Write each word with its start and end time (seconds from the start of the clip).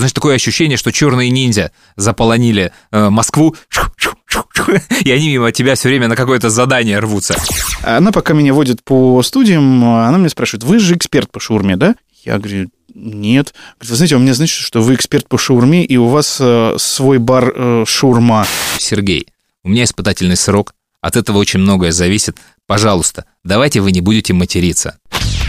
Знаешь, 0.00 0.14
такое 0.14 0.36
ощущение, 0.36 0.78
что 0.78 0.92
черные 0.92 1.28
ниндзя 1.28 1.72
заполонили 1.96 2.72
э, 2.90 3.10
Москву, 3.10 3.54
и 5.04 5.10
они 5.10 5.28
мимо 5.28 5.52
тебя 5.52 5.74
все 5.74 5.90
время 5.90 6.08
на 6.08 6.16
какое-то 6.16 6.48
задание 6.48 6.98
рвутся. 7.00 7.36
Она 7.82 8.10
пока 8.10 8.32
меня 8.32 8.54
водит 8.54 8.82
по 8.82 9.22
студиям, 9.22 9.84
она 9.84 10.16
меня 10.16 10.30
спрашивает, 10.30 10.64
вы 10.64 10.78
же 10.78 10.96
эксперт 10.96 11.30
по 11.30 11.38
шаурме, 11.38 11.76
да? 11.76 11.96
Я 12.24 12.38
говорю, 12.38 12.70
нет. 12.94 13.52
Говорит, 13.74 13.90
вы 13.90 13.96
знаете, 13.96 14.16
у 14.16 14.20
меня 14.20 14.32
значит, 14.32 14.56
что 14.56 14.80
вы 14.80 14.94
эксперт 14.94 15.28
по 15.28 15.36
шаурме, 15.36 15.84
и 15.84 15.98
у 15.98 16.06
вас 16.06 16.38
э, 16.40 16.76
свой 16.78 17.18
бар 17.18 17.52
э, 17.54 17.84
шаурма. 17.86 18.46
Сергей, 18.78 19.26
у 19.64 19.68
меня 19.68 19.84
испытательный 19.84 20.36
срок, 20.36 20.72
от 21.02 21.16
этого 21.16 21.36
очень 21.36 21.60
многое 21.60 21.92
зависит. 21.92 22.38
Пожалуйста, 22.66 23.26
давайте 23.44 23.82
вы 23.82 23.92
не 23.92 24.00
будете 24.00 24.32
материться. 24.32 24.98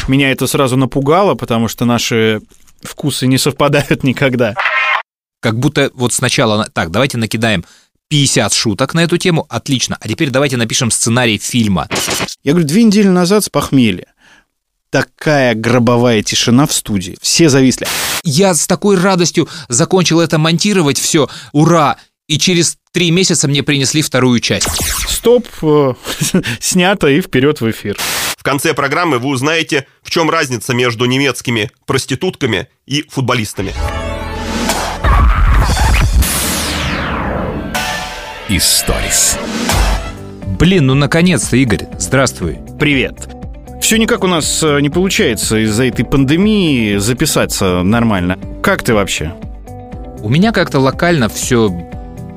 Меня 0.09 0.31
это 0.31 0.47
сразу 0.47 0.77
напугало, 0.77 1.36
потому 1.36 1.68
что 1.68 1.86
наши 1.86 2.41
вкусы 2.84 3.27
не 3.27 3.38
совпадают 3.38 4.04
никогда. 4.04 4.55
Как 5.39 5.57
будто 5.57 5.91
вот 5.93 6.14
сначала, 6.14 6.69
так, 6.74 6.92
давайте 6.92 7.18
накидаем 7.18 7.65
50 8.10 8.54
шуток 8.54 8.93
на 8.93 9.04
эту 9.04 9.18
тему, 9.18 9.46
отлично, 9.50 9.97
а 10.00 10.07
теперь 10.07 10.29
давайте 10.29 10.57
напишем 10.57 10.92
сценарий 10.92 11.37
фильма. 11.37 11.87
Я 12.43 12.51
говорю, 12.51 12.68
две 12.68 12.83
недели 12.83 13.07
назад 13.07 13.46
с 13.46 13.50
похмелья. 13.50 14.07
Такая 14.89 15.56
гробовая 15.56 16.21
тишина 16.21 16.68
в 16.68 16.73
студии. 16.73 17.18
Все 17.21 17.47
зависли. 17.47 17.87
Я 18.23 18.54
с 18.54 18.68
такой 18.68 18.98
радостью 18.98 19.48
закончил 19.70 20.20
это 20.20 20.37
монтировать, 20.37 21.00
все, 21.00 21.29
ура! 21.54 21.98
И 22.28 22.37
через 22.37 22.78
три 22.92 23.11
месяца 23.11 23.48
мне 23.48 23.64
принесли 23.64 24.01
вторую 24.01 24.42
часть. 24.42 24.68
Стоп, 25.07 25.48
э, 25.61 25.93
снято 26.59 27.07
и 27.07 27.21
вперед 27.21 27.61
в 27.61 27.70
эфир. 27.71 27.98
В 28.41 28.43
конце 28.43 28.73
программы 28.73 29.19
вы 29.19 29.29
узнаете, 29.29 29.86
в 30.01 30.09
чем 30.09 30.31
разница 30.31 30.73
между 30.73 31.05
немецкими 31.05 31.69
проститутками 31.86 32.69
и 32.88 33.05
футболистами. 33.08 33.72
Историс. 38.50 39.38
Блин, 40.58 40.88
ну 40.88 40.95
наконец-то, 40.95 41.56
Игорь, 41.56 41.86
здравствуй. 42.00 42.58
Привет. 42.80 43.30
Все 43.80 43.98
никак 43.98 44.23
у 44.23 44.28
нас 44.28 44.64
э, 44.64 44.81
не 44.81 44.89
получается 44.89 45.64
из-за 45.64 45.86
этой 45.86 46.03
пандемии 46.03 46.98
записаться 46.98 47.83
нормально. 47.83 48.39
Как 48.64 48.81
ты 48.81 48.95
вообще? 48.95 49.36
У 50.23 50.30
меня 50.30 50.52
как-то 50.52 50.80
локально 50.80 51.30
все 51.30 51.70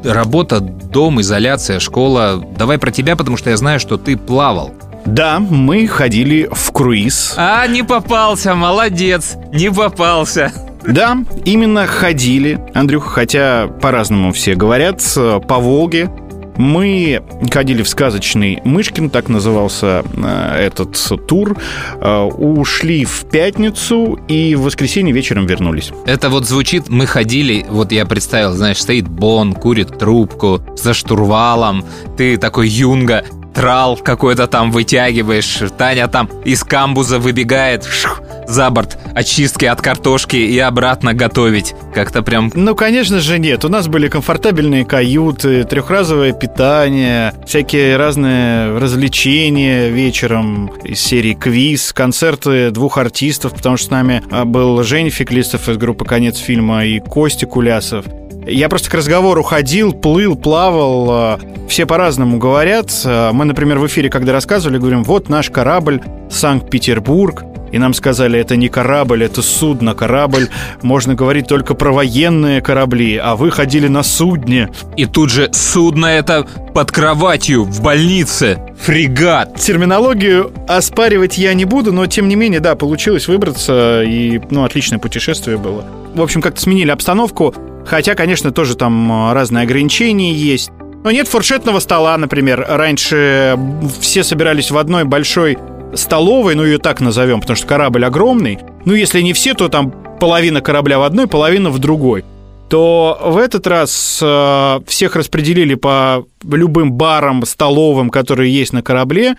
работа, 0.05 0.61
дом, 0.61 1.22
изоляция, 1.22 1.80
школа. 1.80 2.46
Давай 2.58 2.77
про 2.77 2.91
тебя, 2.91 3.16
потому 3.16 3.39
что 3.39 3.48
я 3.48 3.56
знаю, 3.56 3.80
что 3.80 3.96
ты 3.96 4.18
плавал. 4.18 4.74
Да, 5.06 5.38
мы 5.38 5.86
ходили 5.86 6.48
в 6.50 6.72
круиз. 6.72 7.34
А, 7.36 7.66
не 7.66 7.83
попался, 7.83 8.55
молодец, 8.55 9.36
не 9.52 9.70
попался. 9.70 10.52
Да, 10.86 11.19
именно 11.44 11.86
ходили, 11.86 12.61
Андрюх, 12.74 13.06
хотя 13.06 13.69
по-разному 13.80 14.33
все 14.33 14.55
говорят, 14.55 15.02
по 15.48 15.58
Волге. 15.58 16.11
Мы 16.56 17.20
ходили 17.50 17.83
в 17.83 17.88
сказочный 17.88 18.61
Мышкин, 18.64 19.11
так 19.11 19.28
назывался 19.28 20.05
э, 20.16 20.66
этот 20.66 20.96
тур, 21.27 21.56
э, 22.00 22.20
ушли 22.22 23.05
в 23.05 23.24
пятницу 23.28 24.20
и 24.28 24.55
в 24.55 24.62
воскресенье 24.62 25.12
вечером 25.12 25.46
вернулись. 25.46 25.91
Это 26.06 26.30
вот 26.30 26.46
звучит, 26.46 26.89
мы 26.89 27.06
ходили, 27.06 27.66
вот 27.68 27.91
я 27.91 28.06
представил, 28.06 28.52
знаешь, 28.52 28.80
стоит 28.80 29.08
Бон, 29.08 29.52
курит 29.52 29.98
трубку 29.98 30.62
за 30.77 30.94
штурвалом, 30.94 31.84
ты 32.16 32.36
такой 32.36 32.68
юнга, 32.68 33.24
трал 33.55 33.97
какой-то 33.97 34.47
там 34.47 34.70
вытягиваешь, 34.70 35.62
Таня 35.78 36.08
там 36.08 36.28
из 36.44 36.64
камбуза 36.64 37.19
выбегает, 37.19 37.84
шух, 37.84 38.20
за 38.46 38.69
борт 38.70 38.98
очистки 39.14 39.64
от 39.64 39.80
картошки 39.80 40.36
и 40.36 40.58
обратно 40.58 41.14
готовить. 41.14 41.74
Как-то 41.94 42.22
прям... 42.22 42.50
Ну, 42.55 42.74
конечно 42.74 43.20
же, 43.20 43.38
нет. 43.38 43.64
У 43.64 43.69
нас 43.69 43.88
были 43.88 44.08
комфортабельные 44.08 44.84
каюты, 44.84 45.64
трехразовое 45.64 46.33
питание, 46.33 47.33
всякие 47.46 47.96
разные 47.96 48.77
развлечения 48.77 49.89
вечером 49.89 50.67
из 50.83 51.00
серии 51.00 51.34
квиз, 51.34 51.92
концерты 51.92 52.70
двух 52.70 52.98
артистов, 52.98 53.55
потому 53.55 53.77
что 53.77 53.86
с 53.86 53.90
нами 53.90 54.23
а, 54.30 54.45
был 54.45 54.83
Женя 54.83 55.11
Феклистов 55.11 55.68
из 55.68 55.77
группы 55.77 56.05
«Конец 56.05 56.39
фильма» 56.39 56.84
и 56.84 56.98
Костя 56.98 57.46
Кулясов. 57.46 58.05
Я 58.46 58.68
просто 58.68 58.90
к 58.90 58.94
разговору 58.94 59.42
ходил, 59.42 59.92
плыл, 59.92 60.36
плавал. 60.36 61.10
А, 61.10 61.40
все 61.68 61.86
по-разному 61.86 62.38
говорят. 62.38 62.90
А, 63.05 63.32
мы, 63.32 63.44
например, 63.44 63.78
в 63.78 63.86
эфире, 63.86 64.10
когда 64.10 64.32
рассказывали, 64.32 64.78
говорим, 64.78 65.02
вот 65.02 65.28
наш 65.28 65.50
корабль 65.50 66.02
Санкт-Петербург. 66.30 67.44
И 67.72 67.78
нам 67.78 67.92
сказали, 67.92 68.38
это 68.38 68.55
не 68.55 68.68
корабль, 68.68 69.24
это 69.24 69.42
судно. 69.42 69.94
Корабль, 69.94 70.48
можно 70.82 71.16
говорить 71.16 71.48
только 71.48 71.74
про 71.74 71.90
военные 71.90 72.60
корабли, 72.60 73.16
а 73.16 73.34
вы 73.34 73.50
ходили 73.50 73.88
на 73.88 74.05
судне. 74.05 74.70
И 74.96 75.06
тут 75.06 75.30
же 75.30 75.48
судно 75.52 76.06
это 76.06 76.46
под 76.72 76.92
кроватью 76.92 77.64
в 77.64 77.82
больнице. 77.82 78.61
Фрегат. 78.80 79.56
Терминологию 79.56 80.52
оспаривать 80.68 81.36
я 81.36 81.52
не 81.55 81.64
буду, 81.64 81.92
но 81.92 82.06
тем 82.06 82.28
не 82.28 82.36
менее, 82.36 82.61
да, 82.61 82.76
получилось 82.76 83.26
выбраться, 83.26 84.05
и, 84.05 84.40
ну, 84.50 84.62
отличное 84.62 85.00
путешествие 85.00 85.56
было. 85.56 85.84
В 86.14 86.22
общем, 86.22 86.42
как-то 86.42 86.61
сменили 86.61 86.92
обстановку, 86.92 87.55
хотя, 87.86 88.14
конечно, 88.14 88.50
тоже 88.50 88.77
там 88.77 89.12
а, 89.12 89.34
разные 89.34 89.64
ограничения 89.64 90.33
есть. 90.33 90.70
Но 91.02 91.11
нет 91.11 91.28
фуршетного 91.28 91.80
стола, 91.80 92.17
например. 92.17 92.64
Раньше 92.68 93.58
все 94.00 94.24
собирались 94.24 94.70
в 94.70 94.78
одной 94.78 95.05
большой 95.05 95.58
столовой, 95.94 96.55
ну 96.55 96.64
ее 96.64 96.78
так 96.78 97.00
назовем, 97.00 97.40
потому 97.40 97.56
что 97.56 97.67
корабль 97.67 98.05
огромный. 98.05 98.58
Ну, 98.84 98.94
если 98.94 99.20
не 99.20 99.33
все, 99.33 99.55
то 99.55 99.68
там 99.68 99.92
половина 100.18 100.61
корабля 100.61 100.98
в 100.98 101.02
одной, 101.02 101.27
половина 101.27 101.70
в 101.70 101.78
другой 101.78 102.24
то 102.70 103.20
в 103.23 103.36
этот 103.36 103.67
раз 103.67 104.18
э, 104.23 104.80
всех 104.86 105.17
распределили 105.17 105.74
по 105.74 106.27
любым 106.42 106.92
барам, 106.92 107.44
столовым, 107.44 108.11
которые 108.11 108.52
есть 108.52 108.73
на 108.73 108.83
корабле, 108.83 109.36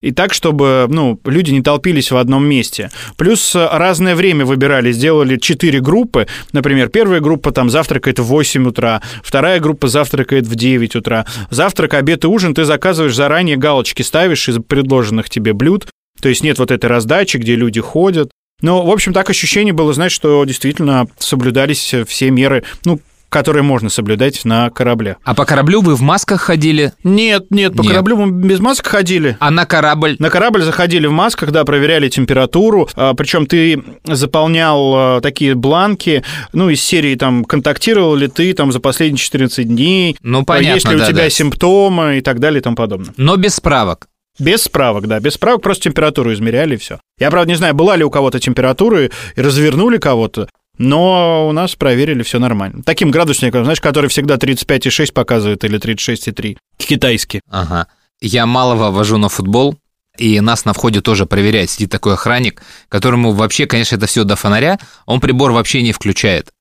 и 0.00 0.12
так, 0.12 0.32
чтобы 0.32 0.86
ну, 0.88 1.20
люди 1.24 1.50
не 1.50 1.62
толпились 1.62 2.10
в 2.10 2.16
одном 2.16 2.44
месте. 2.44 2.90
Плюс 3.16 3.54
э, 3.56 3.68
разное 3.70 4.14
время 4.14 4.44
выбирали, 4.44 4.92
сделали 4.92 5.36
четыре 5.36 5.80
группы. 5.80 6.28
Например, 6.52 6.88
первая 6.88 7.20
группа 7.20 7.50
там 7.50 7.68
завтракает 7.68 8.20
в 8.20 8.24
8 8.24 8.68
утра, 8.68 9.02
вторая 9.24 9.58
группа 9.58 9.88
завтракает 9.88 10.46
в 10.46 10.54
9 10.54 10.96
утра. 10.96 11.26
Завтрак, 11.50 11.94
обед 11.94 12.24
и 12.24 12.28
ужин 12.28 12.54
ты 12.54 12.64
заказываешь 12.64 13.14
заранее, 13.14 13.56
галочки 13.56 14.02
ставишь 14.02 14.48
из 14.48 14.62
предложенных 14.62 15.30
тебе 15.30 15.52
блюд. 15.52 15.88
То 16.20 16.28
есть 16.28 16.42
нет 16.42 16.58
вот 16.58 16.70
этой 16.70 16.86
раздачи, 16.86 17.36
где 17.36 17.56
люди 17.56 17.80
ходят. 17.80 18.30
Но, 18.60 18.84
в 18.84 18.90
общем, 18.90 19.12
так 19.12 19.30
ощущение 19.30 19.72
было, 19.72 19.92
знаешь, 19.92 20.12
что 20.12 20.44
действительно 20.44 21.06
соблюдались 21.18 21.94
все 22.06 22.30
меры, 22.30 22.64
ну, 22.84 23.00
которые 23.28 23.62
можно 23.62 23.88
соблюдать 23.90 24.44
на 24.44 24.70
корабле. 24.70 25.16
А 25.24 25.34
по 25.34 25.44
кораблю 25.44 25.80
вы 25.80 25.94
в 25.94 26.00
масках 26.00 26.40
ходили? 26.40 26.92
Нет, 27.04 27.46
нет, 27.50 27.76
по 27.76 27.82
нет. 27.82 27.90
кораблю 27.90 28.16
мы 28.16 28.30
без 28.30 28.60
масок 28.60 28.86
ходили. 28.86 29.36
А 29.40 29.50
на 29.50 29.66
корабль? 29.66 30.16
На 30.18 30.30
корабль 30.30 30.62
заходили 30.62 31.06
в 31.06 31.12
масках, 31.12 31.50
да, 31.50 31.64
проверяли 31.64 32.08
температуру. 32.08 32.88
А, 32.94 33.14
причем 33.14 33.46
ты 33.46 33.82
заполнял 34.04 34.94
а, 34.94 35.20
такие 35.20 35.54
бланки, 35.54 36.24
ну, 36.52 36.70
из 36.70 36.82
серии 36.82 37.14
там, 37.14 37.44
контактировал 37.44 38.14
ли 38.14 38.28
ты 38.28 38.52
там 38.54 38.72
за 38.72 38.80
последние 38.80 39.18
14 39.18 39.66
дней. 39.68 40.16
Ну, 40.22 40.44
понятно, 40.44 40.74
Есть 40.74 40.88
ли 40.88 40.98
да, 40.98 41.04
у 41.04 41.08
тебя 41.08 41.24
да. 41.24 41.30
симптомы 41.30 42.18
и 42.18 42.20
так 42.20 42.38
далее 42.40 42.60
и 42.60 42.62
тому 42.62 42.76
подобное. 42.76 43.12
Но 43.16 43.36
без 43.36 43.56
справок. 43.56 44.08
Без 44.38 44.62
справок, 44.62 45.08
да, 45.08 45.18
без 45.18 45.34
справок, 45.34 45.62
просто 45.62 45.84
температуру 45.84 46.32
измеряли 46.32 46.74
и 46.74 46.78
все. 46.78 47.00
Я, 47.18 47.30
правда, 47.30 47.50
не 47.50 47.56
знаю, 47.56 47.74
была 47.74 47.96
ли 47.96 48.04
у 48.04 48.10
кого-то 48.10 48.38
температура 48.38 49.06
и 49.06 49.10
развернули 49.34 49.98
кого-то, 49.98 50.48
но 50.78 51.48
у 51.48 51.52
нас 51.52 51.74
проверили 51.74 52.22
все 52.22 52.38
нормально. 52.38 52.82
Таким 52.84 53.10
градусником, 53.10 53.64
знаешь, 53.64 53.80
который 53.80 54.08
всегда 54.08 54.36
35,6 54.36 55.12
показывает 55.12 55.64
или 55.64 55.78
36,3. 55.78 56.56
Китайский. 56.76 57.40
Ага. 57.50 57.88
Я 58.20 58.46
малого 58.46 58.90
вожу 58.90 59.18
на 59.18 59.28
футбол, 59.28 59.76
и 60.16 60.40
нас 60.40 60.64
на 60.64 60.72
входе 60.72 61.00
тоже 61.00 61.26
проверяет. 61.26 61.70
Сидит 61.70 61.90
такой 61.90 62.14
охранник, 62.14 62.62
которому 62.88 63.32
вообще, 63.32 63.66
конечно, 63.66 63.96
это 63.96 64.06
все 64.06 64.24
до 64.24 64.36
фонаря, 64.36 64.78
он 65.06 65.20
прибор 65.20 65.52
вообще 65.52 65.82
не 65.82 65.92
включает. 65.92 66.52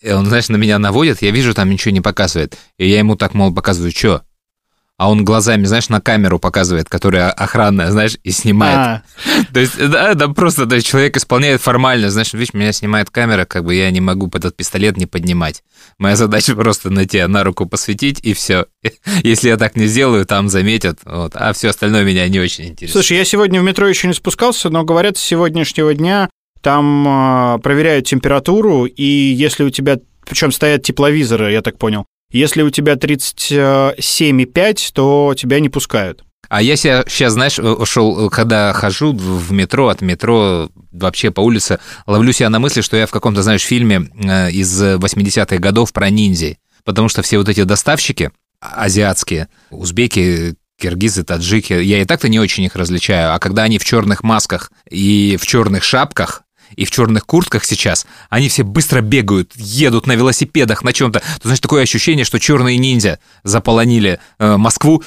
И 0.00 0.10
он, 0.10 0.26
знаешь, 0.26 0.48
на 0.48 0.56
меня 0.56 0.78
наводит, 0.78 1.22
я 1.22 1.30
вижу, 1.30 1.54
там 1.54 1.70
ничего 1.70 1.92
не 1.92 2.02
показывает. 2.02 2.56
И 2.78 2.88
я 2.88 2.98
ему 2.98 3.16
так, 3.16 3.34
мол, 3.34 3.54
показываю, 3.54 3.92
что? 3.92 4.22
А 4.98 5.10
он 5.10 5.24
глазами, 5.24 5.64
знаешь, 5.66 5.90
на 5.90 6.00
камеру 6.00 6.38
показывает, 6.38 6.88
которая 6.88 7.30
охранная, 7.30 7.90
знаешь, 7.90 8.16
и 8.24 8.30
снимает. 8.30 8.76
А. 8.76 9.02
То 9.52 9.60
есть, 9.60 9.76
да, 9.76 10.14
да, 10.14 10.28
просто 10.28 10.64
да, 10.64 10.80
человек 10.80 11.16
исполняет 11.18 11.60
формально, 11.60 12.10
знаешь, 12.10 12.32
видишь, 12.32 12.54
меня 12.54 12.72
снимает 12.72 13.10
камера, 13.10 13.44
как 13.44 13.64
бы 13.64 13.74
я 13.74 13.90
не 13.90 14.00
могу 14.00 14.28
этот 14.28 14.56
пистолет 14.56 14.96
не 14.96 15.06
поднимать. 15.06 15.62
Моя 15.98 16.16
задача 16.16 16.54
просто 16.56 16.88
на 16.88 17.04
тебя 17.04 17.28
на 17.28 17.44
руку 17.44 17.66
посветить, 17.66 18.20
и 18.22 18.32
все. 18.32 18.66
Если 19.22 19.48
я 19.48 19.58
так 19.58 19.76
не 19.76 19.86
сделаю, 19.86 20.24
там 20.24 20.48
заметят, 20.48 20.98
вот, 21.04 21.32
а 21.34 21.52
все 21.52 21.68
остальное 21.68 22.04
меня 22.04 22.26
не 22.28 22.40
очень 22.40 22.68
интересует. 22.68 22.92
Слушай, 22.92 23.18
я 23.18 23.24
сегодня 23.26 23.60
в 23.60 23.64
метро 23.64 23.86
еще 23.86 24.08
не 24.08 24.14
спускался, 24.14 24.70
но 24.70 24.84
говорят, 24.84 25.18
с 25.18 25.20
сегодняшнего 25.20 25.92
дня 25.92 26.30
там 26.62 27.06
э, 27.06 27.58
проверяют 27.58 28.06
температуру, 28.06 28.86
и 28.86 29.04
если 29.04 29.62
у 29.62 29.70
тебя, 29.70 29.98
причем 30.24 30.52
стоят 30.52 30.82
тепловизоры, 30.84 31.52
я 31.52 31.60
так 31.60 31.76
понял, 31.76 32.06
если 32.36 32.62
у 32.62 32.70
тебя 32.70 32.94
37,5, 32.94 34.90
то 34.92 35.34
тебя 35.36 35.60
не 35.60 35.68
пускают. 35.68 36.24
А 36.48 36.62
я 36.62 36.76
себя 36.76 37.04
сейчас, 37.08 37.32
знаешь, 37.32 37.58
шел, 37.88 38.30
когда 38.30 38.72
хожу 38.72 39.12
в 39.12 39.50
метро, 39.52 39.88
от 39.88 40.00
метро 40.00 40.70
вообще 40.92 41.30
по 41.32 41.40
улице, 41.40 41.80
ловлю 42.06 42.32
себя 42.32 42.50
на 42.50 42.60
мысли, 42.60 42.82
что 42.82 42.96
я 42.96 43.06
в 43.06 43.10
каком-то, 43.10 43.42
знаешь, 43.42 43.62
фильме 43.62 44.08
э, 44.14 44.52
из 44.52 44.80
80-х 44.80 45.58
годов 45.58 45.92
про 45.92 46.08
ниндзя. 46.08 46.56
Потому 46.84 47.08
что 47.08 47.22
все 47.22 47.38
вот 47.38 47.48
эти 47.48 47.64
доставщики 47.64 48.30
азиатские, 48.60 49.48
узбеки, 49.70 50.54
киргизы, 50.78 51.24
таджики, 51.24 51.72
я 51.72 52.00
и 52.00 52.04
так-то 52.04 52.28
не 52.28 52.38
очень 52.38 52.64
их 52.64 52.76
различаю, 52.76 53.34
а 53.34 53.38
когда 53.38 53.64
они 53.64 53.78
в 53.78 53.84
черных 53.84 54.22
масках 54.22 54.70
и 54.88 55.36
в 55.40 55.46
черных 55.46 55.82
шапках, 55.82 56.42
и 56.74 56.84
в 56.84 56.90
черных 56.90 57.26
куртках 57.26 57.64
сейчас, 57.64 58.06
они 58.30 58.48
все 58.48 58.62
быстро 58.62 59.00
бегают, 59.00 59.52
едут 59.56 60.06
на 60.06 60.12
велосипедах, 60.12 60.82
на 60.82 60.92
чем-то. 60.92 61.20
То, 61.20 61.48
значит, 61.48 61.62
такое 61.62 61.82
ощущение, 61.82 62.24
что 62.24 62.40
черные 62.40 62.78
ниндзя 62.78 63.18
заполонили 63.44 64.18
э, 64.38 64.56
Москву, 64.56 65.02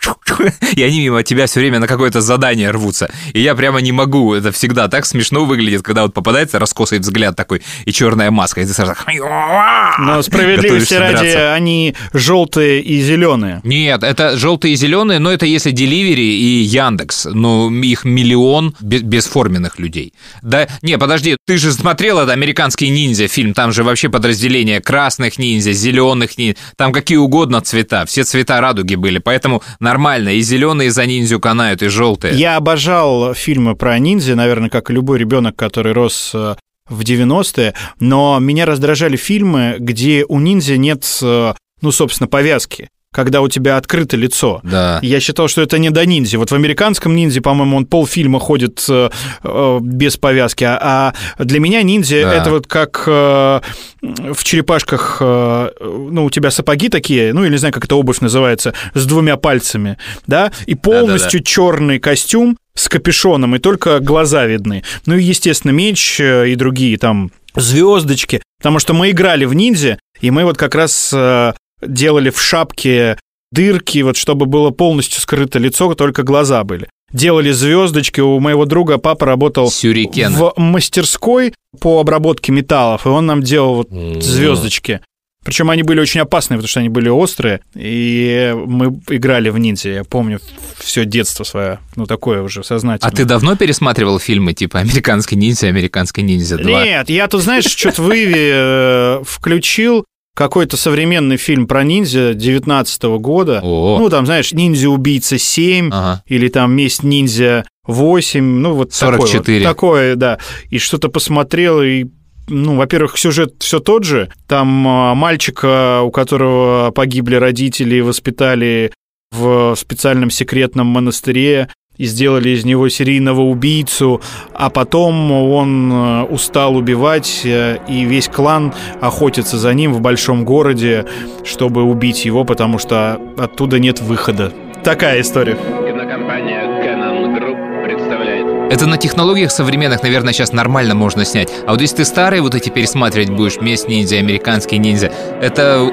и 0.74 0.82
они 0.82 1.00
мимо 1.00 1.22
тебя 1.22 1.46
все 1.46 1.60
время 1.60 1.78
на 1.78 1.86
какое-то 1.86 2.20
задание 2.20 2.70
рвутся. 2.70 3.10
И 3.32 3.40
я 3.40 3.54
прямо 3.54 3.80
не 3.80 3.92
могу. 3.92 4.34
Это 4.34 4.52
всегда 4.52 4.88
так 4.88 5.06
смешно 5.06 5.44
выглядит, 5.44 5.82
когда 5.82 6.02
вот 6.02 6.14
попадается 6.14 6.58
раскосый 6.58 6.98
взгляд 6.98 7.36
такой 7.36 7.62
и 7.84 7.92
черная 7.92 8.30
маска, 8.30 8.60
и 8.60 8.66
ты 8.66 8.72
сразу... 8.72 8.94
Но 9.98 10.22
справедливости 10.22 10.94
ради, 10.94 11.12
драться. 11.12 11.54
они 11.54 11.94
желтые 12.12 12.80
и 12.80 13.00
зеленые. 13.02 13.60
Нет, 13.64 14.02
это 14.02 14.36
желтые 14.36 14.74
и 14.74 14.76
зеленые, 14.76 15.18
но 15.18 15.32
это 15.32 15.46
если 15.46 15.70
Деливери 15.70 16.22
и 16.22 16.62
Яндекс. 16.62 17.26
Но 17.26 17.70
их 17.70 18.04
миллион 18.04 18.74
бесформенных 18.80 19.78
людей. 19.78 20.14
Да, 20.42 20.68
не, 20.82 20.98
подожди, 20.98 21.36
ты 21.46 21.58
же 21.58 21.72
смотрел 21.72 22.18
это 22.18 22.32
«Американский 22.32 22.88
ниндзя» 22.88 23.28
фильм, 23.28 23.54
там 23.54 23.72
же 23.72 23.84
вообще 23.84 24.08
подразделение 24.08 24.80
красных 24.80 25.38
ниндзя, 25.38 25.72
зеленых 25.72 26.38
ниндзя, 26.38 26.60
там 26.76 26.92
какие 26.92 27.18
угодно 27.18 27.60
цвета, 27.60 28.06
все 28.06 28.24
цвета 28.24 28.60
радуги 28.60 28.94
были, 28.94 29.18
поэтому 29.18 29.62
нормально, 29.90 30.28
и 30.30 30.40
зеленые 30.40 30.90
за 30.92 31.04
ниндзю 31.04 31.40
канают, 31.40 31.82
и 31.82 31.88
желтые. 31.88 32.34
Я 32.34 32.56
обожал 32.56 33.34
фильмы 33.34 33.74
про 33.74 33.98
ниндзя, 33.98 34.36
наверное, 34.36 34.70
как 34.70 34.90
и 34.90 34.92
любой 34.92 35.18
ребенок, 35.18 35.56
который 35.56 35.92
рос 35.92 36.30
э, 36.32 36.54
в 36.88 37.00
90-е, 37.00 37.74
но 37.98 38.38
меня 38.38 38.66
раздражали 38.66 39.16
фильмы, 39.16 39.76
где 39.80 40.24
у 40.28 40.38
ниндзя 40.38 40.76
нет, 40.76 41.04
э, 41.22 41.54
ну, 41.82 41.92
собственно, 41.92 42.28
повязки 42.28 42.88
когда 43.12 43.40
у 43.40 43.48
тебя 43.48 43.76
открыто 43.76 44.16
лицо. 44.16 44.60
Да. 44.62 45.00
Я 45.02 45.18
считал, 45.18 45.48
что 45.48 45.62
это 45.62 45.78
не 45.78 45.90
до 45.90 46.06
ниндзя. 46.06 46.38
Вот 46.38 46.50
в 46.50 46.54
американском 46.54 47.16
ниндзя, 47.16 47.40
по-моему, 47.40 47.76
он 47.76 47.86
полфильма 47.86 48.38
ходит 48.38 48.84
э, 48.88 49.10
э, 49.42 49.78
без 49.82 50.16
повязки, 50.16 50.62
а, 50.62 51.12
а 51.36 51.44
для 51.44 51.58
меня 51.58 51.82
ниндзя 51.82 52.22
да. 52.22 52.34
это 52.34 52.50
вот 52.50 52.68
как 52.68 53.02
э, 53.06 53.60
в 54.00 54.44
черепашках, 54.44 55.18
э, 55.20 55.70
ну, 55.80 56.24
у 56.24 56.30
тебя 56.30 56.52
сапоги 56.52 56.88
такие, 56.88 57.32
ну, 57.32 57.44
или 57.44 57.52
не 57.52 57.58
знаю, 57.58 57.74
как 57.74 57.84
это 57.84 57.96
обувь 57.96 58.20
называется, 58.20 58.74
с 58.94 59.04
двумя 59.06 59.36
пальцами, 59.36 59.98
да, 60.28 60.52
и 60.66 60.76
полностью 60.76 61.40
да, 61.40 61.44
да, 61.44 61.44
да. 61.44 61.50
черный 61.50 61.98
костюм 61.98 62.58
с 62.74 62.88
капюшоном, 62.88 63.56
и 63.56 63.58
только 63.58 63.98
глаза 63.98 64.46
видны. 64.46 64.84
Ну 65.06 65.16
и, 65.16 65.22
естественно, 65.22 65.72
меч 65.72 66.20
э, 66.20 66.50
и 66.50 66.54
другие 66.54 66.96
там 66.96 67.32
звездочки, 67.56 68.40
потому 68.58 68.78
что 68.78 68.94
мы 68.94 69.10
играли 69.10 69.46
в 69.46 69.54
ниндзя, 69.54 69.98
и 70.20 70.30
мы 70.30 70.44
вот 70.44 70.56
как 70.56 70.76
раз 70.76 71.10
э, 71.12 71.52
делали 71.82 72.30
в 72.30 72.40
шапке 72.40 73.18
дырки, 73.52 74.02
вот 74.02 74.16
чтобы 74.16 74.46
было 74.46 74.70
полностью 74.70 75.20
скрыто 75.20 75.58
лицо, 75.58 75.94
только 75.94 76.22
глаза 76.22 76.64
были. 76.64 76.88
Делали 77.12 77.50
звездочки. 77.50 78.20
У 78.20 78.38
моего 78.38 78.66
друга 78.66 78.98
папа 78.98 79.26
работал 79.26 79.70
Сюрикен. 79.70 80.32
в 80.32 80.52
мастерской 80.56 81.52
по 81.80 82.00
обработке 82.00 82.52
металлов, 82.52 83.06
и 83.06 83.08
он 83.08 83.26
нам 83.26 83.42
делал 83.42 83.74
вот 83.74 83.90
звездочки. 84.22 85.00
Причем 85.42 85.70
они 85.70 85.82
были 85.82 85.98
очень 86.00 86.20
опасные, 86.20 86.58
потому 86.58 86.68
что 86.68 86.80
они 86.80 86.90
были 86.90 87.08
острые, 87.08 87.60
и 87.74 88.54
мы 88.54 89.00
играли 89.08 89.48
в 89.48 89.56
ниндзя. 89.56 89.88
Я 89.88 90.04
помню 90.04 90.38
все 90.78 91.06
детство 91.06 91.44
свое, 91.44 91.78
ну 91.96 92.04
такое 92.04 92.42
уже 92.42 92.62
сознательное. 92.62 93.10
А 93.10 93.16
ты 93.16 93.24
давно 93.24 93.56
пересматривал 93.56 94.18
фильмы 94.18 94.52
типа 94.52 94.80
«Американский 94.80 95.36
ниндзя», 95.36 95.68
«Американский 95.68 96.22
ниндзя 96.22 96.56
2»? 96.56 96.84
Нет, 96.84 97.08
я 97.08 97.26
тут, 97.26 97.42
знаешь, 97.42 97.64
что-то 97.64 98.02
в 98.02 98.12
Иви 98.12 98.50
э, 98.52 99.22
включил, 99.24 100.04
какой-то 100.34 100.76
современный 100.76 101.36
фильм 101.36 101.66
про 101.66 101.82
ниндзя 101.82 102.34
19 102.34 103.02
года. 103.18 103.60
О. 103.62 103.98
Ну, 103.98 104.08
там, 104.08 104.26
знаешь, 104.26 104.52
«Ниндзя-убийца 104.52 105.36
7» 105.36 105.88
ага. 105.92 106.22
или 106.26 106.48
там 106.48 106.72
«Месть 106.72 107.02
ниндзя 107.02 107.66
8», 107.86 108.40
ну, 108.40 108.74
вот 108.74 108.92
44. 108.92 109.40
такое. 109.40 109.58
Вот, 109.58 109.64
такое, 109.64 110.16
да. 110.16 110.38
И 110.70 110.78
что-то 110.78 111.08
посмотрел, 111.08 111.82
и 111.82 112.06
ну, 112.48 112.76
во-первых, 112.76 113.16
сюжет 113.16 113.54
все 113.60 113.78
тот 113.80 114.04
же. 114.04 114.28
Там 114.48 114.86
а, 114.86 115.14
мальчика, 115.14 116.02
у 116.02 116.10
которого 116.10 116.90
погибли 116.90 117.36
родители, 117.36 118.00
воспитали 118.00 118.92
в 119.30 119.74
специальном 119.76 120.30
секретном 120.30 120.88
монастыре, 120.88 121.68
и 122.00 122.06
сделали 122.06 122.48
из 122.48 122.64
него 122.64 122.88
серийного 122.88 123.42
убийцу, 123.42 124.22
а 124.54 124.70
потом 124.70 125.30
он 125.30 125.92
э, 125.92 126.22
устал 126.22 126.74
убивать, 126.74 127.42
э, 127.44 127.76
и 127.88 128.04
весь 128.04 128.26
клан 128.26 128.72
охотится 129.02 129.58
за 129.58 129.74
ним 129.74 129.92
в 129.92 130.00
большом 130.00 130.46
городе, 130.46 131.04
чтобы 131.44 131.82
убить 131.82 132.24
его, 132.24 132.44
потому 132.44 132.78
что 132.78 133.20
оттуда 133.36 133.78
нет 133.78 134.00
выхода. 134.00 134.50
Такая 134.82 135.20
история. 135.20 135.56
Кинокомпания 135.56 136.62
Canon 136.82 137.38
Group 137.38 137.84
представляет. 137.84 138.72
Это 138.72 138.86
на 138.86 138.96
технологиях 138.96 139.50
современных, 139.50 140.02
наверное, 140.02 140.32
сейчас 140.32 140.54
нормально 140.54 140.94
можно 140.94 141.26
снять. 141.26 141.52
А 141.66 141.72
вот 141.72 141.82
если 141.82 141.96
ты 141.96 142.04
старые 142.06 142.40
вот 142.40 142.54
эти 142.54 142.70
пересматривать 142.70 143.28
будешь, 143.28 143.60
«Месть 143.60 143.88
ниндзя», 143.88 144.16
«Американский 144.16 144.78
ниндзя», 144.78 145.12
это 145.42 145.92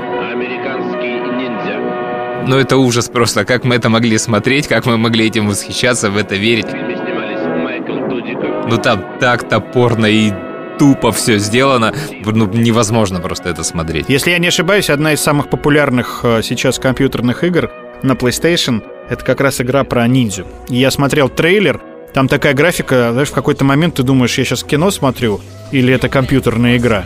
ну 2.48 2.58
это 2.58 2.78
ужас 2.78 3.10
просто. 3.10 3.46
Как 3.46 3.64
мы 3.64 3.76
это 3.76 3.90
могли 3.90 4.18
смотреть, 4.18 4.68
как 4.68 4.86
мы 4.86 4.98
могли 4.98 5.28
этим 5.28 5.48
восхищаться, 5.48 6.10
в 6.10 6.18
это 6.18 6.36
верить. 6.36 6.68
Ну 8.70 8.78
там 8.78 9.06
так 9.20 9.48
топорно 9.48 10.06
и 10.06 10.32
тупо 10.78 11.12
все 11.12 11.40
сделано, 11.40 11.94
ну, 12.24 12.48
невозможно 12.48 13.20
просто 13.20 13.50
это 13.50 13.64
смотреть. 13.64 14.06
Если 14.10 14.32
я 14.32 14.38
не 14.38 14.48
ошибаюсь, 14.48 14.90
одна 14.90 15.14
из 15.14 15.22
самых 15.22 15.50
популярных 15.50 16.20
э, 16.24 16.42
сейчас 16.44 16.78
компьютерных 16.78 17.44
игр 17.44 17.72
на 18.04 18.12
PlayStation 18.12 18.84
это 19.10 19.24
как 19.24 19.42
раз 19.42 19.62
игра 19.62 19.84
про 19.84 20.06
ниндзю. 20.08 20.46
я 20.68 20.92
смотрел 20.92 21.30
трейлер, 21.30 21.82
там 22.14 22.28
такая 22.28 22.54
графика, 22.54 23.10
знаешь, 23.12 23.30
в 23.30 23.34
какой-то 23.34 23.64
момент 23.64 23.96
ты 23.96 24.04
думаешь, 24.04 24.38
я 24.38 24.46
сейчас 24.46 24.64
кино 24.64 24.92
смотрю 24.92 25.42
или 25.72 25.94
это 25.94 26.10
компьютерная 26.10 26.78
игра. 26.78 27.06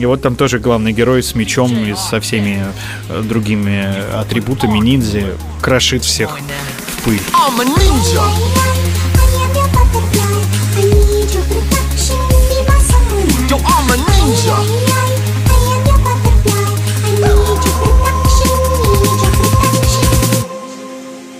И 0.00 0.06
вот 0.06 0.22
там 0.22 0.34
тоже 0.34 0.58
главный 0.58 0.94
герой 0.94 1.22
с 1.22 1.34
мечом 1.34 1.76
и 1.84 1.94
со 1.94 2.22
всеми 2.22 2.64
э, 3.10 3.22
другими 3.22 3.86
атрибутами 4.18 4.78
ниндзя 4.78 5.36
крошит 5.60 6.04
всех 6.04 6.38
в 6.40 7.04
пыль. 7.04 7.20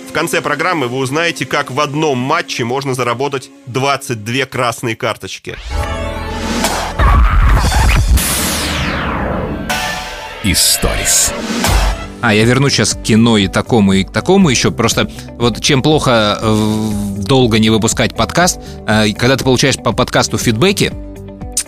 В 0.07 0.13
конце 0.13 0.39
программы 0.41 0.87
вы 0.87 0.97
узнаете, 0.97 1.47
как 1.47 1.71
в 1.71 1.79
одном 1.79 2.19
матче 2.19 2.63
можно 2.63 2.93
заработать 2.93 3.49
22 3.65 4.45
красные 4.45 4.95
карточки. 4.95 5.57
Историс. 10.43 11.31
А, 12.19 12.33
я 12.33 12.45
верну 12.45 12.69
сейчас 12.69 12.95
к 12.95 13.03
кино 13.03 13.37
и 13.37 13.47
такому, 13.47 13.93
и 13.93 14.03
к 14.03 14.11
такому 14.11 14.49
еще. 14.49 14.71
Просто 14.71 15.07
вот 15.37 15.61
чем 15.61 15.83
плохо 15.83 16.39
э, 16.41 16.89
долго 17.17 17.59
не 17.59 17.69
выпускать 17.69 18.15
подкаст, 18.15 18.59
э, 18.87 19.13
когда 19.13 19.37
ты 19.37 19.43
получаешь 19.43 19.77
по 19.77 19.91
подкасту 19.91 20.39
фидбэки, 20.39 20.91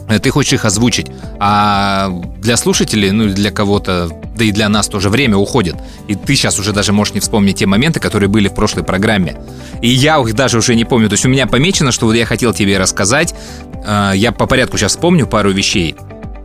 э, 0.10 0.18
ты 0.18 0.32
хочешь 0.32 0.54
их 0.54 0.66
озвучить, 0.66 1.06
а 1.40 2.10
для 2.40 2.58
слушателей, 2.58 3.12
ну 3.12 3.28
для 3.28 3.52
кого-то, 3.52 4.10
да 4.36 4.44
и 4.44 4.52
для 4.52 4.70
нас 4.70 4.88
тоже 4.88 5.10
время 5.10 5.38
уходит. 5.38 5.76
И 6.08 6.16
ты 6.16 6.36
сейчас 6.36 6.58
уже 6.58 6.74
даже 6.74 6.94
можешь 6.94 7.14
не 7.14 7.20
вспомнить 7.20 7.58
те 7.58 7.68
моменты, 7.68 8.00
которые 8.00 8.28
были 8.28 8.48
в 8.48 8.56
прошлой 8.56 8.84
программе. 8.84 9.40
И 9.84 9.90
я 9.90 10.20
их 10.20 10.34
даже 10.34 10.58
уже 10.58 10.74
не 10.74 10.86
помню. 10.86 11.10
То 11.10 11.14
есть 11.14 11.26
у 11.28 11.30
меня 11.30 11.46
помечено, 11.46 11.92
что 11.92 12.08
вот 12.08 12.14
я 12.14 12.26
хотел 12.26 12.54
тебе 12.54 12.80
рассказать. 12.80 13.36
Я 13.86 14.32
по 14.32 14.48
порядку 14.48 14.78
сейчас 14.78 14.94
вспомню 14.94 15.28
пару 15.28 15.52
вещей 15.52 15.96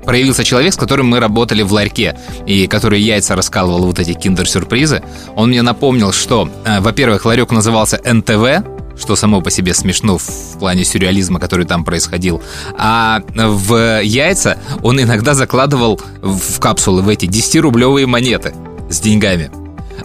проявился 0.09 0.43
человек, 0.43 0.73
с 0.73 0.77
которым 0.79 1.09
мы 1.09 1.21
работали 1.21 1.61
в 1.61 1.71
ларьке, 1.71 2.17
и 2.47 2.67
который 2.67 2.99
яйца 2.99 3.37
раскалывал 3.37 3.85
вот 3.85 3.99
эти 3.99 4.15
киндер-сюрпризы. 4.15 5.03
Он 5.37 5.51
мне 5.51 5.61
напомнил, 5.61 6.13
что, 6.13 6.49
э, 6.65 6.81
во-первых, 6.81 7.27
ларек 7.27 7.51
назывался 7.51 8.01
НТВ, 8.03 8.65
что 8.99 9.17
само 9.17 9.43
по 9.43 9.51
себе 9.51 9.75
смешно 9.75 10.17
в 10.17 10.59
плане 10.59 10.87
сюрреализма, 10.87 11.39
который 11.39 11.67
там 11.67 11.85
происходил. 11.85 12.41
А 12.79 13.21
в 13.35 14.03
яйца 14.03 14.57
он 14.83 14.99
иногда 14.99 15.35
закладывал 15.35 16.01
в 16.23 16.59
капсулы 16.59 17.03
в 17.03 17.11
эти 17.11 17.27
10-рублевые 17.27 18.07
монеты 18.07 18.55
с 18.89 19.01
деньгами. 19.01 19.51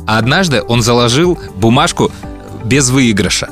А 0.05 0.17
однажды 0.17 0.61
он 0.67 0.81
заложил 0.81 1.39
бумажку 1.55 2.11
без 2.65 2.89
выигрыша 2.89 3.47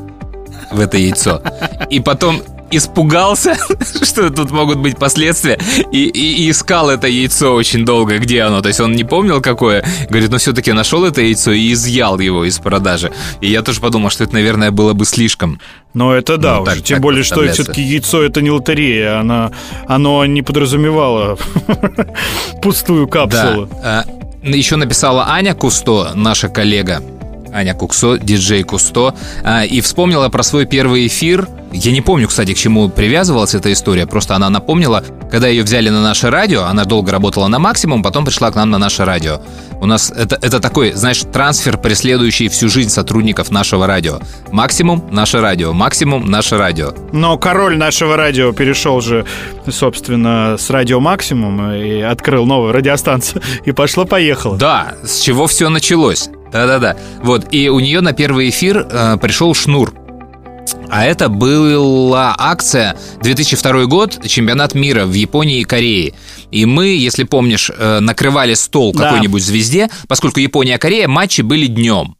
в 0.69 0.81
это 0.81 0.97
яйцо. 0.97 1.41
И 1.89 2.01
потом 2.01 2.41
испугался, 2.71 3.55
что 4.03 4.29
тут 4.29 4.51
могут 4.51 4.79
быть 4.79 4.97
последствия, 4.97 5.59
и, 5.91 6.05
и, 6.05 6.43
и 6.43 6.51
искал 6.51 6.89
это 6.89 7.07
яйцо 7.07 7.53
очень 7.53 7.85
долго, 7.85 8.17
где 8.17 8.41
оно. 8.43 8.61
То 8.61 8.69
есть 8.69 8.79
он 8.79 8.93
не 8.93 9.03
помнил, 9.03 9.41
какое. 9.41 9.83
Говорит, 10.09 10.31
но 10.31 10.37
все-таки 10.37 10.71
нашел 10.71 11.05
это 11.05 11.21
яйцо 11.21 11.51
и 11.51 11.71
изъял 11.73 12.19
его 12.19 12.45
из 12.45 12.59
продажи. 12.59 13.11
И 13.41 13.49
я 13.49 13.61
тоже 13.61 13.81
подумал, 13.81 14.09
что 14.09 14.23
это, 14.23 14.33
наверное, 14.33 14.71
было 14.71 14.93
бы 14.93 15.05
слишком. 15.05 15.59
Но 15.93 16.13
это 16.13 16.37
да, 16.37 16.55
ну, 16.55 16.61
уже. 16.63 16.75
Так, 16.75 16.83
тем 16.83 16.95
так 16.95 17.03
более, 17.03 17.23
что 17.23 17.47
все-таки 17.51 17.81
яйцо 17.81 18.21
это 18.21 18.41
не 18.41 18.49
лотерея, 18.49 19.19
оно, 19.19 19.51
оно 19.87 20.25
не 20.25 20.41
подразумевало 20.41 21.37
пустую 22.61 23.07
капсулу. 23.07 23.67
Да. 23.81 24.05
Еще 24.43 24.75
написала 24.75 25.27
Аня 25.29 25.53
Кусто, 25.53 26.13
наша 26.15 26.49
коллега. 26.49 27.03
Аня 27.53 27.73
Куксо, 27.73 28.17
диджей 28.17 28.63
Кусто, 28.63 29.15
а, 29.43 29.63
и 29.65 29.81
вспомнила 29.81 30.29
про 30.29 30.43
свой 30.43 30.65
первый 30.65 31.07
эфир. 31.07 31.47
Я 31.71 31.91
не 31.91 32.01
помню, 32.01 32.27
кстати, 32.27 32.53
к 32.53 32.57
чему 32.57 32.89
привязывалась 32.89 33.55
эта 33.55 33.71
история, 33.71 34.05
просто 34.05 34.35
она 34.35 34.49
напомнила, 34.49 35.03
когда 35.31 35.47
ее 35.47 35.63
взяли 35.63 35.89
на 35.89 36.01
наше 36.01 36.29
радио, 36.29 36.63
она 36.63 36.83
долго 36.83 37.11
работала 37.11 37.47
на 37.47 37.59
максимум, 37.59 38.03
потом 38.03 38.25
пришла 38.25 38.51
к 38.51 38.55
нам 38.55 38.69
на 38.69 38.77
наше 38.77 39.05
радио. 39.05 39.41
У 39.79 39.85
нас 39.85 40.11
это, 40.11 40.37
это 40.41 40.59
такой, 40.59 40.91
знаешь, 40.91 41.21
трансфер, 41.31 41.77
преследующий 41.77 42.49
всю 42.49 42.67
жизнь 42.67 42.89
сотрудников 42.89 43.49
нашего 43.49 43.87
радио. 43.87 44.19
Максимум– 44.51 45.07
наше 45.11 45.39
радио, 45.39 45.71
максимум– 45.71 46.25
наше 46.29 46.57
радио. 46.57 46.93
Но 47.13 47.37
король 47.37 47.77
нашего 47.77 48.17
радио 48.17 48.51
перешел 48.51 48.99
же, 48.99 49.25
собственно, 49.69 50.57
с 50.59 50.69
радио 50.69 50.99
«Максимум» 50.99 51.71
и 51.71 52.01
открыл 52.01 52.45
новую 52.45 52.73
радиостанцию, 52.73 53.41
и 53.65 53.71
пошло-поехало. 53.71 54.57
Да, 54.57 54.95
с 55.03 55.21
чего 55.21 55.47
все 55.47 55.69
началось. 55.69 56.29
Да-да-да. 56.51 56.97
Вот, 57.23 57.53
и 57.53 57.69
у 57.69 57.79
нее 57.79 58.01
на 58.01 58.13
первый 58.13 58.49
эфир 58.49 58.87
э, 58.89 59.17
пришел 59.17 59.53
шнур. 59.53 59.93
А 60.89 61.05
это 61.05 61.29
была 61.29 62.35
акция 62.37 62.97
2002 63.21 63.85
год, 63.85 64.19
чемпионат 64.27 64.73
мира 64.73 65.05
в 65.05 65.13
Японии 65.13 65.61
и 65.61 65.63
Корее. 65.63 66.13
И 66.51 66.65
мы, 66.65 66.87
если 66.87 67.23
помнишь, 67.23 67.71
э, 67.75 67.99
накрывали 67.99 68.53
стол 68.55 68.93
да. 68.93 69.05
какой-нибудь 69.05 69.43
звезде, 69.43 69.89
поскольку 70.07 70.39
Япония 70.39 70.75
и 70.75 70.77
Корея 70.77 71.07
матчи 71.07 71.41
были 71.41 71.67
днем. 71.67 72.15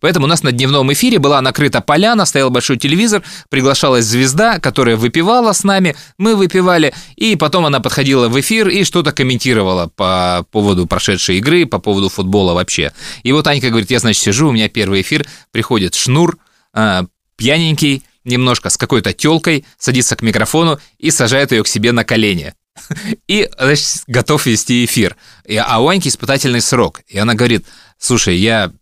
Поэтому 0.00 0.26
у 0.26 0.28
нас 0.28 0.42
на 0.42 0.52
дневном 0.52 0.92
эфире 0.92 1.18
была 1.18 1.40
накрыта 1.40 1.80
поляна, 1.80 2.26
стоял 2.26 2.50
большой 2.50 2.76
телевизор, 2.76 3.22
приглашалась 3.48 4.04
звезда, 4.04 4.58
которая 4.58 4.96
выпивала 4.96 5.52
с 5.52 5.64
нами, 5.64 5.96
мы 6.18 6.36
выпивали, 6.36 6.94
и 7.16 7.36
потом 7.36 7.66
она 7.66 7.80
подходила 7.80 8.28
в 8.28 8.38
эфир 8.38 8.68
и 8.68 8.84
что-то 8.84 9.12
комментировала 9.12 9.88
по 9.88 10.46
поводу 10.50 10.86
прошедшей 10.86 11.38
игры, 11.38 11.66
по 11.66 11.78
поводу 11.78 12.08
футбола 12.08 12.52
вообще. 12.52 12.92
И 13.22 13.32
вот 13.32 13.46
Анька 13.46 13.70
говорит, 13.70 13.90
я, 13.90 13.98
значит, 13.98 14.22
сижу, 14.22 14.48
у 14.48 14.52
меня 14.52 14.68
первый 14.68 15.00
эфир, 15.00 15.26
приходит 15.50 15.94
Шнур, 15.94 16.38
а, 16.72 17.06
пьяненький, 17.36 18.02
немножко 18.24 18.68
с 18.70 18.76
какой-то 18.76 19.12
телкой, 19.12 19.64
садится 19.78 20.16
к 20.16 20.22
микрофону 20.22 20.78
и 20.98 21.10
сажает 21.10 21.52
ее 21.52 21.62
к 21.62 21.68
себе 21.68 21.92
на 21.92 22.04
колени. 22.04 22.54
И, 23.28 23.48
значит, 23.58 24.02
готов 24.06 24.44
вести 24.46 24.84
эфир. 24.84 25.16
А 25.48 25.80
у 25.80 25.88
Аньки 25.88 26.08
испытательный 26.08 26.60
срок. 26.60 27.00
И 27.08 27.16
она 27.16 27.34
говорит, 27.34 27.64
слушай, 27.98 28.36
я 28.36 28.72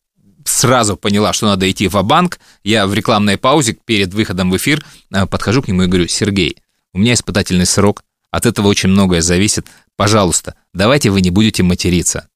сразу 0.44 0.96
поняла, 0.96 1.32
что 1.32 1.46
надо 1.46 1.70
идти 1.70 1.88
в 1.88 2.02
банк 2.02 2.38
Я 2.62 2.86
в 2.86 2.94
рекламной 2.94 3.38
паузе 3.38 3.76
перед 3.84 4.14
выходом 4.14 4.50
в 4.50 4.56
эфир 4.56 4.84
э, 5.12 5.26
подхожу 5.26 5.62
к 5.62 5.68
нему 5.68 5.82
и 5.82 5.86
говорю, 5.86 6.08
Сергей, 6.08 6.58
у 6.92 6.98
меня 6.98 7.14
испытательный 7.14 7.66
срок, 7.66 8.04
от 8.30 8.46
этого 8.46 8.68
очень 8.68 8.88
многое 8.88 9.20
зависит. 9.20 9.66
Пожалуйста, 9.96 10.54
давайте 10.72 11.10
вы 11.10 11.20
не 11.20 11.30
будете 11.30 11.62
материться. 11.62 12.28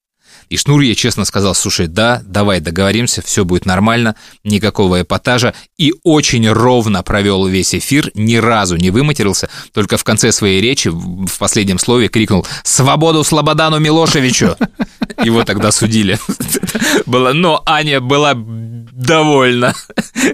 И 0.48 0.56
Шнур 0.56 0.80
я 0.80 0.94
честно 0.94 1.24
сказал, 1.24 1.54
слушай, 1.54 1.86
да, 1.86 2.22
давай 2.24 2.60
договоримся, 2.60 3.22
все 3.22 3.44
будет 3.44 3.66
нормально, 3.66 4.16
никакого 4.44 5.02
эпатажа. 5.02 5.54
И 5.76 5.92
очень 6.04 6.48
ровно 6.48 7.02
провел 7.02 7.46
весь 7.46 7.74
эфир, 7.74 8.10
ни 8.14 8.36
разу 8.36 8.76
не 8.76 8.90
выматерился, 8.90 9.48
только 9.72 9.96
в 9.96 10.04
конце 10.04 10.32
своей 10.32 10.60
речи, 10.60 10.88
в 10.88 11.38
последнем 11.38 11.78
слове 11.78 12.08
крикнул 12.08 12.46
«Свободу 12.64 13.24
Слободану 13.24 13.78
Милошевичу!» 13.78 14.56
Его 15.24 15.44
тогда 15.44 15.72
судили. 15.72 16.18
Было, 17.06 17.32
но 17.32 17.62
Аня 17.66 18.00
была 18.00 18.34
довольна 18.36 19.74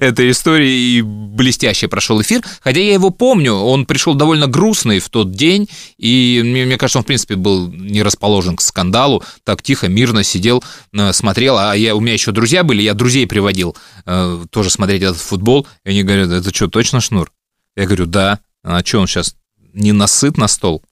этой 0.00 0.30
историей 0.30 0.98
и 0.98 1.02
блестяще 1.02 1.88
прошел 1.88 2.20
эфир. 2.22 2.42
Хотя 2.60 2.80
я 2.80 2.94
его 2.94 3.10
помню, 3.10 3.52
он 3.52 3.86
пришел 3.86 4.14
довольно 4.14 4.46
грустный 4.46 5.00
в 5.00 5.08
тот 5.10 5.32
день, 5.32 5.68
и 5.98 6.40
мне 6.44 6.76
кажется, 6.78 6.98
он, 6.98 7.04
в 7.04 7.06
принципе, 7.06 7.36
был 7.36 7.68
не 7.68 8.02
расположен 8.02 8.56
к 8.56 8.60
скандалу, 8.60 9.22
так 9.44 9.62
тихо, 9.62 9.88
мирно 9.88 10.03
сидел, 10.24 10.62
э, 10.92 11.12
смотрел, 11.12 11.58
а 11.58 11.74
я, 11.74 11.94
у 11.94 12.00
меня 12.00 12.12
еще 12.12 12.32
друзья 12.32 12.62
были, 12.62 12.82
я 12.82 12.94
друзей 12.94 13.26
приводил 13.26 13.76
э, 14.06 14.44
тоже 14.50 14.70
смотреть 14.70 15.02
этот 15.02 15.18
футбол, 15.18 15.66
и 15.84 15.90
они 15.90 16.02
говорят, 16.02 16.30
это 16.30 16.54
что, 16.54 16.68
точно 16.68 17.00
Шнур? 17.00 17.32
Я 17.76 17.86
говорю, 17.86 18.06
да. 18.06 18.40
А 18.62 18.84
что, 18.84 19.00
он 19.00 19.06
сейчас 19.06 19.36
не 19.72 19.92
насыт 19.92 20.36
на 20.36 20.48
стол? 20.48 20.82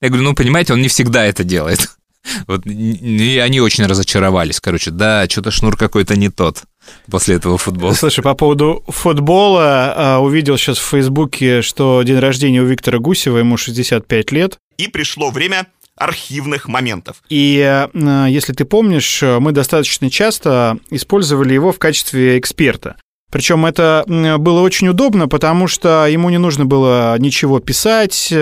Я 0.00 0.08
говорю, 0.08 0.24
ну, 0.24 0.34
понимаете, 0.34 0.72
он 0.72 0.82
не 0.82 0.88
всегда 0.88 1.24
это 1.24 1.44
делает. 1.44 1.88
Вот, 2.48 2.66
и 2.66 3.38
они 3.38 3.60
очень 3.60 3.86
разочаровались, 3.86 4.58
короче, 4.58 4.90
да, 4.90 5.28
что-то 5.28 5.52
Шнур 5.52 5.76
какой-то 5.76 6.16
не 6.16 6.28
тот 6.28 6.64
после 7.08 7.36
этого 7.36 7.56
футбола. 7.56 7.94
Слушай, 7.94 8.24
по 8.24 8.34
поводу 8.34 8.82
футбола, 8.88 10.18
увидел 10.20 10.58
сейчас 10.58 10.78
в 10.78 10.88
Фейсбуке, 10.88 11.62
что 11.62 12.02
день 12.02 12.18
рождения 12.18 12.62
у 12.62 12.66
Виктора 12.66 12.98
Гусева, 12.98 13.38
ему 13.38 13.56
65 13.56 14.32
лет. 14.32 14.58
И 14.76 14.88
пришло 14.88 15.30
время 15.30 15.68
архивных 15.96 16.68
моментов. 16.68 17.22
И 17.28 17.58
э, 17.58 18.26
если 18.28 18.52
ты 18.52 18.64
помнишь, 18.64 19.22
мы 19.22 19.52
достаточно 19.52 20.10
часто 20.10 20.78
использовали 20.90 21.54
его 21.54 21.72
в 21.72 21.78
качестве 21.78 22.38
эксперта. 22.38 22.96
Причем 23.30 23.66
это 23.66 24.04
было 24.06 24.60
очень 24.60 24.88
удобно, 24.88 25.28
потому 25.28 25.66
что 25.66 26.06
ему 26.06 26.30
не 26.30 26.38
нужно 26.38 26.64
было 26.64 27.16
ничего 27.18 27.58
писать. 27.58 28.32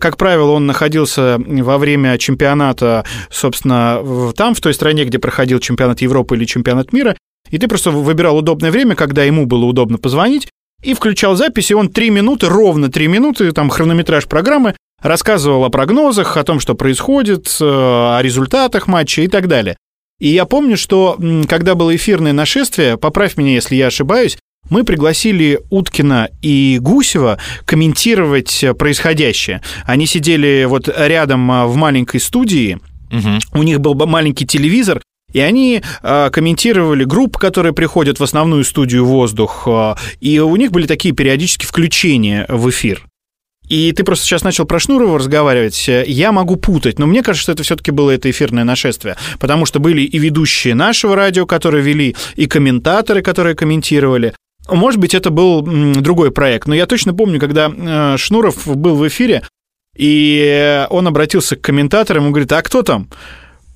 Как 0.00 0.16
правило, 0.16 0.50
он 0.50 0.66
находился 0.66 1.38
во 1.38 1.78
время 1.78 2.18
чемпионата, 2.18 3.04
собственно, 3.30 4.32
там, 4.36 4.54
в 4.54 4.60
той 4.60 4.74
стране, 4.74 5.04
где 5.04 5.18
проходил 5.18 5.60
чемпионат 5.60 6.00
Европы 6.00 6.36
или 6.36 6.44
чемпионат 6.44 6.92
мира, 6.92 7.16
и 7.50 7.58
ты 7.58 7.68
просто 7.68 7.92
выбирал 7.92 8.36
удобное 8.36 8.72
время, 8.72 8.96
когда 8.96 9.22
ему 9.22 9.46
было 9.46 9.64
удобно 9.66 9.98
позвонить, 9.98 10.48
и 10.82 10.94
включал 10.94 11.36
запись, 11.36 11.70
и 11.70 11.74
он 11.74 11.88
три 11.88 12.10
минуты, 12.10 12.48
ровно 12.48 12.90
три 12.90 13.06
минуты, 13.06 13.52
там 13.52 13.70
хронометраж 13.70 14.26
программы, 14.26 14.74
рассказывал 15.04 15.64
о 15.64 15.70
прогнозах, 15.70 16.36
о 16.36 16.42
том, 16.42 16.58
что 16.58 16.74
происходит, 16.74 17.46
э, 17.60 17.64
о 17.64 18.18
результатах 18.20 18.88
матча 18.88 19.22
и 19.22 19.28
так 19.28 19.46
далее. 19.46 19.76
И 20.18 20.28
я 20.28 20.46
помню, 20.46 20.76
что 20.76 21.18
когда 21.48 21.74
было 21.74 21.94
эфирное 21.94 22.32
нашествие, 22.32 22.96
поправь 22.96 23.36
меня, 23.36 23.52
если 23.52 23.76
я 23.76 23.88
ошибаюсь, 23.88 24.38
мы 24.70 24.84
пригласили 24.84 25.60
Уткина 25.70 26.30
и 26.40 26.78
Гусева 26.80 27.38
комментировать 27.66 28.64
происходящее. 28.78 29.60
Они 29.84 30.06
сидели 30.06 30.64
вот 30.64 30.88
рядом 30.88 31.50
а, 31.50 31.66
в 31.66 31.76
маленькой 31.76 32.20
студии, 32.20 32.78
угу. 33.10 33.60
у 33.60 33.62
них 33.62 33.80
был 33.80 33.94
маленький 33.94 34.46
телевизор, 34.46 35.02
и 35.34 35.40
они 35.40 35.82
э, 36.02 36.30
комментировали 36.32 37.02
группы, 37.02 37.40
которые 37.40 37.72
приходят 37.72 38.20
в 38.20 38.22
основную 38.22 38.62
студию 38.64 39.04
«Воздух», 39.04 39.64
э, 39.66 39.94
и 40.20 40.38
у 40.38 40.54
них 40.54 40.70
были 40.70 40.86
такие 40.86 41.12
периодические 41.12 41.66
включения 41.66 42.46
в 42.48 42.70
эфир. 42.70 43.04
И 43.68 43.92
ты 43.92 44.04
просто 44.04 44.24
сейчас 44.24 44.44
начал 44.44 44.66
про 44.66 44.78
Шнурова 44.78 45.18
разговаривать. 45.18 45.88
Я 45.88 46.32
могу 46.32 46.56
путать, 46.56 46.98
но 46.98 47.06
мне 47.06 47.22
кажется, 47.22 47.42
что 47.42 47.52
это 47.52 47.62
все-таки 47.62 47.90
было 47.90 48.10
это 48.10 48.30
эфирное 48.30 48.64
нашествие, 48.64 49.16
потому 49.38 49.64
что 49.66 49.80
были 49.80 50.02
и 50.02 50.18
ведущие 50.18 50.74
нашего 50.74 51.16
радио, 51.16 51.46
которые 51.46 51.82
вели, 51.82 52.14
и 52.36 52.46
комментаторы, 52.46 53.22
которые 53.22 53.54
комментировали. 53.54 54.34
Может 54.68 55.00
быть, 55.00 55.14
это 55.14 55.30
был 55.30 55.62
другой 55.62 56.30
проект, 56.30 56.66
но 56.66 56.74
я 56.74 56.86
точно 56.86 57.14
помню, 57.14 57.38
когда 57.38 57.70
э, 57.74 58.16
Шнуров 58.18 58.66
был 58.66 58.96
в 58.96 59.06
эфире, 59.08 59.42
и 59.96 60.86
он 60.90 61.06
обратился 61.06 61.56
к 61.56 61.60
комментаторам 61.60 62.26
и 62.26 62.30
говорит, 62.30 62.52
а 62.52 62.62
кто 62.62 62.82
там? 62.82 63.08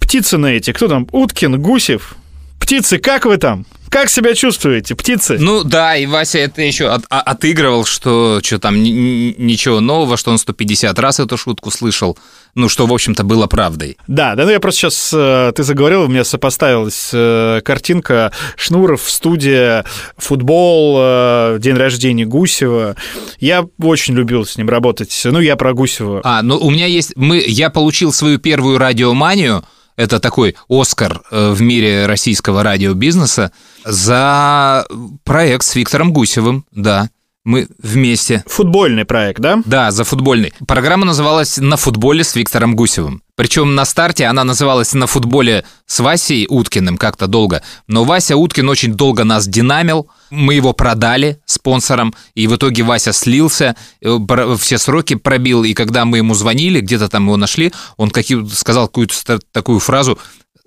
птицы 0.09 0.39
на 0.39 0.47
эти, 0.47 0.73
кто 0.73 0.89
там, 0.89 1.07
Уткин, 1.13 1.61
Гусев, 1.61 2.17
птицы, 2.59 2.99
как 2.99 3.25
вы 3.25 3.39
там? 3.39 3.67
Как 3.89 4.11
себя 4.11 4.35
чувствуете, 4.35 4.95
птицы? 4.95 5.39
Ну 5.39 5.65
да, 5.65 5.97
и 5.97 6.05
Вася 6.05 6.39
это 6.41 6.61
еще 6.61 6.89
от, 6.89 7.05
а, 7.09 7.21
отыгрывал, 7.21 7.87
что, 7.87 8.41
что 8.43 8.59
там 8.59 8.83
ничего 8.83 9.81
нового, 9.81 10.17
что 10.17 10.31
он 10.31 10.39
150 10.39 10.99
раз 10.99 11.21
эту 11.21 11.39
шутку 11.39 11.71
слышал. 11.71 12.19
Ну, 12.55 12.69
что, 12.69 12.87
в 12.87 12.93
общем-то, 12.93 13.25
было 13.25 13.47
правдой. 13.47 13.97
Да, 14.07 14.35
да, 14.35 14.45
ну 14.45 14.51
я 14.51 14.61
просто 14.61 14.81
сейчас, 14.81 15.11
э, 15.15 15.53
ты 15.55 15.63
заговорил, 15.63 16.03
у 16.03 16.09
меня 16.09 16.25
сопоставилась 16.25 17.11
э, 17.13 17.61
картинка 17.65 18.33
Шнуров, 18.57 19.03
в 19.03 19.11
студии 19.11 19.85
футбол, 20.17 20.97
э, 20.99 21.59
день 21.61 21.77
рождения 21.77 22.27
Гусева. 22.27 22.97
Я 23.39 23.67
очень 23.81 24.15
любил 24.15 24.45
с 24.45 24.57
ним 24.57 24.69
работать. 24.69 25.19
Ну, 25.25 25.41
я 25.41 25.57
про 25.57 25.73
Гусева. 25.73 26.21
А, 26.25 26.43
ну 26.43 26.59
у 26.59 26.71
меня 26.71 26.87
есть... 26.87 27.13
Мы, 27.17 27.43
я 27.47 27.71
получил 27.71 28.13
свою 28.13 28.39
первую 28.39 28.79
радиоманию, 28.79 29.65
это 29.99 30.21
такой 30.21 30.55
Оскар 30.69 31.23
э, 31.31 31.51
в 31.51 31.61
мире 31.61 32.07
российского 32.07 32.63
радиобизнеса 32.63 33.51
за 33.85 34.87
проект 35.25 35.65
с 35.65 35.75
Виктором 35.75 36.13
Гусевым, 36.13 36.65
да. 36.71 37.11
Мы 37.45 37.67
вместе. 37.83 38.45
Футбольный 38.47 39.05
проект, 39.05 39.41
да? 39.41 39.61
Да, 39.65 39.91
за 39.91 40.05
футбольный. 40.05 40.53
Программа 40.67 41.05
называлась 41.05 41.59
«На 41.59 41.77
футболе 41.77 42.23
с 42.23 42.37
Виктором 42.37 42.77
Гусевым». 42.77 43.23
Причем 43.39 43.77
на 43.77 43.85
старте 43.85 44.27
она 44.27 44.43
называлась 44.43 44.95
на 44.95 45.07
футболе 45.07 45.65
с 45.87 46.01
Васей 46.01 46.47
Уткиным 46.49 46.99
как-то 46.99 47.29
долго. 47.29 47.63
Но 47.87 48.03
Вася 48.03 48.37
Уткин 48.37 48.69
очень 48.69 48.95
долго 48.95 49.23
нас 49.23 49.47
динамил. 49.47 50.11
Мы 50.31 50.55
его 50.55 50.73
продали 50.73 51.41
спонсорам, 51.47 52.13
и 52.35 52.49
в 52.49 52.57
итоге 52.57 52.83
Вася 52.83 53.13
слился, 53.13 53.77
э, 54.01 54.57
все 54.59 54.79
сроки 54.79 55.15
пробил, 55.15 55.63
и 55.63 55.73
когда 55.73 56.05
мы 56.05 56.17
ему 56.17 56.35
звонили, 56.35 56.81
где-то 56.81 57.09
там 57.09 57.27
его 57.27 57.37
нашли, 57.37 57.73
он 57.97 58.11
какие, 58.11 58.45
сказал 58.49 58.89
какую-то 58.89 59.39
такую 59.53 59.79
фразу 59.79 60.19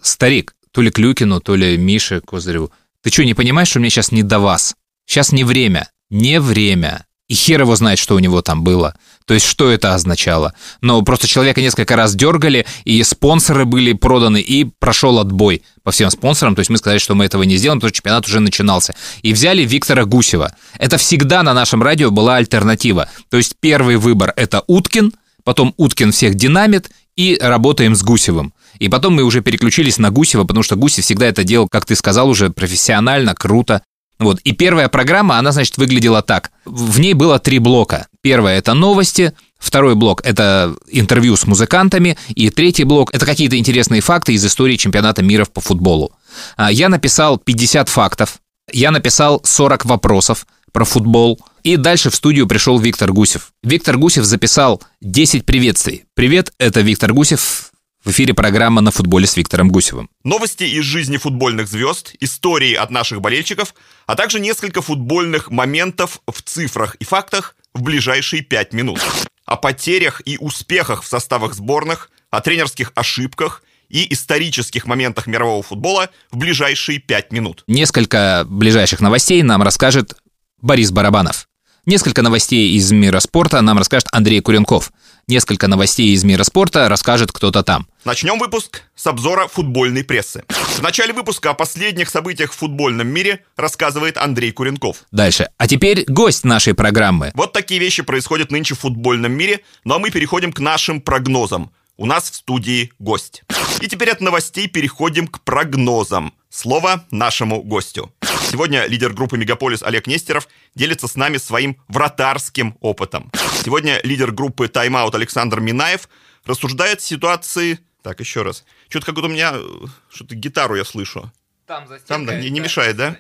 «Старик, 0.02 0.56
то 0.72 0.80
ли 0.80 0.92
Клюкину, 0.92 1.42
то 1.42 1.58
ли 1.58 1.76
Мише 1.76 2.22
Козыреву, 2.22 2.72
ты 3.04 3.12
что, 3.12 3.26
не 3.26 3.34
понимаешь, 3.34 3.68
что 3.68 3.82
мне 3.82 3.90
сейчас 3.90 4.14
не 4.14 4.24
до 4.24 4.40
вас? 4.40 4.76
Сейчас 5.06 5.34
не 5.34 5.44
время, 5.44 5.90
не 6.10 6.40
время». 6.40 7.04
И 7.32 7.34
хер 7.34 7.62
его 7.62 7.78
знает, 7.78 7.98
что 7.98 8.16
у 8.16 8.20
него 8.20 8.42
там 8.42 8.62
было. 8.62 8.94
То 9.26 9.34
есть, 9.34 9.46
что 9.46 9.72
это 9.72 9.96
означало? 9.96 10.54
Но 10.82 11.02
просто 11.02 11.28
человека 11.30 11.62
несколько 11.62 11.96
раз 11.96 12.14
дергали, 12.14 12.66
и 12.84 13.02
спонсоры 13.04 13.64
были 13.64 13.94
проданы, 13.94 14.42
и 14.42 14.66
прошел 14.66 15.18
отбой 15.18 15.64
по 15.82 15.92
всем 15.92 16.12
спонсорам. 16.12 16.56
То 16.56 16.60
есть, 16.60 16.70
мы 16.70 16.78
сказали, 16.78 17.00
что 17.00 17.16
мы 17.16 17.24
этого 17.24 17.44
не 17.44 17.56
сделаем, 17.56 17.80
потому 17.80 17.88
что 17.88 17.96
чемпионат 18.00 18.28
уже 18.28 18.42
начинался. 18.42 18.96
И 19.22 19.32
взяли 19.32 19.62
Виктора 19.64 20.04
Гусева. 20.04 20.54
Это 20.78 20.98
всегда 20.98 21.42
на 21.42 21.54
нашем 21.54 21.82
радио 21.82 22.12
была 22.12 22.36
альтернатива. 22.36 23.08
То 23.30 23.38
есть, 23.38 23.56
первый 23.62 23.96
выбор– 23.96 24.34
это 24.36 24.66
Уткин, 24.68 25.14
потом 25.46 25.74
Уткин 25.78 26.12
всех 26.12 26.36
динамит, 26.36 26.92
и 27.16 27.38
работаем 27.42 27.96
с 27.96 28.04
Гусевым. 28.04 28.54
И 28.80 28.90
потом 28.90 29.16
мы 29.16 29.24
уже 29.24 29.40
переключились 29.40 30.00
на 30.00 30.12
Гусева, 30.12 30.44
потому 30.44 30.64
что 30.64 30.76
Гусев 30.76 31.06
всегда 31.06 31.28
это 31.28 31.46
делал, 31.46 31.70
как 31.70 31.86
ты 31.86 31.96
сказал, 31.96 32.28
уже 32.28 32.50
профессионально, 32.50 33.36
круто. 33.36 33.84
Вот. 34.22 34.40
И 34.42 34.54
первая 34.54 34.88
программа, 34.88 35.38
она, 35.38 35.52
значит, 35.52 35.78
выглядела 35.78 36.22
так. 36.22 36.52
В 36.66 37.00
ней 37.00 37.14
было 37.14 37.40
три 37.40 37.60
блока. 37.60 38.08
Первое– 38.22 38.58
это 38.60 38.74
новости, 38.74 39.34
Второй 39.62 39.94
блок– 39.94 40.22
это 40.26 40.76
интервью 40.88 41.36
с 41.38 41.46
музыкантами. 41.46 42.18
И 42.30 42.50
третий 42.50 42.84
блок– 42.84 43.12
это 43.14 43.28
какие-то 43.28 43.60
интересные 43.60 44.02
факты 44.02 44.34
из 44.34 44.44
истории 44.44 44.76
чемпионата 44.76 45.22
мира 45.22 45.46
по 45.46 45.62
футболу. 45.62 46.12
А, 46.58 46.72
я 46.72 46.90
написал 46.90 47.38
50 47.38 47.88
фактов, 47.88 48.40
я 48.74 48.90
написал 48.90 49.40
40 49.44 49.86
вопросов 49.86 50.48
про 50.72 50.84
футбол. 50.84 51.40
И 51.62 51.78
дальше 51.78 52.10
в 52.10 52.16
студию 52.16 52.48
пришел 52.48 52.80
Виктор 52.80 53.14
Гусев. 53.14 53.52
Виктор 53.62 53.98
Гусев 53.98 54.26
записал 54.26 54.82
10 55.02 55.46
приветствий. 55.46 56.06
Привет, 56.16 56.52
это 56.58 56.82
Виктор 56.82 57.14
Гусев, 57.14 57.71
в 58.04 58.10
эфире 58.12 58.34
программа 58.34 58.82
«На 58.82 58.92
футболе» 58.92 59.28
с 59.28 59.38
Виктором 59.38 59.70
Гусевым. 59.70 60.10
Новости 60.24 60.64
из 60.64 60.84
жизни 60.84 61.18
футбольных 61.18 61.68
звезд, 61.68 62.16
истории 62.20 62.74
от 62.74 62.90
наших 62.90 63.22
болельщиков, 63.22 63.76
а 64.08 64.16
также 64.16 64.40
несколько 64.40 64.82
футбольных 64.82 65.52
моментов 65.52 66.22
в 66.28 66.42
цифрах 66.42 66.96
и 66.96 67.06
фактах 67.06 67.56
в 67.74 67.82
ближайшие 67.84 68.42
пять 68.42 68.74
минут. 68.74 69.00
О 69.46 69.56
потерях 69.56 70.22
и 70.26 70.38
успехах 70.38 71.04
в 71.04 71.08
составах 71.08 71.54
сборных, 71.54 72.10
о 72.30 72.42
тренерских 72.42 72.92
ошибках 72.96 73.64
и 73.90 74.12
исторических 74.14 74.86
моментах 74.86 75.28
мирового 75.28 75.62
футбола 75.62 76.10
в 76.32 76.38
ближайшие 76.38 77.00
пять 77.00 77.32
минут. 77.32 77.64
Несколько 77.68 78.46
ближайших 78.48 79.02
новостей 79.02 79.44
нам 79.44 79.62
расскажет 79.62 80.16
Борис 80.62 80.92
Барабанов. 80.92 81.48
Несколько 81.86 82.22
новостей 82.22 82.78
из 82.78 82.92
мира 82.92 83.20
спорта 83.20 83.60
нам 83.62 83.78
расскажет 83.78 84.08
Андрей 84.12 84.40
Куренков. 84.40 84.92
Несколько 85.28 85.68
новостей 85.68 86.14
из 86.14 86.24
мира 86.24 86.44
спорта 86.44 86.90
расскажет 86.90 87.32
кто-то 87.32 87.64
там. 87.64 87.88
Начнем 88.06 88.40
выпуск 88.40 88.84
с 88.96 89.08
обзора 89.08 89.48
футбольной 89.48 90.04
прессы. 90.04 90.44
В 90.50 90.82
начале 90.82 91.14
выпуска 91.14 91.52
о 91.52 91.54
последних 91.54 92.10
событиях 92.10 92.52
в 92.52 92.56
футбольном 92.56 93.08
мире 93.08 93.44
рассказывает 93.56 94.18
Андрей 94.18 94.52
Куренков. 94.52 95.04
Дальше. 95.12 95.50
А 95.58 95.68
теперь 95.68 96.06
гость 96.08 96.44
нашей 96.44 96.74
программы. 96.74 97.32
Вот 97.36 97.54
такие 97.54 97.80
вещи 97.80 98.04
происходят 98.04 98.52
нынче 98.52 98.76
в 98.76 98.80
футбольном 98.80 99.32
мире, 99.32 99.62
ну 99.84 99.96
а 99.96 100.00
мы 100.00 100.10
переходим 100.12 100.52
к 100.52 100.60
нашим 100.60 101.02
прогнозам. 101.02 101.72
У 101.98 102.06
нас 102.06 102.32
в 102.32 102.36
студии 102.36 102.92
гость. 102.98 103.44
И 103.80 103.88
теперь 103.88 104.10
от 104.10 104.22
новостей 104.22 104.68
переходим 104.68 105.28
к 105.28 105.42
прогнозам. 105.42 106.34
Слово 106.54 107.06
нашему 107.12 107.64
гостю. 107.64 108.12
Сегодня 108.52 108.86
лидер 108.86 109.14
группы 109.14 109.38
«Мегаполис» 109.38 109.82
Олег 109.84 110.06
Нестеров 110.06 110.50
делится 110.76 111.08
с 111.08 111.16
нами 111.16 111.38
своим 111.38 111.78
вратарским 111.88 112.76
опытом. 112.82 113.32
Сегодня 113.64 114.02
лидер 114.04 114.34
группы 114.34 114.68
«Тайм-аут» 114.68 115.16
Александр 115.16 115.62
Минаев 115.62 116.10
рассуждает 116.46 117.00
ситуации... 117.00 117.80
Так, 118.04 118.20
еще 118.20 118.42
раз. 118.42 118.66
Что-то 118.90 119.06
как 119.06 119.16
будто 119.16 119.28
у 119.28 119.32
меня... 119.32 119.54
Э, 119.54 119.86
что-то 120.12 120.36
гитару 120.36 120.76
я 120.76 120.84
слышу. 120.84 121.32
Там, 121.72 121.88
Там 122.06 122.26
да, 122.26 122.36
не, 122.36 122.50
не 122.50 122.60
мешает, 122.60 122.98
да? 122.98 123.16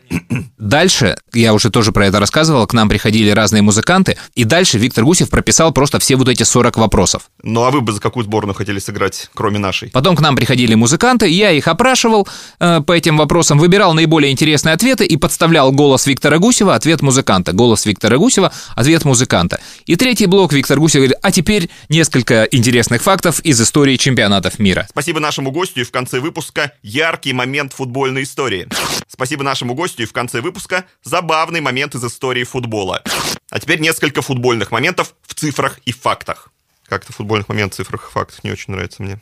Дальше, 0.57 1.15
я 1.31 1.53
уже 1.53 1.69
тоже 1.69 1.93
про 1.93 2.07
это 2.07 2.19
рассказывал, 2.19 2.67
к 2.67 2.73
нам 2.73 2.89
приходили 2.89 3.29
разные 3.29 3.61
музыканты, 3.61 4.17
и 4.35 4.43
дальше 4.43 4.77
Виктор 4.77 5.05
Гусев 5.05 5.29
прописал 5.29 5.71
просто 5.71 5.99
все 5.99 6.17
вот 6.17 6.27
эти 6.27 6.43
40 6.43 6.75
вопросов. 6.75 7.31
Ну 7.43 7.63
а 7.63 7.71
вы 7.71 7.81
бы 7.81 7.91
за 7.91 7.99
какую 7.99 8.23
сборную 8.23 8.53
хотели 8.53 8.79
сыграть, 8.79 9.29
кроме 9.33 9.59
нашей? 9.59 9.89
Потом 9.89 10.15
к 10.15 10.21
нам 10.21 10.35
приходили 10.35 10.75
музыканты, 10.75 11.27
я 11.27 11.51
их 11.51 11.67
опрашивал 11.67 12.27
э, 12.59 12.81
по 12.81 12.91
этим 12.91 13.17
вопросам, 13.17 13.57
выбирал 13.57 13.93
наиболее 13.93 14.31
интересные 14.31 14.73
ответы 14.73 15.05
и 15.05 15.17
подставлял 15.17 15.71
голос 15.71 16.05
Виктора 16.05 16.37
Гусева, 16.37 16.75
ответ 16.75 17.01
музыканта, 17.01 17.53
голос 17.53 17.85
Виктора 17.85 18.17
Гусева, 18.17 18.51
ответ 18.75 19.05
музыканта. 19.05 19.59
И 19.85 19.95
третий 19.95 20.27
блок 20.27 20.53
Виктор 20.53 20.79
Гусев 20.79 20.99
говорит, 20.99 21.17
а 21.21 21.31
теперь 21.31 21.69
несколько 21.89 22.43
интересных 22.51 23.01
фактов 23.01 23.39
из 23.39 23.59
истории 23.59 23.97
чемпионатов 23.97 24.59
мира. 24.59 24.87
Спасибо 24.89 25.19
нашему 25.19 25.51
гостю 25.51 25.81
и 25.81 25.83
в 25.83 25.91
конце 25.91 26.19
выпуска 26.19 26.73
яркий 26.83 27.33
момент 27.33 27.73
футбольной 27.73 28.23
истории. 28.23 28.67
Спасибо 29.07 29.43
нашему 29.43 29.73
гостю 29.73 30.03
и 30.03 30.05
в 30.05 30.13
конце 30.13 30.41
выпуска 30.41 30.85
забавный 31.03 31.61
момент 31.61 31.95
из 31.95 32.03
истории 32.03 32.43
футбола. 32.43 33.01
А 33.49 33.59
теперь 33.59 33.79
несколько 33.79 34.21
футбольных 34.21 34.71
моментов 34.71 35.15
в 35.27 35.33
цифрах 35.33 35.79
и 35.85 35.91
фактах. 35.91 36.49
Как-то 36.91 37.13
футбольных 37.13 37.47
моментов 37.47 37.75
в 37.75 37.77
цифрах 37.77 38.09
и 38.09 38.11
фактах 38.11 38.43
не 38.43 38.51
очень 38.51 38.73
нравится 38.73 39.01
мне. 39.01 39.17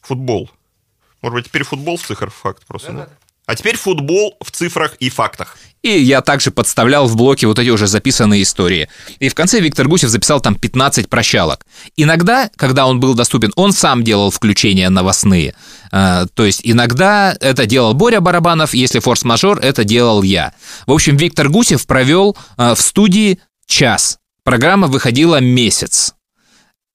Футбол. 0.00 0.50
Может 1.22 1.34
быть, 1.34 1.44
теперь 1.44 1.62
футбол 1.62 1.96
в 1.96 2.02
цифрах 2.02 2.32
и 2.32 2.42
фактах 2.42 2.66
просто, 2.66 2.90
да? 2.90 2.98
да? 3.06 3.08
А 3.46 3.54
теперь 3.54 3.76
футбол 3.76 4.36
в 4.40 4.50
цифрах 4.50 4.96
и 4.96 5.10
фактах. 5.10 5.56
И 5.82 5.90
я 5.90 6.22
также 6.22 6.50
подставлял 6.50 7.06
в 7.06 7.14
блоке 7.14 7.46
вот 7.46 7.60
эти 7.60 7.68
уже 7.68 7.86
записанные 7.86 8.42
истории. 8.42 8.88
И 9.20 9.28
в 9.28 9.34
конце 9.36 9.60
Виктор 9.60 9.86
Гусев 9.86 10.10
записал 10.10 10.40
там 10.40 10.56
15 10.56 11.08
прощалок. 11.08 11.64
Иногда, 11.94 12.50
когда 12.56 12.84
он 12.84 12.98
был 12.98 13.14
доступен, 13.14 13.52
он 13.54 13.72
сам 13.72 14.02
делал 14.02 14.32
включения 14.32 14.90
новостные. 14.90 15.54
А, 15.92 16.26
то 16.34 16.44
есть 16.44 16.62
иногда 16.64 17.36
это 17.38 17.64
делал 17.66 17.94
Боря 17.94 18.20
Барабанов, 18.20 18.74
если 18.74 18.98
форс-мажор, 18.98 19.60
это 19.60 19.84
делал 19.84 20.24
я. 20.24 20.52
В 20.88 20.92
общем, 20.92 21.16
Виктор 21.16 21.48
Гусев 21.48 21.86
провел 21.86 22.36
а, 22.56 22.74
в 22.74 22.80
студии 22.80 23.38
час. 23.68 24.18
Программа 24.42 24.88
выходила 24.88 25.40
месяц. 25.40 26.14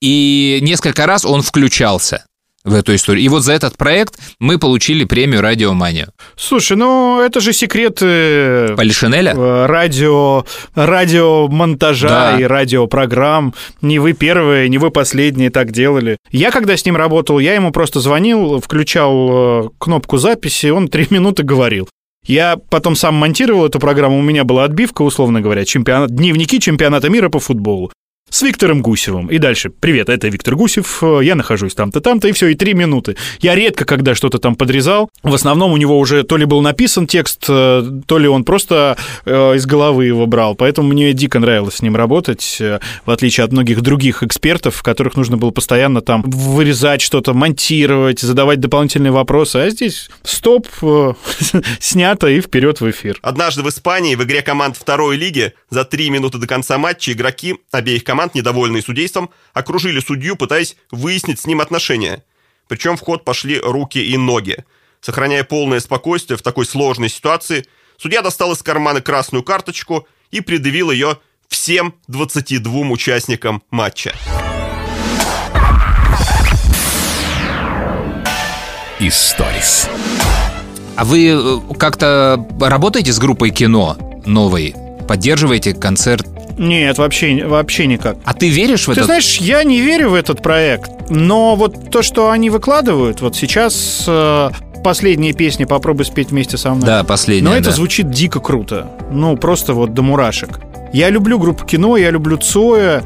И 0.02 0.60
несколько 0.62 1.06
раз 1.06 1.26
он 1.26 1.42
включался 1.42 2.26
в 2.64 2.74
эту 2.74 2.94
историю. 2.96 3.24
И 3.24 3.30
вот 3.30 3.44
за 3.44 3.54
этот 3.54 3.78
проект 3.78 4.20
мы 4.40 4.58
получили 4.58 5.06
премию 5.06 5.42
«Радиомания». 5.42 6.10
Слушай, 6.36 6.78
ну 6.78 7.22
это 7.22 7.40
же 7.40 7.54
секрет... 7.54 7.96
Полишинеля? 8.00 9.34
Э, 9.36 9.66
радио, 9.66 10.46
радиомонтажа 10.76 12.08
да. 12.08 12.40
и 12.40 12.44
радиопрограмм. 12.44 13.54
Не 13.82 14.00
вы 14.00 14.14
первые, 14.14 14.70
не 14.70 14.78
вы 14.78 14.92
последние 14.92 15.50
так 15.50 15.72
делали. 15.72 16.18
Я 16.32 16.52
когда 16.52 16.76
с 16.76 16.86
ним 16.86 16.96
работал, 16.96 17.40
я 17.40 17.56
ему 17.56 17.72
просто 17.72 18.00
звонил, 18.02 18.60
включал 18.60 19.66
э, 19.66 19.70
кнопку 19.78 20.18
записи, 20.18 20.68
он 20.68 20.90
три 20.90 21.08
минуты 21.10 21.44
говорил. 21.44 21.88
Я 22.26 22.58
потом 22.70 22.96
сам 22.96 23.16
монтировал 23.16 23.66
эту 23.66 23.80
программу, 23.80 24.20
у 24.20 24.22
меня 24.22 24.44
была 24.44 24.66
отбивка, 24.66 25.02
условно 25.02 25.40
говоря, 25.40 25.64
чемпионат, 25.64 26.14
дневники 26.14 26.60
чемпионата 26.60 27.10
мира 27.10 27.30
по 27.30 27.40
футболу 27.40 27.92
с 28.30 28.42
Виктором 28.42 28.82
Гусевым. 28.82 29.28
И 29.28 29.38
дальше. 29.38 29.70
Привет, 29.70 30.10
это 30.10 30.28
Виктор 30.28 30.56
Гусев, 30.56 31.02
э, 31.02 31.22
я 31.24 31.36
нахожусь 31.36 31.74
там-то, 31.74 32.02
там-то, 32.02 32.28
и 32.28 32.32
все, 32.32 32.48
и 32.48 32.56
три 32.56 32.74
минуты. 32.74 33.18
Я 33.40 33.56
редко, 33.56 33.86
когда 33.86 34.16
что-то 34.16 34.40
там 34.40 34.56
подрезал, 34.56 35.10
в 35.24 35.34
основном 35.34 35.72
у 35.74 35.78
него 35.78 35.98
уже 35.98 36.24
то 36.24 36.38
ли 36.38 36.46
был 36.46 36.62
написан 36.62 37.08
текст, 37.08 37.46
э, 37.50 37.84
то 38.06 38.18
ли 38.18 38.28
он 38.28 38.44
просто 38.44 38.98
э, 39.26 39.56
из 39.56 39.66
головы 39.66 40.06
его 40.06 40.26
брал. 40.26 40.56
Поэтому 40.56 40.90
мне 40.90 41.14
дико 41.14 41.40
нравилось 41.40 41.76
с 41.76 41.82
ним 41.82 41.96
работать, 41.96 42.58
в 42.60 43.12
отличие 43.12 43.46
от 43.46 43.52
многих 43.52 43.82
других 43.82 44.24
экспертов, 44.24 44.82
которых 44.84 45.16
нужно 45.16 45.38
было 45.38 45.52
постоянно 45.52 46.02
там 46.02 46.24
вырезать 46.26 47.02
что-то, 47.02 47.34
монтировать, 47.34 48.20
задавать 48.20 48.60
дополнительные 48.60 49.12
вопросы. 49.12 49.58
А 49.58 49.70
здесь 49.70 50.10
стоп, 50.24 50.68
снято 51.80 52.28
и 52.28 52.42
вперед 52.42 52.82
в 52.82 52.90
эфир. 52.90 53.18
Однажды 53.22 53.64
в 53.64 53.70
Испании 53.70 54.16
в 54.16 54.24
игре 54.24 54.42
команд 54.42 54.78
второй 54.78 55.18
лиги 55.18 55.54
за 55.70 55.86
три 55.86 56.10
минуты 56.10 56.38
до 56.38 56.48
конца 56.48 56.78
матча 56.78 57.12
игроки 57.12 57.56
обеих 57.72 58.04
команд 58.04 58.19
команд, 58.20 58.36
недовольные 58.36 58.84
судейством, 58.84 59.30
окружили 59.54 60.02
судью, 60.02 60.36
пытаясь 60.36 60.76
выяснить 60.92 61.40
с 61.40 61.46
ним 61.48 61.62
отношения. 61.62 62.22
Причем 62.68 62.98
в 62.98 63.02
ход 63.02 63.24
пошли 63.24 63.58
руки 63.58 63.98
и 63.98 64.18
ноги. 64.18 64.58
Сохраняя 65.00 65.46
полное 65.46 65.80
спокойствие 65.80 66.38
в 66.38 66.42
такой 66.42 66.66
сложной 66.66 67.08
ситуации, 67.08 67.66
судья 67.98 68.22
достал 68.22 68.52
из 68.52 68.62
кармана 68.62 69.00
красную 69.00 69.42
карточку 69.42 70.06
и 70.32 70.42
предъявил 70.42 70.92
ее 70.92 71.18
всем 71.48 71.96
22 72.10 72.90
участникам 72.90 73.64
матча. 73.72 74.14
Историс. 79.00 79.88
А 80.98 81.06
вы 81.06 81.28
э, 81.30 81.74
как-то 81.78 82.46
работаете 82.60 83.14
с 83.14 83.18
группой 83.18 83.52
кино 83.52 83.96
новой? 84.26 84.76
Поддерживаете 85.08 85.74
концерт 85.74 86.28
Нет, 86.60 86.98
вообще, 86.98 87.46
вообще 87.46 87.88
никак. 87.88 88.18
А 88.26 88.34
ты 88.34 88.50
веришь 88.50 88.84
в 88.88 88.94
Ты 88.94 89.00
это? 89.00 89.06
знаешь, 89.06 89.38
я 89.38 89.64
не 89.64 89.80
верю 89.80 90.10
в 90.10 90.14
этот 90.14 90.44
проект, 90.44 90.92
но 91.10 91.56
вот 91.56 91.90
то, 91.90 92.02
что 92.02 92.32
они 92.32 92.50
выкладывают, 92.50 93.22
вот 93.22 93.38
сейчас 93.38 94.04
э, 94.06 94.50
последние 94.84 95.32
песни 95.34 95.64
«Попробуй 95.64 96.06
спеть 96.06 96.32
вместе 96.32 96.58
со 96.58 96.72
мной». 96.74 96.86
Да, 96.86 97.04
последнее. 97.06 97.50
Но 97.50 97.56
это 97.56 97.70
да. 97.70 97.72
звучит 97.72 98.12
дико 98.12 98.42
круто. 98.42 98.88
Ну, 99.10 99.38
просто 99.38 99.74
вот 99.74 99.94
до 99.94 100.02
мурашек. 100.02 100.60
Я 100.92 101.10
люблю 101.10 101.40
группу 101.40 101.66
кино, 101.66 101.96
я 101.96 102.12
люблю 102.12 102.36
Цоя. 102.36 103.04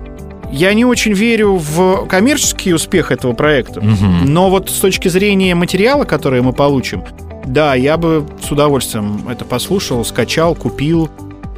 Я 0.52 0.74
не 0.74 0.86
очень 0.86 1.14
верю 1.14 1.56
в 1.58 2.08
коммерческий 2.08 2.74
успех 2.74 3.12
этого 3.12 3.34
проекта. 3.34 3.82
Мгм. 3.82 4.34
Но 4.34 4.50
вот 4.50 4.70
с 4.70 4.80
точки 4.80 5.10
зрения 5.10 5.54
материала, 5.54 6.06
который 6.06 6.42
мы 6.42 6.54
получим, 6.54 7.04
да, 7.46 7.76
я 7.76 7.98
бы 7.98 8.26
с 8.42 8.52
удовольствием 8.52 9.28
это 9.30 9.46
послушал, 9.46 10.04
скачал, 10.06 10.56
купил. 10.56 11.10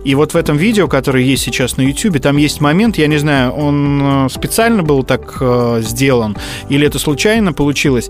И 0.06 0.14
вот 0.14 0.34
в 0.34 0.38
этом 0.38 0.56
видео, 0.56 0.88
которое 0.88 1.24
есть 1.24 1.44
сейчас 1.44 1.78
на 1.78 1.82
YouTube, 1.82 2.22
там 2.22 2.38
есть 2.38 2.62
момент, 2.62 2.98
я 2.98 3.08
не 3.08 3.18
знаю, 3.18 3.52
он 3.52 4.26
э, 4.28 4.30
специально 4.30 4.84
был 4.84 5.04
так 5.04 5.38
э, 5.42 5.82
сделан 5.84 6.38
или 6.70 6.86
это 6.86 7.00
случайно 7.00 7.54
получилось. 7.54 8.10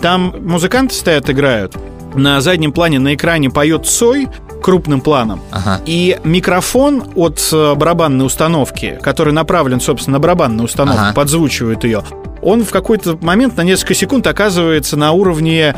Там 0.00 0.34
музыканты 0.40 0.94
стоят, 0.94 1.28
играют. 1.28 1.76
На 2.14 2.40
заднем 2.40 2.72
плане 2.72 2.98
на 2.98 3.14
экране 3.14 3.50
поет 3.50 3.86
Цой 3.86 4.28
крупным 4.62 5.02
планом. 5.02 5.40
Ага. 5.50 5.82
И 5.84 6.18
микрофон 6.24 7.04
от 7.14 7.46
э, 7.52 7.74
барабанной 7.74 8.24
установки, 8.24 8.98
который 9.02 9.34
направлен, 9.34 9.80
собственно, 9.80 10.16
на 10.16 10.20
барабанную 10.20 10.64
установку, 10.64 11.02
Ага. 11.04 11.14
подзвучивает 11.14 11.84
ее, 11.84 12.02
он 12.40 12.64
в 12.64 12.70
какой-то 12.70 13.18
момент 13.20 13.56
на 13.58 13.62
несколько 13.62 13.92
секунд 13.92 14.26
оказывается 14.26 14.96
на 14.96 15.12
уровне 15.12 15.74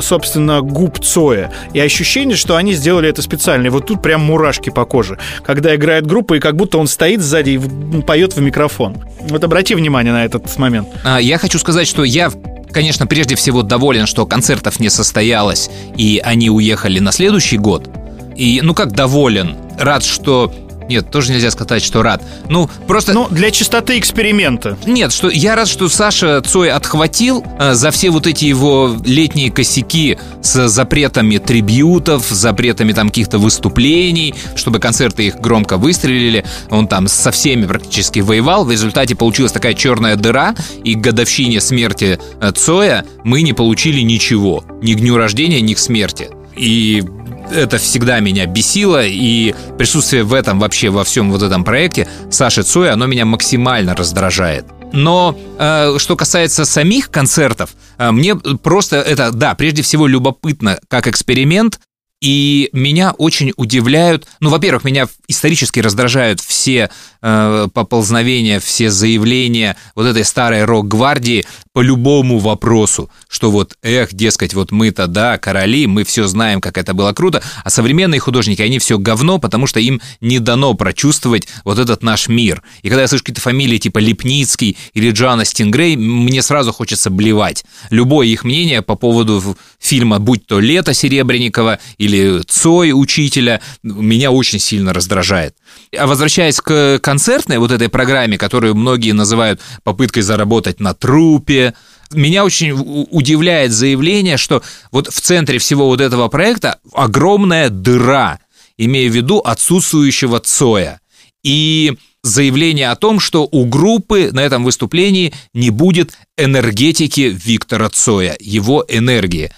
собственно, 0.00 0.60
губ 0.60 0.98
Цоя. 1.00 1.52
И 1.72 1.80
ощущение, 1.80 2.36
что 2.36 2.56
они 2.56 2.72
сделали 2.74 3.08
это 3.08 3.22
специально. 3.22 3.66
И 3.66 3.70
вот 3.70 3.86
тут 3.86 4.02
прям 4.02 4.22
мурашки 4.22 4.70
по 4.70 4.84
коже. 4.84 5.18
Когда 5.44 5.74
играет 5.74 6.06
группа, 6.06 6.34
и 6.34 6.40
как 6.40 6.56
будто 6.56 6.78
он 6.78 6.86
стоит 6.86 7.20
сзади 7.20 7.50
и 7.50 8.02
поет 8.02 8.34
в 8.36 8.40
микрофон. 8.40 8.96
Вот 9.20 9.42
обрати 9.44 9.74
внимание 9.74 10.12
на 10.12 10.24
этот 10.24 10.56
момент. 10.58 10.88
А, 11.04 11.18
Я 11.20 11.38
хочу 11.38 11.58
сказать, 11.58 11.86
что 11.86 12.04
я, 12.04 12.30
конечно, 12.72 13.06
прежде 13.06 13.36
всего 13.36 13.62
доволен, 13.62 14.06
что 14.06 14.26
концертов 14.26 14.80
не 14.80 14.90
состоялось, 14.90 15.70
и 15.96 16.20
они 16.24 16.50
уехали 16.50 16.98
на 16.98 17.12
следующий 17.12 17.58
год. 17.58 17.88
И, 18.36 18.60
ну 18.62 18.74
как 18.74 18.92
доволен? 18.92 19.56
Рад, 19.78 20.04
что... 20.04 20.52
Нет, 20.88 21.10
тоже 21.10 21.32
нельзя 21.32 21.50
сказать, 21.50 21.82
что 21.82 22.02
рад. 22.02 22.22
Ну, 22.48 22.68
просто... 22.86 23.12
Ну, 23.12 23.28
для 23.30 23.50
чистоты 23.50 23.98
эксперимента. 23.98 24.76
Нет, 24.86 25.12
что 25.12 25.30
я 25.30 25.56
рад, 25.56 25.68
что 25.68 25.88
Саша 25.88 26.42
Цой 26.42 26.70
отхватил 26.70 27.44
э, 27.58 27.74
за 27.74 27.90
все 27.90 28.10
вот 28.10 28.26
эти 28.26 28.44
его 28.44 28.96
летние 29.04 29.50
косяки 29.50 30.18
с 30.42 30.68
запретами 30.68 31.38
трибьютов, 31.38 32.28
запретами 32.28 32.92
там 32.92 33.08
каких-то 33.08 33.38
выступлений, 33.38 34.34
чтобы 34.56 34.78
концерты 34.78 35.26
их 35.26 35.36
громко 35.36 35.76
выстрелили. 35.76 36.44
Он 36.70 36.86
там 36.86 37.08
со 37.08 37.30
всеми 37.30 37.66
практически 37.66 38.20
воевал. 38.20 38.64
В 38.64 38.70
результате 38.70 39.14
получилась 39.14 39.52
такая 39.52 39.74
черная 39.74 40.16
дыра, 40.16 40.54
и 40.82 40.94
к 40.94 40.98
годовщине 40.98 41.60
смерти 41.60 42.18
э, 42.40 42.52
Цоя 42.52 43.04
мы 43.24 43.42
не 43.42 43.52
получили 43.52 44.00
ничего. 44.00 44.64
Ни 44.82 44.94
к 44.94 45.00
дню 45.00 45.16
рождения, 45.16 45.60
ни 45.60 45.74
к 45.74 45.78
смерти. 45.78 46.28
И 46.56 47.02
это 47.50 47.78
всегда 47.78 48.20
меня 48.20 48.46
бесило, 48.46 49.04
и 49.04 49.54
присутствие 49.78 50.24
в 50.24 50.34
этом 50.34 50.58
вообще 50.58 50.90
во 50.90 51.04
всем 51.04 51.30
вот 51.30 51.42
этом 51.42 51.64
проекте 51.64 52.08
Саши 52.30 52.62
Цоя, 52.62 52.92
оно 52.92 53.06
меня 53.06 53.24
максимально 53.24 53.94
раздражает. 53.94 54.66
Но 54.92 55.36
э, 55.58 55.96
что 55.98 56.16
касается 56.16 56.64
самих 56.64 57.10
концертов, 57.10 57.70
э, 57.98 58.10
мне 58.12 58.36
просто 58.36 58.96
это, 58.96 59.32
да, 59.32 59.54
прежде 59.54 59.82
всего 59.82 60.06
любопытно 60.06 60.78
как 60.88 61.08
эксперимент, 61.08 61.80
и 62.20 62.70
меня 62.72 63.12
очень 63.12 63.52
удивляют, 63.56 64.26
ну, 64.40 64.48
во-первых, 64.48 64.84
меня 64.84 65.08
исторически 65.28 65.80
раздражают 65.80 66.40
все 66.40 66.88
э, 67.20 67.68
поползновения, 67.72 68.60
все 68.60 68.90
заявления 68.90 69.76
вот 69.94 70.06
этой 70.06 70.24
старой 70.24 70.64
рок-гвардии 70.64 71.44
по 71.74 71.80
любому 71.80 72.38
вопросу, 72.38 73.10
что 73.28 73.50
вот, 73.50 73.76
эх, 73.82 74.14
дескать, 74.14 74.54
вот 74.54 74.70
мы-то, 74.70 75.06
да, 75.06 75.38
короли, 75.38 75.86
мы 75.86 76.04
все 76.04 76.26
знаем, 76.26 76.60
как 76.60 76.78
это 76.78 76.94
было 76.94 77.12
круто, 77.12 77.42
а 77.62 77.68
современные 77.68 78.20
художники, 78.20 78.62
они 78.62 78.78
все 78.78 78.96
говно, 78.96 79.38
потому 79.38 79.66
что 79.66 79.80
им 79.80 80.00
не 80.20 80.38
дано 80.38 80.74
прочувствовать 80.74 81.48
вот 81.64 81.78
этот 81.78 82.02
наш 82.02 82.28
мир. 82.28 82.62
И 82.82 82.88
когда 82.88 83.02
я 83.02 83.08
слышу 83.08 83.24
какие-то 83.24 83.42
фамилии 83.42 83.78
типа 83.78 83.98
Лепницкий 83.98 84.78
или 84.94 85.10
Джана 85.10 85.44
Стингрей, 85.44 85.96
мне 85.96 86.42
сразу 86.42 86.72
хочется 86.72 87.10
блевать. 87.10 87.64
Любое 87.90 88.28
их 88.28 88.44
мнение 88.44 88.80
по 88.80 88.94
поводу 88.94 89.56
фильма, 89.78 90.20
будь 90.20 90.46
то 90.46 90.60
«Лето» 90.60 90.94
Серебренникова 90.94 91.80
или 92.04 92.42
«Цой» 92.46 92.92
учителя, 92.92 93.60
меня 93.82 94.30
очень 94.30 94.58
сильно 94.58 94.92
раздражает. 94.92 95.56
А 95.96 96.06
возвращаясь 96.06 96.60
к 96.60 96.98
концертной 97.02 97.58
вот 97.58 97.70
этой 97.70 97.88
программе, 97.88 98.36
которую 98.36 98.74
многие 98.74 99.12
называют 99.12 99.60
попыткой 99.84 100.22
заработать 100.22 100.80
на 100.80 100.92
трупе, 100.92 101.74
меня 102.12 102.44
очень 102.44 102.72
удивляет 103.10 103.72
заявление, 103.72 104.36
что 104.36 104.62
вот 104.92 105.08
в 105.12 105.20
центре 105.20 105.58
всего 105.58 105.86
вот 105.86 106.00
этого 106.02 106.28
проекта 106.28 106.78
огромная 106.92 107.70
дыра, 107.70 108.38
имея 108.76 109.08
в 109.08 109.14
виду 109.14 109.38
отсутствующего 109.38 110.40
Цоя. 110.40 111.00
И 111.42 111.94
заявление 112.22 112.90
о 112.90 112.96
том, 112.96 113.18
что 113.18 113.48
у 113.50 113.64
группы 113.64 114.30
на 114.32 114.40
этом 114.40 114.62
выступлении 114.62 115.32
не 115.54 115.70
будет 115.70 116.18
энергетики 116.36 117.34
Виктора 117.34 117.88
Цоя, 117.88 118.36
его 118.40 118.84
энергии. 118.88 119.50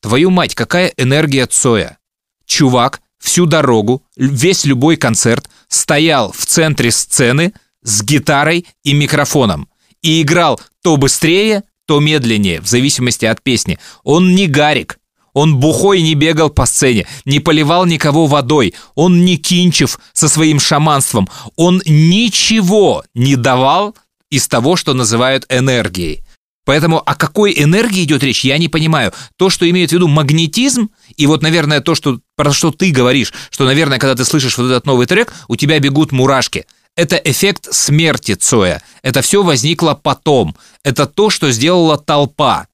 Твою 0.00 0.30
мать, 0.30 0.54
какая 0.54 0.92
энергия 0.96 1.46
Цоя? 1.46 1.98
Чувак 2.46 3.00
всю 3.18 3.46
дорогу, 3.46 4.02
весь 4.16 4.64
любой 4.64 4.96
концерт 4.96 5.48
стоял 5.68 6.32
в 6.32 6.46
центре 6.46 6.90
сцены 6.90 7.52
с 7.82 8.02
гитарой 8.02 8.66
и 8.82 8.92
микрофоном 8.92 9.68
и 10.02 10.22
играл 10.22 10.60
то 10.82 10.96
быстрее, 10.96 11.64
то 11.86 12.00
медленнее, 12.00 12.60
в 12.60 12.66
зависимости 12.66 13.26
от 13.26 13.42
песни. 13.42 13.78
Он 14.02 14.34
не 14.34 14.46
Гарик, 14.46 14.98
он 15.32 15.56
бухой 15.58 16.02
не 16.02 16.14
бегал 16.14 16.50
по 16.50 16.66
сцене, 16.66 17.06
не 17.24 17.40
поливал 17.40 17.84
никого 17.84 18.26
водой, 18.26 18.74
он 18.94 19.24
не 19.24 19.36
Кинчев 19.36 20.00
со 20.12 20.28
своим 20.28 20.58
шаманством, 20.58 21.28
он 21.56 21.82
ничего 21.84 23.04
не 23.14 23.36
давал 23.36 23.94
из 24.30 24.48
того, 24.48 24.76
что 24.76 24.94
называют 24.94 25.44
энергией. 25.48 26.22
Поэтому 26.70 27.02
о 27.04 27.16
какой 27.16 27.52
энергии 27.60 28.04
идет 28.04 28.22
речь, 28.22 28.44
я 28.44 28.56
не 28.56 28.68
понимаю. 28.68 29.12
То, 29.36 29.50
что 29.50 29.68
имеет 29.68 29.90
в 29.90 29.92
виду 29.92 30.06
магнетизм, 30.06 30.90
и 31.16 31.26
вот, 31.26 31.42
наверное, 31.42 31.80
то, 31.80 31.96
что, 31.96 32.20
про 32.36 32.52
что 32.52 32.70
ты 32.70 32.92
говоришь, 32.92 33.34
что, 33.50 33.64
наверное, 33.64 33.98
когда 33.98 34.14
ты 34.14 34.24
слышишь 34.24 34.56
вот 34.56 34.66
этот 34.66 34.86
новый 34.86 35.08
трек, 35.08 35.34
у 35.48 35.56
тебя 35.56 35.80
бегут 35.80 36.12
мурашки. 36.12 36.66
Это 36.94 37.16
эффект 37.16 37.74
смерти 37.74 38.36
Цоя. 38.36 38.80
Это 39.02 39.20
все 39.20 39.42
возникло 39.42 39.98
потом. 40.00 40.54
Это 40.84 41.06
то, 41.06 41.28
что 41.28 41.50
сделала 41.50 41.98
толпа. 41.98 42.68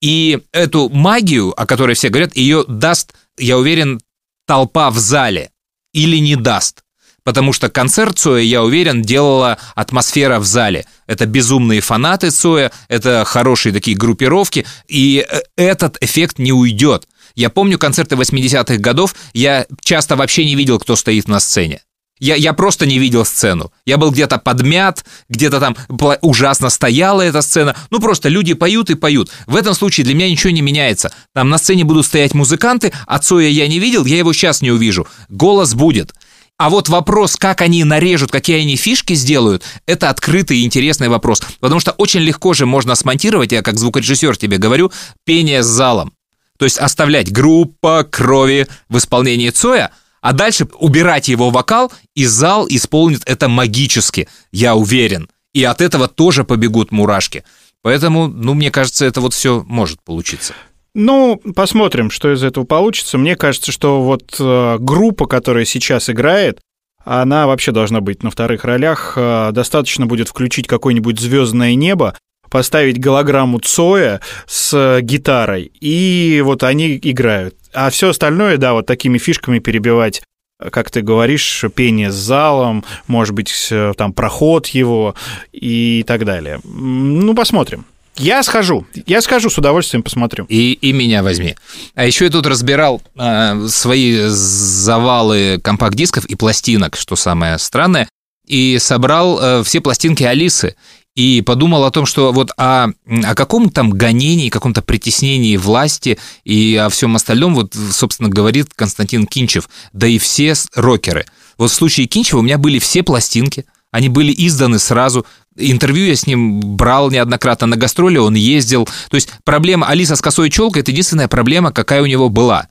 И 0.00 0.38
эту 0.52 0.88
магию, 0.88 1.52
о 1.60 1.66
которой 1.66 1.96
все 1.96 2.10
говорят, 2.10 2.36
ее 2.36 2.64
даст, 2.68 3.12
я 3.36 3.58
уверен, 3.58 4.00
толпа 4.46 4.88
в 4.92 4.98
зале. 4.98 5.50
Или 5.92 6.18
не 6.18 6.36
даст. 6.36 6.81
Потому 7.24 7.52
что 7.52 7.68
концерт 7.68 8.18
Цоя, 8.18 8.42
я 8.42 8.62
уверен, 8.62 9.02
делала 9.02 9.58
атмосфера 9.74 10.38
в 10.38 10.44
зале. 10.44 10.86
Это 11.06 11.26
безумные 11.26 11.80
фанаты 11.80 12.30
Цоя, 12.30 12.72
это 12.88 13.24
хорошие 13.24 13.72
такие 13.72 13.96
группировки, 13.96 14.66
и 14.88 15.24
э, 15.28 15.40
этот 15.56 15.98
эффект 16.00 16.38
не 16.38 16.52
уйдет. 16.52 17.06
Я 17.34 17.48
помню 17.48 17.78
концерты 17.78 18.16
80-х 18.16 18.76
годов, 18.78 19.14
я 19.32 19.66
часто 19.82 20.16
вообще 20.16 20.44
не 20.44 20.54
видел, 20.54 20.78
кто 20.78 20.96
стоит 20.96 21.28
на 21.28 21.40
сцене. 21.40 21.82
Я, 22.22 22.36
я 22.36 22.52
просто 22.52 22.86
не 22.86 23.00
видел 23.00 23.24
сцену. 23.24 23.72
Я 23.84 23.96
был 23.96 24.12
где-то 24.12 24.38
подмят, 24.38 25.04
где-то 25.28 25.58
там 25.58 25.76
ужасно 26.20 26.70
стояла 26.70 27.20
эта 27.22 27.42
сцена. 27.42 27.74
Ну, 27.90 27.98
просто 27.98 28.28
люди 28.28 28.54
поют 28.54 28.90
и 28.90 28.94
поют. 28.94 29.32
В 29.48 29.56
этом 29.56 29.74
случае 29.74 30.04
для 30.04 30.14
меня 30.14 30.30
ничего 30.30 30.52
не 30.52 30.62
меняется. 30.62 31.12
Там 31.34 31.50
на 31.50 31.58
сцене 31.58 31.82
будут 31.82 32.06
стоять 32.06 32.32
музыканты, 32.32 32.92
а 33.08 33.18
Цоя 33.18 33.48
я 33.48 33.66
не 33.66 33.80
видел, 33.80 34.04
я 34.04 34.18
его 34.18 34.32
сейчас 34.32 34.62
не 34.62 34.70
увижу. 34.70 35.08
Голос 35.30 35.74
будет. 35.74 36.14
А 36.58 36.70
вот 36.70 36.88
вопрос, 36.88 37.36
как 37.36 37.60
они 37.60 37.82
нарежут, 37.82 38.30
какие 38.30 38.60
они 38.60 38.76
фишки 38.76 39.14
сделают, 39.14 39.64
это 39.86 40.10
открытый 40.10 40.58
и 40.58 40.64
интересный 40.64 41.08
вопрос. 41.08 41.42
Потому 41.60 41.80
что 41.80 41.92
очень 41.92 42.20
легко 42.20 42.54
же 42.54 42.66
можно 42.66 42.94
смонтировать, 42.94 43.52
я 43.52 43.62
как 43.62 43.78
звукорежиссер 43.78 44.36
тебе 44.36 44.58
говорю, 44.58 44.92
пение 45.24 45.62
с 45.62 45.66
залом. 45.66 46.12
То 46.58 46.64
есть 46.64 46.78
оставлять 46.78 47.32
группа 47.32 48.04
крови 48.04 48.68
в 48.88 48.98
исполнении 48.98 49.50
Цоя, 49.50 49.90
а 50.20 50.32
дальше 50.32 50.68
убирать 50.78 51.28
его 51.28 51.50
вокал, 51.50 51.92
и 52.14 52.26
зал 52.26 52.66
исполнит 52.68 53.22
это 53.26 53.48
магически, 53.48 54.28
я 54.52 54.76
уверен. 54.76 55.28
И 55.52 55.64
от 55.64 55.80
этого 55.80 56.06
тоже 56.06 56.44
побегут 56.44 56.92
мурашки. 56.92 57.44
Поэтому, 57.82 58.28
ну, 58.28 58.54
мне 58.54 58.70
кажется, 58.70 59.04
это 59.04 59.20
вот 59.20 59.34
все 59.34 59.64
может 59.66 60.00
получиться. 60.02 60.54
Ну, 60.94 61.40
посмотрим, 61.54 62.10
что 62.10 62.32
из 62.32 62.44
этого 62.44 62.64
получится. 62.64 63.16
Мне 63.16 63.34
кажется, 63.34 63.72
что 63.72 64.02
вот 64.02 64.36
э, 64.38 64.76
группа, 64.78 65.26
которая 65.26 65.64
сейчас 65.64 66.10
играет, 66.10 66.60
она 67.04 67.46
вообще 67.46 67.72
должна 67.72 68.00
быть 68.00 68.22
на 68.22 68.30
вторых 68.30 68.64
ролях. 68.64 69.14
Э, 69.16 69.50
достаточно 69.52 70.04
будет 70.04 70.28
включить 70.28 70.66
какое-нибудь 70.66 71.18
звездное 71.18 71.74
небо, 71.74 72.14
поставить 72.50 73.00
голограмму 73.00 73.58
Цоя 73.60 74.20
с 74.46 74.74
э, 74.74 75.00
гитарой, 75.00 75.72
и 75.80 76.42
вот 76.44 76.62
они 76.62 76.98
играют. 77.02 77.54
А 77.72 77.88
все 77.88 78.10
остальное, 78.10 78.58
да, 78.58 78.74
вот 78.74 78.84
такими 78.84 79.16
фишками 79.16 79.60
перебивать 79.60 80.22
как 80.70 80.92
ты 80.92 81.02
говоришь, 81.02 81.64
пение 81.74 82.12
с 82.12 82.14
залом, 82.14 82.84
может 83.08 83.34
быть, 83.34 83.72
там 83.96 84.12
проход 84.12 84.68
его 84.68 85.16
и 85.50 86.04
так 86.06 86.24
далее. 86.24 86.60
Ну, 86.62 87.34
посмотрим. 87.34 87.84
Я 88.16 88.42
схожу. 88.42 88.86
Я 89.06 89.22
схожу, 89.22 89.48
с 89.50 89.58
удовольствием 89.58 90.02
посмотрю. 90.02 90.44
И, 90.48 90.72
и 90.74 90.92
меня 90.92 91.22
возьми. 91.22 91.56
А 91.94 92.04
еще 92.04 92.26
я 92.26 92.30
тут 92.30 92.46
разбирал 92.46 93.02
э, 93.16 93.66
свои 93.68 94.28
завалы 94.28 95.60
компакт-дисков 95.62 96.26
и 96.26 96.34
пластинок, 96.34 96.96
что 96.96 97.16
самое 97.16 97.58
странное, 97.58 98.08
и 98.46 98.78
собрал 98.78 99.40
э, 99.40 99.62
все 99.64 99.80
пластинки 99.80 100.24
Алисы. 100.24 100.76
И 101.14 101.42
подумал 101.42 101.84
о 101.84 101.90
том, 101.90 102.06
что 102.06 102.32
вот 102.32 102.52
о, 102.56 102.88
о 103.06 103.34
каком 103.34 103.68
там 103.68 103.90
гонении, 103.90 104.48
каком-то 104.48 104.80
притеснении 104.80 105.58
власти 105.58 106.18
и 106.44 106.74
о 106.76 106.88
всем 106.88 107.16
остальном, 107.16 107.54
вот, 107.54 107.74
собственно, 107.74 108.30
говорит 108.30 108.68
Константин 108.74 109.26
Кинчев, 109.26 109.68
да 109.92 110.06
и 110.06 110.18
все 110.18 110.54
рокеры. 110.74 111.26
Вот 111.58 111.70
в 111.70 111.74
случае 111.74 112.06
Кинчева 112.06 112.38
у 112.38 112.42
меня 112.42 112.56
были 112.56 112.78
все 112.78 113.02
пластинки, 113.02 113.66
они 113.90 114.08
были 114.08 114.34
изданы 114.34 114.78
сразу. 114.78 115.26
Интервью 115.56 116.06
я 116.06 116.16
с 116.16 116.26
ним 116.26 116.60
брал 116.60 117.10
неоднократно 117.10 117.66
на 117.66 117.76
гастроли, 117.76 118.18
он 118.18 118.34
ездил. 118.34 118.88
То 119.10 119.16
есть 119.16 119.30
проблема 119.44 119.86
Алиса 119.88 120.16
с 120.16 120.20
косой 120.20 120.50
челкой– 120.50 120.80
это 120.82 120.90
единственная 120.90 121.28
проблема, 121.28 121.72
какая 121.72 122.02
у 122.02 122.06
него 122.06 122.28
была. 122.28 122.68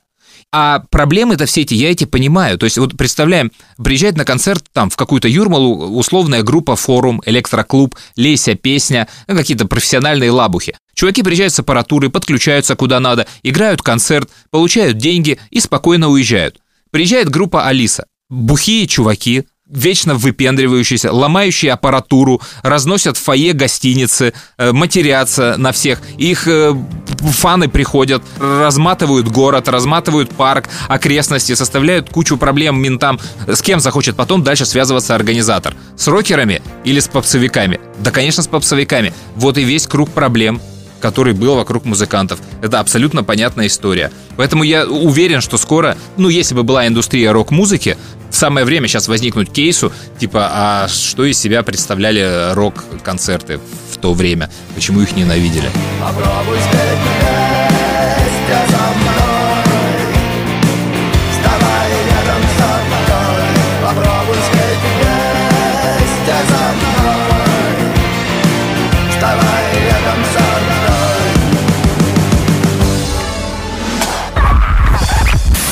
А 0.54 0.80
проблемы-то 0.90 1.46
все 1.46 1.62
эти, 1.62 1.72
я 1.72 1.90
эти 1.90 2.04
понимаю. 2.04 2.58
То 2.58 2.64
есть 2.64 2.76
вот 2.76 2.94
представляем, 2.96 3.50
приезжает 3.82 4.18
на 4.18 4.26
концерт 4.26 4.64
там 4.72 4.90
в 4.90 4.96
какую-то 4.96 5.26
Юрмалу 5.26 5.96
условная 5.96 6.42
группа 6.42 6.76
«Форум», 6.76 7.22
«Электроклуб», 7.24 7.96
«Леся», 8.16 8.54
«Песня», 8.54 9.08
ну, 9.28 9.34
какие-то 9.34 9.66
профессиональные 9.66 10.30
лабухи. 10.30 10.76
Чуваки 10.94 11.22
приезжают 11.22 11.54
с 11.54 11.60
аппаратурой, 11.60 12.10
подключаются 12.10 12.76
куда 12.76 13.00
надо, 13.00 13.26
играют 13.42 13.80
концерт, 13.80 14.28
получают 14.50 14.98
деньги 14.98 15.38
и 15.50 15.58
спокойно 15.58 16.08
уезжают. 16.08 16.58
Приезжает 16.90 17.30
группа 17.30 17.66
«Алиса». 17.66 18.06
Бухие 18.28 18.86
чуваки, 18.86 19.44
вечно 19.72 20.14
выпендривающиеся, 20.14 21.12
ломающие 21.12 21.72
аппаратуру, 21.72 22.40
разносят 22.62 23.16
в 23.16 23.22
фойе 23.22 23.54
гостиницы, 23.54 24.34
э, 24.58 24.72
матерятся 24.72 25.56
на 25.58 25.72
всех. 25.72 26.00
Их 26.18 26.46
э, 26.46 26.74
фаны 27.18 27.68
приходят, 27.68 28.22
разматывают 28.38 29.28
город, 29.28 29.68
разматывают 29.68 30.30
парк, 30.30 30.68
окрестности, 30.88 31.54
составляют 31.54 32.10
кучу 32.10 32.36
проблем 32.36 32.80
ментам. 32.80 33.18
С 33.46 33.62
кем 33.62 33.80
захочет 33.80 34.14
потом 34.14 34.42
дальше 34.42 34.66
связываться 34.66 35.14
организатор? 35.14 35.74
С 35.96 36.06
рокерами 36.06 36.62
или 36.84 37.00
с 37.00 37.08
попсовиками? 37.08 37.80
Да, 38.00 38.10
конечно, 38.10 38.42
с 38.42 38.48
попсовиками. 38.48 39.12
Вот 39.36 39.58
и 39.58 39.64
весь 39.64 39.86
круг 39.86 40.10
проблем 40.10 40.60
который 41.00 41.34
был 41.34 41.56
вокруг 41.56 41.84
музыкантов. 41.84 42.38
Это 42.62 42.78
абсолютно 42.78 43.24
понятная 43.24 43.66
история. 43.66 44.12
Поэтому 44.36 44.62
я 44.62 44.86
уверен, 44.86 45.40
что 45.40 45.58
скоро, 45.58 45.98
ну, 46.16 46.28
если 46.28 46.54
бы 46.54 46.62
была 46.62 46.86
индустрия 46.86 47.32
рок-музыки, 47.32 47.98
самое 48.32 48.66
время 48.66 48.88
сейчас 48.88 49.08
возникнуть 49.08 49.52
кейсу, 49.52 49.92
типа, 50.18 50.48
а 50.50 50.88
что 50.88 51.24
из 51.24 51.38
себя 51.38 51.62
представляли 51.62 52.52
рок-концерты 52.54 53.60
в 53.90 53.96
то 53.98 54.14
время? 54.14 54.50
Почему 54.74 55.00
их 55.00 55.14
ненавидели? 55.14 55.70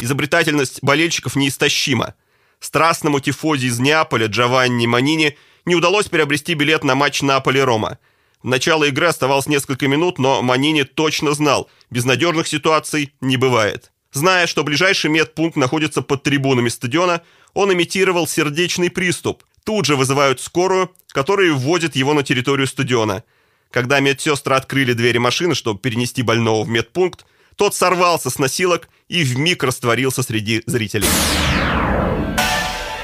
Изобретательность 0.03 0.79
болельщиков 0.83 1.37
неистощима. 1.37 2.15
Страстному 2.61 3.21
тифозе 3.21 3.67
из 3.67 3.79
Неаполя 3.79 4.27
Джованни 4.27 4.87
Манини 4.87 5.37
не 5.65 5.75
удалось 5.75 6.07
приобрести 6.07 6.55
билет 6.55 6.85
на 6.85 6.95
матч 6.95 7.23
Наполи-Рома. 7.23 7.99
В 8.43 8.47
начало 8.47 8.85
игры 8.85 9.07
оставалось 9.07 9.47
несколько 9.47 9.89
минут, 9.89 10.19
но 10.19 10.43
Манини 10.43 10.85
точно 10.85 11.33
знал, 11.33 11.71
безнадежных 11.91 12.47
ситуаций 12.47 13.13
не 13.21 13.37
бывает. 13.37 13.93
Зная, 14.13 14.47
что 14.47 14.65
ближайший 14.65 15.11
медпункт 15.11 15.57
находится 15.57 16.03
под 16.03 16.23
трибунами 16.23 16.69
стадиона, 16.69 17.23
он 17.55 17.73
имитировал 17.73 18.27
сердечный 18.27 18.91
приступ. 18.91 19.45
Тут 19.65 19.87
же 19.87 19.97
вызывают 19.97 20.41
скорую, 20.41 20.91
которая 21.09 21.53
вводит 21.53 21.97
его 21.97 22.15
на 22.15 22.23
территорию 22.23 22.67
стадиона. 22.67 23.25
Когда 23.71 24.01
медсестры 24.01 24.55
открыли 24.57 24.95
двери 24.95 25.19
машины, 25.19 25.55
чтобы 25.55 25.81
перенести 25.81 26.23
больного 26.23 26.65
в 26.65 26.69
медпункт, 26.69 27.25
тот 27.57 27.75
сорвался 27.75 28.31
с 28.31 28.39
носилок 28.39 28.89
и 29.09 29.23
вмиг 29.23 29.63
растворился 29.63 30.23
среди 30.23 30.63
зрителей. 30.67 31.09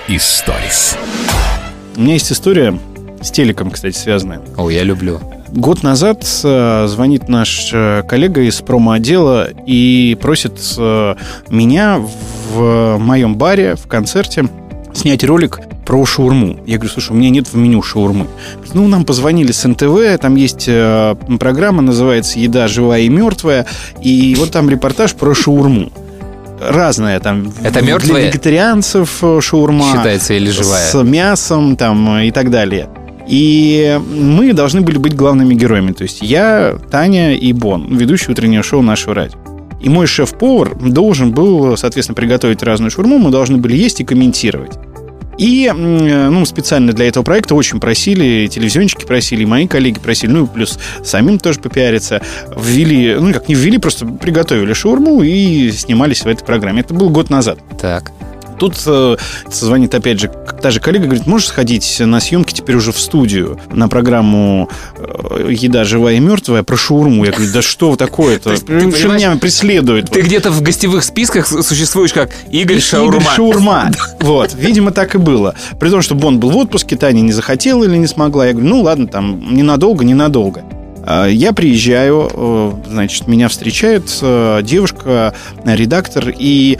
Историс. 0.08 0.96
У 1.96 2.00
меня 2.00 2.12
есть 2.12 2.30
история 2.30 2.78
с 3.20 3.32
телеком, 3.32 3.72
кстати, 3.72 3.96
связанная. 3.96 4.40
О, 4.56 4.70
я 4.70 4.84
люблю. 4.84 5.20
Год 5.48 5.82
назад 5.82 6.24
э, 6.44 6.86
звонит 6.86 7.28
наш 7.28 7.70
э, 7.72 8.04
коллега 8.08 8.42
из 8.42 8.60
промо-отдела 8.60 9.48
и 9.66 10.16
просит 10.20 10.60
э, 10.78 11.16
меня 11.50 12.00
в 12.52 12.98
моем 12.98 13.34
баре, 13.34 13.74
в 13.74 13.88
концерте, 13.88 14.48
снять 14.94 15.24
ролик 15.24 15.58
про 15.84 16.06
шаурму. 16.06 16.60
Я 16.66 16.76
говорю, 16.76 16.92
слушай, 16.92 17.10
у 17.10 17.16
меня 17.16 17.30
нет 17.30 17.48
в 17.48 17.56
меню 17.56 17.82
шаурмы. 17.82 18.28
Ну, 18.74 18.86
нам 18.86 19.04
позвонили 19.04 19.50
с 19.50 19.66
НТВ, 19.66 20.20
там 20.20 20.36
есть 20.36 20.66
программа, 21.40 21.82
называется 21.82 22.38
«Еда 22.38 22.68
живая 22.68 23.02
и 23.02 23.08
мертвая», 23.08 23.66
и 24.00 24.36
вот 24.38 24.52
там 24.52 24.70
репортаж 24.70 25.14
про 25.14 25.34
шаурму 25.34 25.90
разное 26.60 27.20
там. 27.20 27.52
Это 27.62 27.82
мертвая? 27.82 28.20
Для 28.20 28.28
вегетарианцев 28.28 29.18
э, 29.22 29.40
шаурма. 29.40 29.92
Считается 29.94 30.34
или 30.34 30.50
живая? 30.50 30.86
С 30.86 31.02
мясом 31.02 31.76
там 31.76 32.18
и 32.18 32.30
так 32.30 32.50
далее. 32.50 32.88
И 33.28 34.00
мы 34.08 34.52
должны 34.52 34.82
были 34.82 34.98
быть 34.98 35.14
главными 35.14 35.54
героями. 35.54 35.92
То 35.92 36.02
есть 36.02 36.22
я, 36.22 36.78
Таня 36.90 37.34
и 37.34 37.52
Бон, 37.52 37.96
ведущий 37.96 38.30
утреннего 38.30 38.62
шоу 38.62 38.82
нашего 38.82 39.14
радио. 39.14 39.38
И 39.80 39.88
мой 39.88 40.06
шеф-повар 40.06 40.74
должен 40.76 41.32
был, 41.32 41.76
соответственно, 41.76 42.14
приготовить 42.14 42.62
разную 42.62 42.90
шурму, 42.90 43.18
мы 43.18 43.30
должны 43.30 43.58
были 43.58 43.76
есть 43.76 44.00
и 44.00 44.04
комментировать. 44.04 44.78
И 45.38 45.70
ну, 45.74 46.44
специально 46.46 46.92
для 46.92 47.08
этого 47.08 47.22
проекта 47.24 47.54
очень 47.54 47.80
просили, 47.80 48.46
телевизионщики 48.46 49.04
просили, 49.04 49.44
мои 49.44 49.66
коллеги 49.66 49.98
просили, 49.98 50.30
ну 50.30 50.44
и 50.44 50.46
плюс 50.46 50.78
самим 51.04 51.38
тоже 51.38 51.60
попиариться. 51.60 52.22
Ввели, 52.56 53.14
ну 53.14 53.32
как 53.32 53.48
не 53.48 53.54
ввели, 53.54 53.78
просто 53.78 54.06
приготовили 54.06 54.72
шаурму 54.72 55.22
и 55.22 55.70
снимались 55.72 56.22
в 56.22 56.26
этой 56.26 56.44
программе. 56.44 56.80
Это 56.80 56.94
был 56.94 57.10
год 57.10 57.30
назад. 57.30 57.58
Так. 57.80 58.12
Тут 58.58 58.74
э, 58.86 59.16
звонит 59.50 59.94
опять 59.94 60.20
же 60.20 60.30
та 60.62 60.70
же 60.70 60.80
коллега, 60.80 61.04
говорит, 61.04 61.26
можешь 61.26 61.48
сходить 61.48 62.00
на 62.00 62.20
съемки 62.20 62.52
теперь 62.52 62.76
уже 62.76 62.92
в 62.92 62.98
студию 62.98 63.60
на 63.72 63.88
программу 63.88 64.68
э, 64.96 65.48
«Еда 65.50 65.84
живая 65.84 66.16
и 66.16 66.20
мертвая» 66.20 66.62
про 66.62 66.76
шаурму. 66.76 67.24
Я 67.24 67.32
говорю, 67.32 67.52
да 67.52 67.62
что 67.62 67.96
такое-то? 67.96 68.56
Что 68.56 69.08
меня 69.08 69.36
преследует? 69.36 70.10
Ты 70.10 70.22
где-то 70.22 70.50
в 70.50 70.62
гостевых 70.62 71.04
списках 71.04 71.46
существуешь 71.46 72.12
как 72.12 72.30
Игорь 72.50 72.80
Шаурма. 72.80 73.16
Игорь 73.16 73.28
Шаурма. 73.34 73.90
Вот, 74.20 74.54
видимо, 74.54 74.90
так 74.90 75.14
и 75.14 75.18
было. 75.18 75.54
При 75.78 75.88
том, 75.88 76.02
что 76.02 76.14
Бон 76.14 76.40
был 76.40 76.50
в 76.50 76.56
отпуске, 76.56 76.96
Таня 76.96 77.20
не 77.20 77.32
захотела 77.32 77.84
или 77.84 77.96
не 77.96 78.06
смогла. 78.06 78.46
Я 78.46 78.52
говорю, 78.52 78.68
ну 78.68 78.82
ладно, 78.82 79.06
там 79.06 79.54
ненадолго, 79.54 80.04
ненадолго. 80.04 80.64
А, 81.04 81.26
я 81.26 81.52
приезжаю, 81.52 82.28
э, 82.32 82.72
значит, 82.88 83.28
меня 83.28 83.48
встречает 83.48 84.04
девушка, 84.64 85.34
редактор, 85.64 86.32
и 86.36 86.78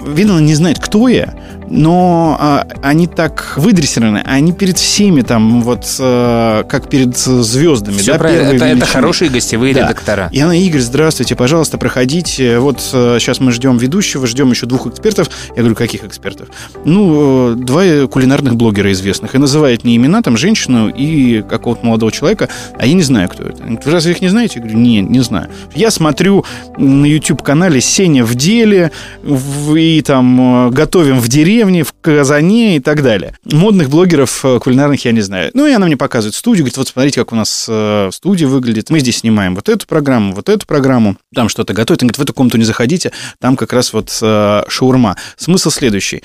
видно, 0.00 0.36
она 0.36 0.46
не 0.46 0.54
знает, 0.54 0.78
кто 0.78 1.08
я, 1.08 1.34
но 1.70 2.36
а, 2.38 2.66
они 2.82 3.06
так 3.06 3.54
выдрессированы, 3.56 4.22
они 4.26 4.52
перед 4.52 4.76
всеми 4.76 5.22
там 5.22 5.62
вот 5.62 5.86
а, 6.00 6.64
как 6.64 6.88
перед 6.88 7.16
звездами. 7.16 7.96
Все 7.96 8.12
да, 8.12 8.18
правильно, 8.18 8.48
это, 8.48 8.64
это 8.64 8.86
хорошие 8.86 9.30
гостевые 9.30 9.72
да. 9.72 9.82
редактора. 9.82 10.28
И 10.32 10.40
она, 10.40 10.56
Игорь, 10.56 10.80
здравствуйте, 10.80 11.36
пожалуйста, 11.36 11.78
проходите. 11.78 12.58
Вот 12.58 12.80
сейчас 12.80 13.40
мы 13.40 13.52
ждем 13.52 13.76
ведущего, 13.76 14.26
ждем 14.26 14.50
еще 14.50 14.66
двух 14.66 14.88
экспертов. 14.88 15.30
Я 15.50 15.62
говорю, 15.62 15.76
каких 15.76 16.04
экспертов? 16.04 16.48
Ну, 16.84 17.54
два 17.54 18.06
кулинарных 18.08 18.56
блогера 18.56 18.90
известных. 18.92 19.34
И 19.34 19.38
называет 19.38 19.84
не 19.84 19.96
имена, 19.96 20.22
там, 20.22 20.36
женщину 20.36 20.88
и 20.88 21.42
какого-то 21.42 21.86
молодого 21.86 22.10
человека, 22.10 22.48
а 22.78 22.86
я 22.86 22.94
не 22.94 23.02
знаю, 23.02 23.28
кто 23.28 23.44
это. 23.44 23.62
Вы 23.62 23.92
разве 23.92 24.12
их 24.12 24.20
не 24.20 24.28
знаете? 24.28 24.54
Я 24.56 24.62
говорю, 24.62 24.78
нет, 24.78 25.08
не 25.08 25.20
знаю. 25.20 25.48
Я 25.74 25.90
смотрю 25.90 26.44
на 26.76 27.04
YouTube-канале 27.04 27.80
«Сеня 27.80 28.24
в 28.24 28.34
деле», 28.34 28.90
и 29.24 30.02
там 30.02 30.70
готовим 30.70 31.20
в 31.20 31.28
деревне, 31.28 31.59
деревне, 31.60 31.84
в 31.84 31.92
Казане 32.00 32.76
и 32.76 32.80
так 32.80 33.02
далее. 33.02 33.34
Модных 33.44 33.90
блогеров 33.90 34.44
э, 34.44 34.58
кулинарных 34.60 35.04
я 35.04 35.12
не 35.12 35.20
знаю. 35.20 35.50
Ну, 35.52 35.66
и 35.66 35.72
она 35.72 35.86
мне 35.86 35.96
показывает 35.96 36.34
студию, 36.34 36.64
говорит, 36.64 36.78
вот 36.78 36.88
смотрите, 36.88 37.20
как 37.20 37.32
у 37.32 37.36
нас 37.36 37.66
э, 37.68 38.08
студия 38.12 38.48
выглядит. 38.48 38.88
Мы 38.88 39.00
здесь 39.00 39.18
снимаем 39.18 39.54
вот 39.54 39.68
эту 39.68 39.86
программу, 39.86 40.32
вот 40.32 40.48
эту 40.48 40.66
программу, 40.66 41.16
там 41.34 41.50
что-то 41.50 41.74
готовит. 41.74 42.02
Она 42.02 42.08
говорит, 42.08 42.18
в 42.18 42.22
эту 42.22 42.32
комнату 42.32 42.56
не 42.56 42.64
заходите, 42.64 43.12
там 43.38 43.56
как 43.56 43.74
раз 43.74 43.92
вот 43.92 44.16
э, 44.22 44.62
шаурма. 44.68 45.16
Смысл 45.36 45.70
следующий. 45.70 46.22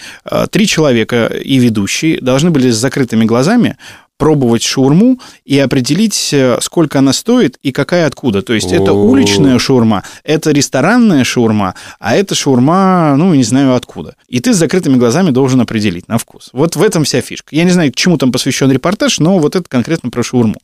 Три 0.52 0.67
человека 0.67 1.26
и 1.26 1.58
ведущий 1.58 2.19
должны 2.21 2.50
были 2.50 2.71
с 2.71 2.78
закрытыми 2.78 3.26
глазами 3.26 3.78
пробовать 4.17 4.63
шаурму 4.63 5.19
и 5.43 5.60
определить, 5.60 6.30
э, 6.34 6.58
сколько 6.62 6.99
она 6.99 7.13
стоит 7.13 7.58
и 7.62 7.71
какая 7.71 8.08
откуда. 8.08 8.41
То 8.41 8.54
есть 8.54 8.71
это 8.71 8.91
О. 8.91 8.95
уличная 8.95 9.60
шаурма, 9.60 10.04
это 10.23 10.51
ресторанная 10.51 11.23
шаурма, 11.23 11.75
а 11.99 12.15
это 12.15 12.36
шаурма, 12.36 13.15
ну, 13.17 13.34
не 13.34 13.43
знаю 13.43 13.75
откуда. 13.75 14.15
И 14.28 14.39
ты 14.39 14.54
с 14.54 14.58
закрытыми 14.58 14.97
глазами 14.97 15.32
должен 15.32 15.62
определить 15.62 16.08
на 16.08 16.17
вкус. 16.17 16.49
Вот 16.54 16.75
в 16.75 16.84
этом 16.84 17.04
вся 17.04 17.21
фишка. 17.21 17.56
Я 17.56 17.63
не 17.63 17.71
знаю, 17.71 17.91
к 17.91 17.95
чему 17.95 18.17
там 18.17 18.32
посвящен 18.32 18.71
репортаж, 18.71 19.19
но 19.19 19.39
вот 19.39 19.56
это 19.56 19.67
конкретно 19.67 20.10
про 20.10 20.23
шаурму. 20.23 20.56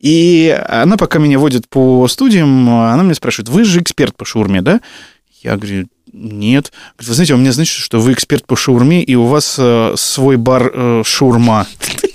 И 0.00 0.58
она 0.66 0.96
пока 0.96 1.18
меня 1.18 1.38
водит 1.38 1.68
по 1.68 2.08
студиям, 2.08 2.68
она 2.70 3.02
мне 3.02 3.14
спрашивает, 3.14 3.50
вы 3.50 3.64
же 3.64 3.80
эксперт 3.80 4.16
по 4.16 4.24
шаурме, 4.24 4.62
да? 4.62 4.80
Я 5.42 5.56
говорю, 5.56 5.86
нет. 6.12 6.72
Говорит, 6.96 7.08
вы 7.08 7.14
знаете, 7.14 7.34
у 7.34 7.36
меня 7.36 7.52
значит, 7.52 7.76
что 7.76 8.00
вы 8.00 8.12
эксперт 8.12 8.46
по 8.46 8.56
шаурме, 8.56 9.02
и 9.02 9.14
у 9.14 9.24
вас 9.24 9.56
э, 9.58 9.94
свой 9.96 10.36
бар 10.36 10.70
э, 10.72 11.02
шаурма. 11.04 11.66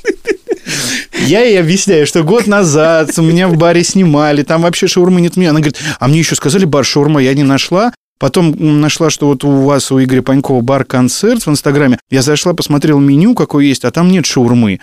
Я 1.22 1.44
ей 1.44 1.60
объясняю, 1.60 2.06
что 2.06 2.24
год 2.24 2.48
назад 2.48 3.18
меня 3.18 3.48
в 3.48 3.58
баре 3.58 3.84
снимали, 3.84 4.44
там 4.44 4.62
вообще 4.62 4.88
шаурмы 4.88 5.22
нет. 5.22 5.38
Она 5.38 5.60
говорит, 5.60 5.78
а 6.00 6.08
мне 6.08 6.20
еще 6.20 6.36
сказали 6.36 6.66
бар 6.66 6.86
шаурма, 6.86 7.22
я 7.22 7.34
не 7.34 7.44
нашла. 7.44 7.94
Потом 8.18 8.56
нашла, 8.82 9.10
что 9.10 9.28
вот 9.28 9.44
у 9.44 9.64
вас, 9.64 9.92
у 9.92 10.02
Игоря 10.02 10.22
Панькова, 10.22 10.62
бар-концерт 10.62 11.46
в 11.46 11.50
Инстаграме. 11.50 12.00
Я 12.10 12.22
зашла, 12.22 12.54
посмотрела 12.54 13.00
меню, 13.00 13.36
какое 13.36 13.66
есть, 13.66 13.84
а 13.84 13.92
там 13.92 14.10
нет 14.10 14.26
шаурмы. 14.26 14.80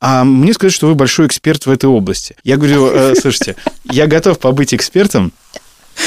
А 0.00 0.22
мне 0.24 0.52
сказать, 0.52 0.72
что 0.72 0.86
вы 0.86 0.94
большой 0.94 1.26
эксперт 1.26 1.66
в 1.66 1.70
этой 1.70 1.86
области. 1.86 2.36
Я 2.44 2.56
говорю, 2.56 2.86
«Э, 2.86 3.14
слушайте, 3.20 3.56
я 3.84 4.06
готов 4.06 4.38
побыть 4.38 4.72
экспертом. 4.72 5.32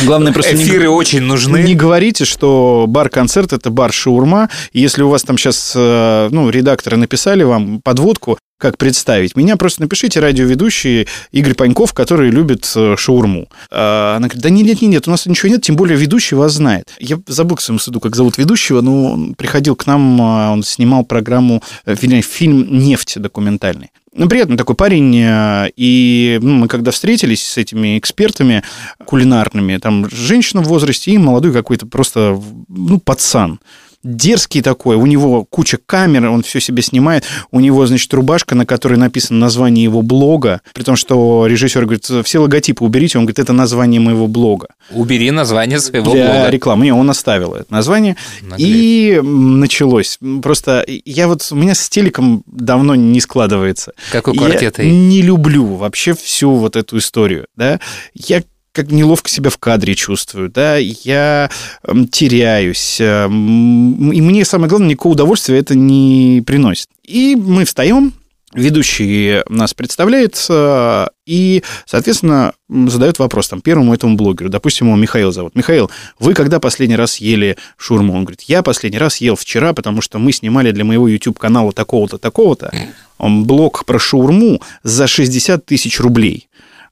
Главное 0.05 0.33
просто 0.33 0.55
не- 0.55 0.63
Эфиры 0.63 0.89
очень 0.89 1.21
нужны. 1.21 1.63
не 1.63 1.75
говорите, 1.75 2.25
что 2.25 2.85
бар-концерт 2.87 3.53
это 3.53 3.69
бар 3.69 3.91
шаурма. 3.91 4.49
И 4.71 4.79
Если 4.79 5.03
у 5.03 5.09
вас 5.09 5.23
там 5.23 5.37
сейчас 5.37 5.73
ну, 5.75 6.49
редакторы 6.49 6.97
написали 6.97 7.43
вам 7.43 7.81
подводку, 7.81 8.37
как 8.61 8.77
представить. 8.77 9.35
Меня 9.35 9.57
просто 9.57 9.81
напишите 9.81 10.19
радиоведущий 10.19 11.07
Игорь 11.31 11.55
Паньков, 11.55 11.93
который 11.93 12.29
любит 12.29 12.71
э, 12.75 12.95
шаурму. 12.95 13.49
А 13.71 14.15
Она 14.17 14.27
говорит, 14.27 14.43
да 14.43 14.49
нет, 14.51 14.67
нет, 14.67 14.81
нет, 14.83 15.07
у 15.07 15.11
нас 15.11 15.25
ничего 15.25 15.49
нет, 15.49 15.63
тем 15.63 15.75
более 15.75 15.97
ведущий 15.97 16.35
вас 16.35 16.53
знает. 16.53 16.85
Я 16.99 17.19
забыл, 17.27 17.57
к 17.57 17.61
своему 17.61 17.79
суду, 17.79 17.99
как 17.99 18.15
зовут 18.15 18.37
ведущего, 18.37 18.81
но 18.81 19.13
он 19.13 19.33
приходил 19.33 19.75
к 19.75 19.87
нам, 19.87 20.21
а, 20.21 20.51
он 20.51 20.63
снимал 20.63 21.03
программу, 21.03 21.63
э, 21.85 21.95
вернее, 21.99 22.21
фильм 22.21 22.67
«Нефть» 22.69 23.19
документальный. 23.19 23.89
Ну, 24.13 24.27
приятный 24.27 24.57
такой 24.57 24.75
парень, 24.75 25.15
э, 25.17 25.69
и 25.77 26.37
ну, 26.41 26.55
мы 26.55 26.67
когда 26.67 26.91
встретились 26.91 27.43
с 27.43 27.57
этими 27.57 27.97
экспертами 27.97 28.61
кулинарными, 29.05 29.77
там 29.77 30.09
женщина 30.09 30.61
в 30.61 30.67
возрасте 30.67 31.11
и 31.11 31.17
молодой 31.17 31.53
какой-то 31.53 31.85
просто, 31.85 32.41
ну, 32.67 32.99
пацан 32.99 33.61
дерзкий 34.03 34.61
такой, 34.61 34.95
у 34.95 35.05
него 35.05 35.45
куча 35.45 35.77
камер, 35.83 36.29
он 36.29 36.43
все 36.43 36.59
себе 36.59 36.81
снимает, 36.81 37.23
у 37.51 37.59
него, 37.59 37.85
значит, 37.85 38.13
рубашка, 38.13 38.55
на 38.55 38.65
которой 38.65 38.95
написано 38.95 39.39
название 39.39 39.83
его 39.83 40.01
блога, 40.01 40.61
при 40.73 40.83
том, 40.83 40.95
что 40.95 41.45
режиссер 41.47 41.85
говорит, 41.85 42.09
все 42.25 42.39
логотипы 42.39 42.83
уберите, 42.83 43.17
он 43.17 43.25
говорит, 43.25 43.39
это 43.39 43.53
название 43.53 44.01
моего 44.01 44.27
блога. 44.27 44.67
Убери 44.91 45.31
название 45.31 45.79
своего 45.79 46.11
Для 46.11 46.31
блога. 46.31 46.49
рекламы. 46.49 46.85
Не, 46.85 46.93
он 46.93 47.09
оставил 47.09 47.53
это 47.53 47.71
название. 47.71 48.15
Наглец. 48.41 48.59
И 48.59 49.21
началось. 49.23 50.19
Просто 50.41 50.85
я 50.87 51.27
вот, 51.27 51.47
у 51.51 51.55
меня 51.55 51.75
с 51.75 51.89
телеком 51.89 52.43
давно 52.45 52.95
не 52.95 53.21
складывается. 53.21 53.93
Как 54.11 54.27
у 54.27 54.33
Я 54.33 54.71
не 54.79 55.21
люблю 55.21 55.65
вообще 55.75 56.13
всю 56.13 56.51
вот 56.51 56.75
эту 56.75 56.97
историю, 56.97 57.45
да. 57.55 57.79
Я 58.13 58.43
как 58.73 58.91
неловко 58.91 59.29
себя 59.29 59.49
в 59.49 59.57
кадре 59.57 59.95
чувствую, 59.95 60.49
да, 60.49 60.77
я 60.77 61.49
м, 61.85 62.07
теряюсь, 62.07 62.97
эм, 62.99 64.11
и 64.11 64.21
мне 64.21 64.45
самое 64.45 64.69
главное, 64.69 64.89
никакого 64.89 65.13
удовольствия 65.13 65.57
это 65.57 65.75
не 65.75 66.41
приносит. 66.45 66.87
И 67.03 67.35
мы 67.35 67.65
встаем, 67.65 68.13
ведущий 68.53 69.43
нас 69.49 69.73
представляет, 69.73 70.45
э, 70.49 71.07
и, 71.25 71.63
соответственно, 71.85 72.53
задает 72.69 73.19
вопрос 73.19 73.49
там 73.49 73.61
первому 73.61 73.93
этому 73.93 74.15
блогеру, 74.15 74.49
допустим, 74.49 74.87
его 74.87 74.97
Михаил 74.97 75.31
зовут. 75.31 75.55
Михаил, 75.55 75.89
вы 76.19 76.33
когда 76.33 76.59
последний 76.59 76.95
раз 76.95 77.17
ели 77.17 77.57
шурму? 77.77 78.13
Он 78.13 78.23
говорит, 78.23 78.41
я 78.43 78.61
последний 78.61 78.99
раз 78.99 79.17
ел 79.17 79.35
вчера, 79.35 79.73
потому 79.73 80.01
что 80.01 80.19
мы 80.19 80.31
снимали 80.31 80.71
для 80.71 80.83
моего 80.83 81.07
YouTube-канала 81.07 81.71
такого-то, 81.73 82.17
такого-то 82.17 82.71
м, 83.19 83.45
блог 83.45 83.85
про 83.85 83.99
шаурму 83.99 84.61
за 84.83 85.07
60 85.07 85.65
тысяч 85.65 85.99
рублей. 85.99 86.47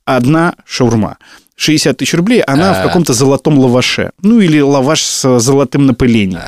Одна 0.05 0.55
шаурма. 0.65 1.17
60 1.59 1.97
тысяч 1.97 2.13
рублей, 2.13 2.39
она 2.41 2.73
в 2.73 2.79
А. 2.79 2.83
каком-то 2.87 3.11
золотом 3.13 3.59
лаваше. 3.59 4.11
Ну, 4.21 4.39
или 4.39 4.61
лаваш 4.61 5.03
с 5.03 5.39
золотым 5.39 5.85
напылением. 5.87 6.39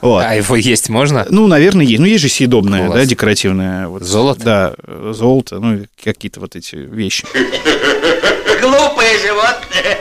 Вот. 0.00 0.24
А 0.24 0.36
его 0.36 0.54
есть 0.54 0.88
можно? 0.88 1.26
Ну, 1.28 1.48
наверное, 1.48 1.84
есть. 1.84 1.98
Ну, 1.98 2.06
есть 2.06 2.22
же 2.22 2.28
съедобное, 2.28 2.86
Класс. 2.86 2.94
да, 3.00 3.04
декоративное. 3.04 3.88
Вот. 3.88 4.02
Золото? 4.04 4.44
Да, 4.44 4.74
э, 4.86 5.12
золото, 5.16 5.58
ну, 5.58 5.74
и 5.74 5.86
какие-то 6.04 6.38
вот 6.38 6.54
эти 6.54 6.76
вещи. 6.76 7.24
Глупые 8.60 9.18
животные. 9.18 9.98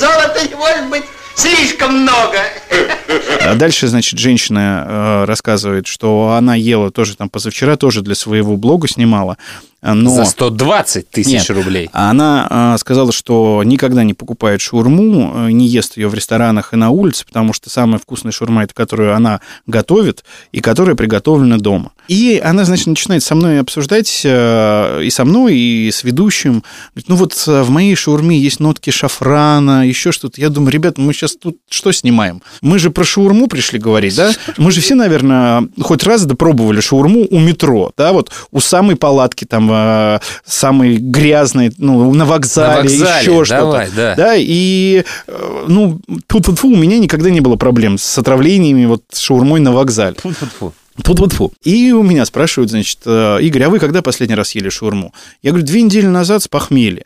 Золота 0.00 0.40
не 0.48 0.54
может 0.54 0.88
быть 0.88 1.02
слишком 1.34 2.02
много. 2.02 2.38
А 3.42 3.54
дальше, 3.54 3.88
значит, 3.88 4.18
женщина 4.18 4.86
э, 4.88 5.24
рассказывает, 5.26 5.86
что 5.86 6.34
она 6.38 6.54
ела 6.54 6.90
тоже 6.90 7.14
там 7.16 7.28
позавчера, 7.28 7.76
тоже 7.76 8.00
для 8.00 8.14
своего 8.14 8.56
блога 8.56 8.88
снимала. 8.88 9.36
Но... 9.80 10.10
За 10.10 10.24
120 10.24 11.08
тысяч 11.08 11.48
Нет. 11.48 11.50
рублей. 11.50 11.88
А 11.92 12.10
Она 12.10 12.74
э, 12.74 12.78
сказала, 12.78 13.12
что 13.12 13.62
никогда 13.64 14.02
не 14.02 14.12
покупает 14.12 14.60
шаурму, 14.60 15.46
э, 15.46 15.50
не 15.52 15.68
ест 15.68 15.96
ее 15.96 16.08
в 16.08 16.14
ресторанах 16.14 16.72
и 16.72 16.76
на 16.76 16.90
улице, 16.90 17.24
потому 17.24 17.52
что 17.52 17.70
самая 17.70 18.00
вкусная 18.00 18.32
шаурма 18.32 18.64
это 18.64 18.74
которую 18.74 19.14
она 19.14 19.40
готовит 19.66 20.24
и 20.50 20.60
которая 20.60 20.96
приготовлена 20.96 21.58
дома. 21.58 21.92
И 22.08 22.40
она, 22.42 22.64
значит, 22.64 22.88
начинает 22.88 23.22
со 23.22 23.36
мной 23.36 23.60
обсуждать 23.60 24.22
э, 24.24 25.02
и 25.04 25.10
со 25.10 25.24
мной, 25.24 25.56
и 25.56 25.90
с 25.92 26.02
ведущим. 26.02 26.64
Говорит, 26.94 27.08
ну 27.08 27.14
вот 27.14 27.44
э, 27.46 27.62
в 27.62 27.70
моей 27.70 27.94
шаурме 27.94 28.36
есть 28.36 28.58
нотки 28.58 28.90
шафрана, 28.90 29.86
еще 29.86 30.10
что-то. 30.10 30.40
Я 30.40 30.48
думаю, 30.48 30.72
ребята, 30.72 31.00
мы 31.00 31.12
сейчас 31.12 31.36
тут 31.36 31.58
что 31.68 31.92
снимаем? 31.92 32.42
Мы 32.62 32.80
же 32.80 32.90
про 32.90 33.04
шаурму 33.04 33.46
пришли 33.46 33.78
говорить, 33.78 34.16
да? 34.16 34.32
Мы 34.56 34.72
же 34.72 34.80
все, 34.80 34.96
наверное, 34.96 35.68
хоть 35.80 36.02
раз 36.02 36.24
допробовали 36.24 36.80
шаурму 36.80 37.26
у 37.30 37.38
метро, 37.38 37.92
да, 37.96 38.12
вот 38.12 38.32
у 38.50 38.58
самой 38.60 38.96
палатки 38.96 39.44
там, 39.44 39.67
э, 39.72 40.18
самой 40.44 40.96
грязной, 40.96 41.72
ну, 41.78 42.12
на 42.14 42.24
вокзале, 42.24 42.74
На 42.74 42.82
вокзале, 42.82 43.20
еще 43.22 43.44
что-то. 43.44 43.88
да. 43.94 44.14
Да, 44.14 44.34
и, 44.36 45.04
э, 45.26 45.64
ну, 45.68 46.00
тут 46.26 46.48
у 46.64 46.76
меня 46.76 46.98
никогда 46.98 47.30
не 47.30 47.40
было 47.40 47.56
проблем 47.56 47.98
с 47.98 48.18
отравлениями 48.18 48.86
вот 48.86 49.02
шаурмой 49.14 49.60
на 49.60 49.72
вокзале. 49.72 50.16
Фу-фу-фу. 50.18 50.72
Фу-фу-фу. 50.96 51.52
И 51.62 51.92
у 51.92 52.02
меня 52.02 52.24
спрашивают, 52.24 52.70
значит, 52.70 52.98
э, 53.06 53.38
Игорь, 53.42 53.64
а 53.64 53.68
вы 53.68 53.78
когда 53.78 54.02
последний 54.02 54.34
раз 54.34 54.54
ели 54.54 54.68
шаурму? 54.68 55.12
Я 55.42 55.50
говорю, 55.52 55.66
две 55.66 55.82
недели 55.82 56.06
назад 56.06 56.42
с 56.42 56.48
похмелья. 56.48 57.04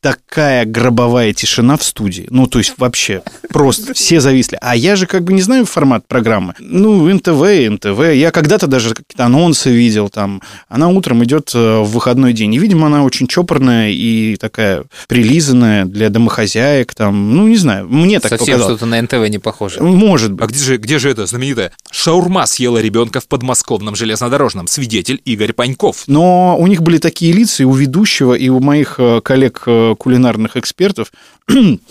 Такая 0.00 0.64
гробовая 0.64 1.34
тишина 1.34 1.76
в 1.76 1.84
студии. 1.84 2.26
Ну, 2.30 2.46
то 2.46 2.58
есть 2.58 2.74
вообще 2.78 3.22
просто 3.50 3.92
все 3.94 4.20
зависли. 4.20 4.58
А 4.62 4.74
я 4.74 4.96
же 4.96 5.06
как 5.06 5.24
бы 5.24 5.34
не 5.34 5.42
знаю 5.42 5.66
формат 5.66 6.06
программы. 6.08 6.54
Ну, 6.58 7.06
НТВ, 7.12 7.70
НТВ. 7.70 8.14
Я 8.14 8.30
когда-то 8.30 8.66
даже 8.66 8.94
какие-то 8.94 9.26
анонсы 9.26 9.70
видел 9.70 10.08
там. 10.08 10.40
Она 10.68 10.88
утром 10.88 11.22
идет 11.24 11.50
э, 11.54 11.80
в 11.80 11.90
выходной 11.90 12.32
день. 12.32 12.54
И, 12.54 12.58
видимо, 12.58 12.86
она 12.86 13.04
очень 13.04 13.26
чопорная 13.26 13.90
и 13.90 14.36
такая 14.36 14.84
прилизанная 15.06 15.84
для 15.84 16.08
домохозяек. 16.08 16.94
Там, 16.94 17.36
ну, 17.36 17.46
не 17.46 17.56
знаю. 17.56 17.86
Мне 17.88 18.20
так 18.20 18.30
Совсем 18.30 18.46
показалось. 18.54 18.78
что-то 18.78 18.86
на 18.86 19.02
НТВ 19.02 19.28
не 19.28 19.38
похоже. 19.38 19.82
Может 19.82 20.32
быть. 20.32 20.44
А 20.44 20.46
где 20.48 20.64
же, 20.64 20.76
где 20.78 20.98
же 20.98 21.10
это 21.10 21.26
знаменитая 21.26 21.72
шаурма 21.90 22.46
съела 22.46 22.78
ребенка 22.78 23.20
в 23.20 23.28
подмосковном 23.28 23.96
железнодорожном? 23.96 24.66
Свидетель 24.66 25.20
Игорь 25.26 25.52
Паньков. 25.52 26.04
Но 26.06 26.56
у 26.58 26.66
них 26.66 26.80
были 26.82 26.96
такие 26.96 27.32
лица 27.34 27.64
и 27.64 27.66
у 27.66 27.72
ведущего, 27.72 28.32
и 28.32 28.48
у 28.48 28.60
моих 28.60 28.94
э, 28.98 29.20
коллег 29.22 29.64
э, 29.66 29.89
кулинарных 29.96 30.56
экспертов. 30.56 31.12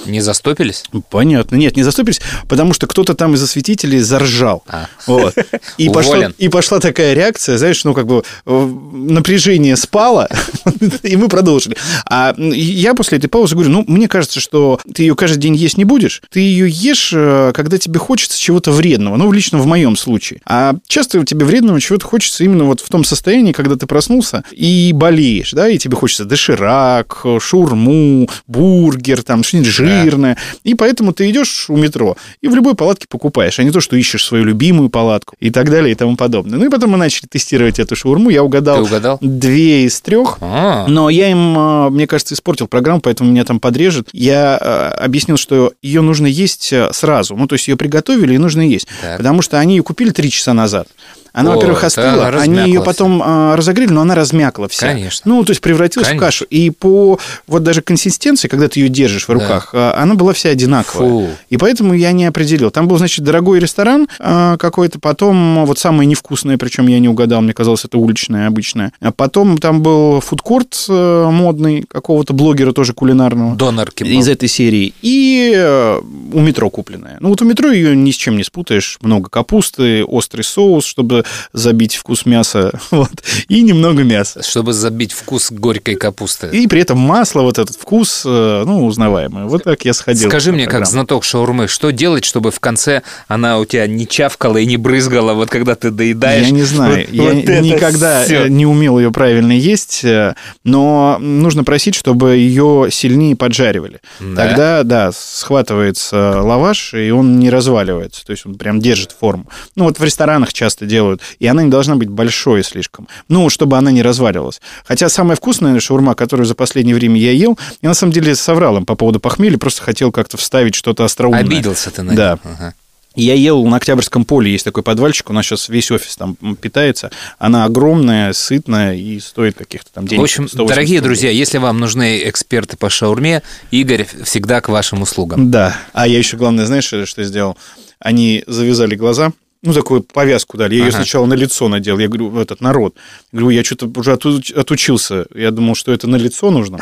Не 0.06 0.22
застопились? 0.22 0.84
Понятно. 1.10 1.56
Нет, 1.56 1.76
не 1.76 1.84
заступились, 1.84 2.22
потому 2.48 2.74
что 2.74 2.88
кто-то 2.88 3.13
там 3.13 3.34
из 3.34 3.43
осветителей 3.43 4.00
заржал. 4.00 4.63
А. 4.67 4.88
Вот. 5.08 5.36
И, 5.78 5.89
пошла, 5.93 6.32
и 6.38 6.50
пошла 6.50 6.80
такая 6.80 7.13
реакция, 7.13 7.58
знаешь, 7.58 7.84
ну, 7.84 7.93
как 7.93 8.08
бы 8.08 8.24
э, 8.45 8.65
напряжение 8.93 9.76
спало, 9.76 10.30
и 11.04 11.15
мы 11.15 11.28
продолжили. 11.28 11.78
А 12.06 12.34
я 12.38 12.93
после 12.93 13.17
этой 13.17 13.28
паузы 13.28 13.56
говорю, 13.56 13.72
ну, 13.72 13.84
мне 13.88 14.08
кажется, 14.08 14.39
что 14.39 14.80
ты 14.93 15.04
ее 15.04 15.15
каждый 15.15 15.39
день 15.39 15.56
есть 15.56 15.78
не 15.78 15.86
будешь, 15.86 16.22
ты 16.30 16.39
ее 16.39 16.69
ешь, 16.69 17.12
э, 17.13 17.52
когда 17.54 17.78
тебе 17.78 18.00
хочется 18.00 18.39
чего-то 18.39 18.72
вредного, 18.72 19.15
ну, 19.17 19.32
лично 19.32 19.58
в 19.60 19.65
моем 19.65 19.95
случае. 19.95 20.41
А 20.45 20.76
часто 20.88 21.26
тебе 21.26 21.45
вредного 21.45 21.80
чего-то 21.82 22.06
хочется 22.06 22.43
именно 22.43 22.63
вот 22.63 22.82
в 22.82 22.89
том 22.89 23.04
состоянии, 23.04 23.52
когда 23.52 23.76
ты 23.76 23.86
проснулся 23.86 24.43
и 24.52 24.91
болеешь, 24.93 25.52
да, 25.52 25.67
и 25.67 25.78
тебе 25.78 25.95
хочется 25.95 26.26
доширак, 26.26 27.26
шурму, 27.39 28.30
бургер, 28.48 29.24
там, 29.24 29.43
что-нибудь 29.49 29.69
жирное. 29.69 30.38
И 30.63 30.75
поэтому 30.75 31.13
ты 31.13 31.29
идешь 31.29 31.69
у 31.69 31.75
метро 31.75 32.15
и 32.41 32.47
в 32.47 32.55
любой 32.55 32.75
палатке 32.75 33.05
покупаешь, 33.09 33.59
а 33.59 33.63
не 33.63 33.71
то, 33.71 33.81
что 33.81 33.95
ищешь 33.95 34.23
свою 34.25 34.45
любимую 34.45 34.89
палатку 34.89 35.35
и 35.39 35.49
так 35.49 35.69
далее 35.69 35.91
и 35.91 35.95
тому 35.95 36.15
подобное. 36.15 36.57
Ну 36.57 36.65
и 36.65 36.69
потом 36.69 36.91
мы 36.91 36.97
начали 36.97 37.27
тестировать 37.27 37.79
эту 37.79 37.95
шаурму. 37.95 38.29
Я 38.29 38.43
угадал, 38.43 38.77
Ты 38.77 38.83
угадал? 38.83 39.17
две 39.21 39.85
из 39.85 39.99
трех. 40.01 40.38
А, 40.41 40.85
Но 40.88 41.09
я 41.09 41.29
им, 41.29 41.55
а, 41.57 41.89
мне 41.89 42.07
кажется, 42.07 42.33
испортил 42.33 42.67
программу, 42.67 43.01
поэтому 43.01 43.31
меня 43.31 43.43
там 43.43 43.59
подрежет. 43.59 44.09
Я 44.13 44.57
а, 44.57 44.91
объяснил, 45.03 45.38
что 45.38 45.73
ее 45.81 46.01
нужно 46.01 46.27
есть 46.27 46.71
а, 46.73 46.91
сразу. 46.93 47.35
Ну, 47.35 47.47
то 47.47 47.53
есть 47.53 47.67
ее 47.67 47.75
приготовили 47.77 48.35
и 48.35 48.38
нужно 48.38 48.62
есть. 48.62 48.88
Так. 49.01 49.17
Потому 49.17 49.41
что 49.41 49.59
они 49.59 49.75
ее 49.77 49.83
купили 49.83 50.12
три 50.12 50.29
часа 50.31 50.53
назад. 50.53 50.88
Она, 51.33 51.51
во-первых, 51.51 51.83
остыла, 51.83 52.27
они 52.27 52.37
размякла 52.37 52.65
ее 52.65 52.83
потом 52.83 53.21
а, 53.23 53.55
разогрели, 53.55 53.91
но 53.91 54.01
она 54.01 54.15
размякла 54.15 54.67
вся. 54.67 54.88
Конечно. 54.88 55.30
Ну, 55.30 55.43
то 55.43 55.51
есть 55.51 55.61
превратилась 55.61 56.07
Конечно. 56.07 56.25
в 56.25 56.27
кашу. 56.27 56.45
И 56.45 56.69
по 56.69 57.19
вот 57.47 57.63
даже 57.63 57.82
консистенции, 57.82 58.47
когда 58.47 58.67
ты 58.67 58.80
ее 58.80 58.89
держишь 58.89 59.27
в 59.27 59.32
руках, 59.32 59.71
а, 59.73 59.95
она 60.01 60.15
была 60.15 60.34
вся 60.34 60.49
одинаковая. 60.49 61.09
Фу. 61.09 61.27
И 61.49 61.57
поэтому 61.57 61.93
я 61.93 62.11
не 62.11 62.25
определил. 62.25 62.71
Там 62.71 62.88
был, 62.88 62.97
значит, 62.97 63.23
дорогой 63.23 63.59
ресторан 63.59 64.07
а, 64.19 64.57
какой-то, 64.57 64.99
потом 64.99 65.65
вот 65.65 65.77
самое 65.77 66.07
невкусное, 66.07 66.57
причем 66.57 66.88
я 66.88 66.99
не 66.99 67.09
угадал, 67.09 67.41
мне 67.41 67.53
казалось, 67.53 67.86
это 67.86 67.97
уличное 67.97 68.47
обычное. 68.47 68.91
А 68.99 69.11
потом 69.11 69.57
там 69.57 69.82
был 69.82 70.19
фудкорт 70.21 70.86
э, 70.89 71.30
модный 71.32 71.84
какого-то 71.84 72.34
блогера 72.34 72.71
тоже 72.71 72.93
кулинарного. 72.93 73.55
Донор 73.55 73.89
Из 73.99 74.27
этой 74.27 74.49
серии. 74.49 74.93
И 75.01 75.53
э, 75.55 75.99
у 76.34 76.39
метро 76.39 76.69
купленная. 76.69 77.17
Ну, 77.19 77.30
вот 77.30 77.41
у 77.41 77.45
метро 77.45 77.71
ее 77.71 77.95
ни 77.95 78.11
с 78.11 78.15
чем 78.15 78.38
не 78.38 78.43
спутаешь. 78.43 78.97
Много 79.01 79.30
капусты, 79.30 80.03
острый 80.03 80.41
соус, 80.41 80.86
чтобы 80.86 81.18
забить 81.53 81.95
вкус 81.95 82.26
мяса. 82.26 82.72
Вот. 82.91 83.11
И 83.47 83.61
немного 83.61 84.03
мяса. 84.03 84.43
Чтобы 84.43 84.74
забить 84.74 85.13
вкус 85.13 85.51
горькой 85.51 85.95
капусты. 85.95 86.49
И 86.51 86.67
при 86.67 86.82
этом 86.82 86.97
масло, 86.97 87.41
вот 87.41 87.57
этот 87.57 87.76
вкус, 87.78 88.24
э, 88.26 88.63
ну, 88.65 88.86
узнаваемый. 88.86 89.45
Вот 89.45 89.63
так 89.63 89.86
я 89.86 89.93
сходил. 89.93 90.28
Скажи 90.30 90.51
мне, 90.51 90.63
как 90.63 90.72
программу. 90.72 90.91
знаток 90.91 91.24
шаурмы, 91.24 91.67
что 91.67 91.91
делать, 91.91 92.26
чтобы 92.26 92.51
в 92.51 92.59
конце 92.59 93.03
она 93.28 93.59
у 93.59 93.65
тебя 93.65 93.88
не 93.88 94.07
чавкала 94.07 94.57
и 94.57 94.65
не 94.65 94.78
брызгала, 94.78 95.34
вот 95.34 95.49
когда 95.49 95.76
ты 95.76 95.91
доедаешь? 95.91 96.47
Я 96.47 96.51
не 96.51 96.63
знаю. 96.63 97.05
Вот- 97.07 97.13
я 97.13 97.24
вот 97.24 97.34
никогда 97.61 98.26
э, 98.26 98.47
не 98.49 98.65
умел 98.65 98.97
ее 98.99 99.11
правильно 99.11 99.51
есть, 99.51 100.03
э, 100.03 100.36
но 100.63 101.17
нужно 101.20 101.63
просить, 101.63 101.95
чтобы 101.95 102.36
ее 102.38 102.88
сильнее 102.91 103.36
поджаривали. 103.36 103.99
Да? 104.20 104.47
Тогда, 104.47 104.84
да, 104.84 105.11
схватывается 105.13 106.41
лаваш, 106.41 106.93
и 106.93 107.11
он 107.11 107.39
не 107.39 107.49
разваливается. 107.49 108.26
То 108.26 108.32
есть 108.32 108.45
он 108.45 108.55
прям 108.55 108.80
держит 108.80 109.15
форму. 109.17 109.49
Ну, 109.76 109.86
вот 109.86 109.99
в 109.99 110.03
ресторанах 110.03 110.53
часто 110.53 110.86
делают. 110.86 111.09
И 111.39 111.47
она 111.47 111.64
не 111.64 111.70
должна 111.70 111.95
быть 111.95 112.10
большой 112.10 112.64
слишком. 112.64 113.07
Ну, 113.28 113.49
чтобы 113.49 113.78
она 113.78 113.91
не 113.91 114.01
разваливалась. 114.01 114.62
Хотя 114.86 115.10
самая 115.10 115.36
вкусная 115.36 115.80
шаурма, 115.80 116.16
которую 116.16 116.45
за 116.45 116.55
последнее 116.55 116.95
время 116.95 117.20
я 117.20 117.32
ел, 117.32 117.57
я 117.82 117.89
на 117.89 117.95
самом 117.95 118.14
деле 118.14 118.36
соврал 118.36 118.78
им 118.78 118.86
по 118.86 118.95
поводу 118.95 119.20
похмелья, 119.20 119.57
просто 119.57 119.82
хотел 119.82 120.12
как-то 120.12 120.38
вставить 120.38 120.76
что-то 120.76 121.05
остроумное. 121.05 121.41
Обиделся 121.41 121.91
ты 121.91 122.03
на 122.03 122.16
Да. 122.16 122.39
Ага. 122.43 122.74
Я 123.16 123.34
ел 123.34 123.66
на 123.66 123.78
Октябрьском 123.78 124.24
поле, 124.24 124.51
есть 124.51 124.64
такой 124.64 124.84
подвальчик, 124.84 125.30
у 125.30 125.34
нас 125.34 125.45
сейчас 125.45 125.68
весь 125.68 125.89
офис 125.89 126.16
там 126.16 126.36
питается. 126.55 127.12
Она 127.39 127.66
огромная, 127.66 128.34
сытная 128.34 128.95
и 128.95 129.20
стоит 129.20 129.57
каких-то 129.57 129.91
там 129.91 130.07
денег. 130.07 130.22
В 130.22 130.24
общем, 130.24 130.47
180 130.47 130.70
дорогие 130.70 130.99
рублей. 130.99 131.07
друзья, 131.07 131.32
если 131.32 131.57
вам 131.57 131.80
нужны 131.80 132.22
эксперты 132.30 132.78
по 132.78 132.89
шаурме, 132.89 133.41
Игорь 133.72 134.07
всегда 134.24 134.62
к 134.62 134.70
вашим 134.70 135.01
услугам. 135.01 135.49
Да. 135.49 135.76
А 135.91 136.07
я 136.07 136.18
еще, 136.18 136.38
главное, 136.38 136.66
знаешь, 136.66 136.86
что 136.86 137.24
сделал? 137.24 137.57
Они 137.99 138.43
завязали 138.47 138.95
глаза, 138.95 139.34
ну, 139.62 139.74
такую 139.74 140.01
повязку 140.03 140.57
дали. 140.57 140.76
Я 140.76 140.84
ее 140.86 140.89
Ага. 140.89 140.97
сначала 140.97 141.26
на 141.26 141.34
лицо 141.34 141.68
надел. 141.68 141.97
Я 141.99 142.07
говорю, 142.07 142.30
в 142.30 142.39
этот 142.39 142.62
народ. 142.62 142.95
Говорю, 143.32 143.49
я 143.49 143.64
что-то 143.64 143.88
уже 143.99 144.14
оту- 144.14 144.41
отучился. 144.55 145.26
Я 145.36 145.51
думал, 145.51 145.76
что 145.76 145.91
это 145.91 146.07
на 146.07 146.16
лицо 146.16 146.49
нужно. 146.51 146.80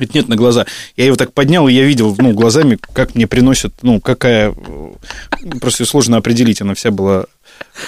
Ведь 0.00 0.14
нет, 0.14 0.28
на 0.28 0.36
глаза. 0.36 0.64
Я 0.96 1.06
его 1.06 1.16
так 1.16 1.32
поднял, 1.32 1.66
и 1.68 1.72
я 1.72 1.84
видел, 1.84 2.14
ну, 2.18 2.32
глазами, 2.32 2.78
как 2.94 3.14
мне 3.14 3.26
приносят, 3.26 3.74
ну, 3.82 4.00
какая... 4.00 4.52
э, 4.56 4.92
Просто 5.60 5.84
сложно 5.84 6.16
определить, 6.16 6.60
она 6.62 6.74
вся 6.74 6.90
была 6.90 7.26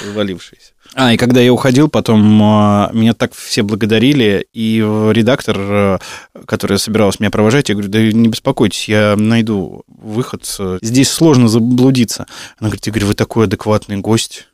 развалившаяся. 0.04 0.72
А, 0.94 1.12
и 1.14 1.16
когда 1.16 1.40
я 1.40 1.52
уходил, 1.52 1.88
потом 1.88 2.42
а, 2.42 2.90
меня 2.92 3.14
так 3.14 3.32
все 3.32 3.62
благодарили, 3.62 4.46
и 4.52 4.82
э, 4.84 5.12
редактор, 5.14 5.56
э, 5.60 5.98
которая 6.46 6.78
собиралась 6.78 7.20
меня 7.20 7.30
провожать, 7.30 7.68
я 7.68 7.76
говорю, 7.76 7.90
да 7.90 8.00
не 8.00 8.26
беспокойтесь, 8.28 8.88
я 8.88 9.14
найду 9.16 9.84
выход, 10.00 10.44
здесь 10.82 11.10
сложно 11.10 11.48
заблудиться. 11.48 12.26
Она 12.58 12.68
говорит, 12.68 12.86
Игорь, 12.88 13.04
вы 13.04 13.14
такой 13.14 13.44
адекватный 13.44 13.98
гость. 13.98 14.48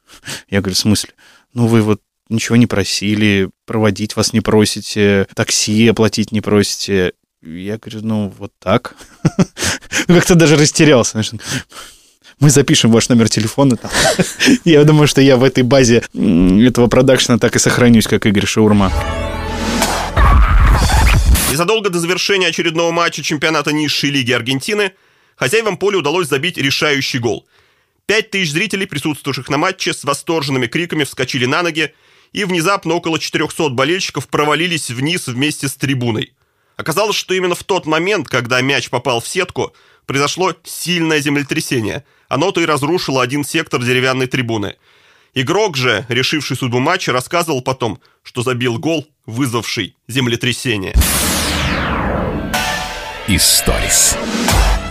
Я 0.51 0.61
говорю, 0.61 0.75
в 0.75 0.79
смысле? 0.79 1.11
Ну, 1.55 1.67
вы 1.67 1.83
вот 1.83 2.01
ничего 2.29 2.57
не 2.57 2.67
просили, 2.67 3.51
проводить 3.65 4.17
вас 4.17 4.33
не 4.33 4.41
просите, 4.41 5.27
такси 5.35 5.89
оплатить 5.89 6.33
не 6.33 6.41
просите. 6.41 7.13
Я 7.43 7.79
говорю, 7.79 8.01
ну, 8.03 8.33
вот 8.39 8.53
так. 8.59 8.97
Как-то 10.07 10.35
даже 10.35 10.57
растерялся. 10.57 11.23
Мы 12.41 12.51
запишем 12.51 12.91
ваш 12.91 13.09
номер 13.09 13.29
телефона. 13.29 13.77
там. 13.77 13.91
Я 14.65 14.85
думаю, 14.85 15.07
что 15.07 15.23
я 15.23 15.37
в 15.39 15.45
этой 15.45 15.63
базе 15.63 16.03
этого 16.13 16.87
продакшена 16.87 17.39
так 17.39 17.57
и 17.57 17.59
сохранюсь, 17.59 18.07
как 18.07 18.27
Игорь 18.27 18.47
Шаурма. 18.47 18.93
Незадолго 21.51 21.89
до 21.89 21.99
завершения 21.99 22.49
очередного 22.49 22.91
матча 22.91 23.23
чемпионата 23.23 23.73
низшей 23.73 24.11
лиги 24.11 24.33
Аргентины 24.33 24.93
хозяевам 25.37 25.77
поля 25.77 25.99
удалось 25.99 26.29
забить 26.29 26.59
решающий 26.59 27.19
гол. 27.19 27.47
Пять 28.07 28.31
тысяч 28.31 28.53
зрителей, 28.53 28.87
присутствовавших 28.87 29.49
на 29.49 29.59
матче, 29.59 29.93
с 29.93 30.05
восторженными 30.05 30.67
криками 30.67 31.05
вскочили 31.05 31.47
на 31.47 31.63
ноги, 31.63 31.93
и 32.33 32.45
внезапно 32.45 32.95
около 32.95 33.19
400 33.19 33.71
болельщиков 33.71 34.29
провалились 34.29 34.91
вниз 34.91 35.27
вместе 35.27 35.69
с 35.69 35.75
трибуной. 35.75 36.33
Оказалось, 36.77 37.17
что 37.17 37.35
именно 37.35 37.55
в 37.55 37.65
тот 37.65 37.87
момент, 37.87 38.29
когда 38.29 38.61
мяч 38.61 38.91
попал 38.91 39.21
в 39.21 39.29
сетку, 39.29 39.75
произошло 40.05 40.55
сильное 40.63 41.21
землетрясение. 41.21 42.05
Оно-то 42.29 42.61
и 42.61 42.67
разрушило 42.67 43.23
один 43.23 43.45
сектор 43.45 43.83
деревянной 43.83 44.27
трибуны. 44.27 44.77
Игрок 45.35 45.77
же, 45.77 46.07
решивший 46.09 46.57
судьбу 46.57 46.79
матча, 46.79 47.13
рассказывал 47.13 47.61
потом, 47.61 48.01
что 48.23 48.43
забил 48.43 48.79
гол, 48.79 49.07
вызвавший 49.27 49.97
землетрясение. 50.09 50.95
Историс. 53.29 54.17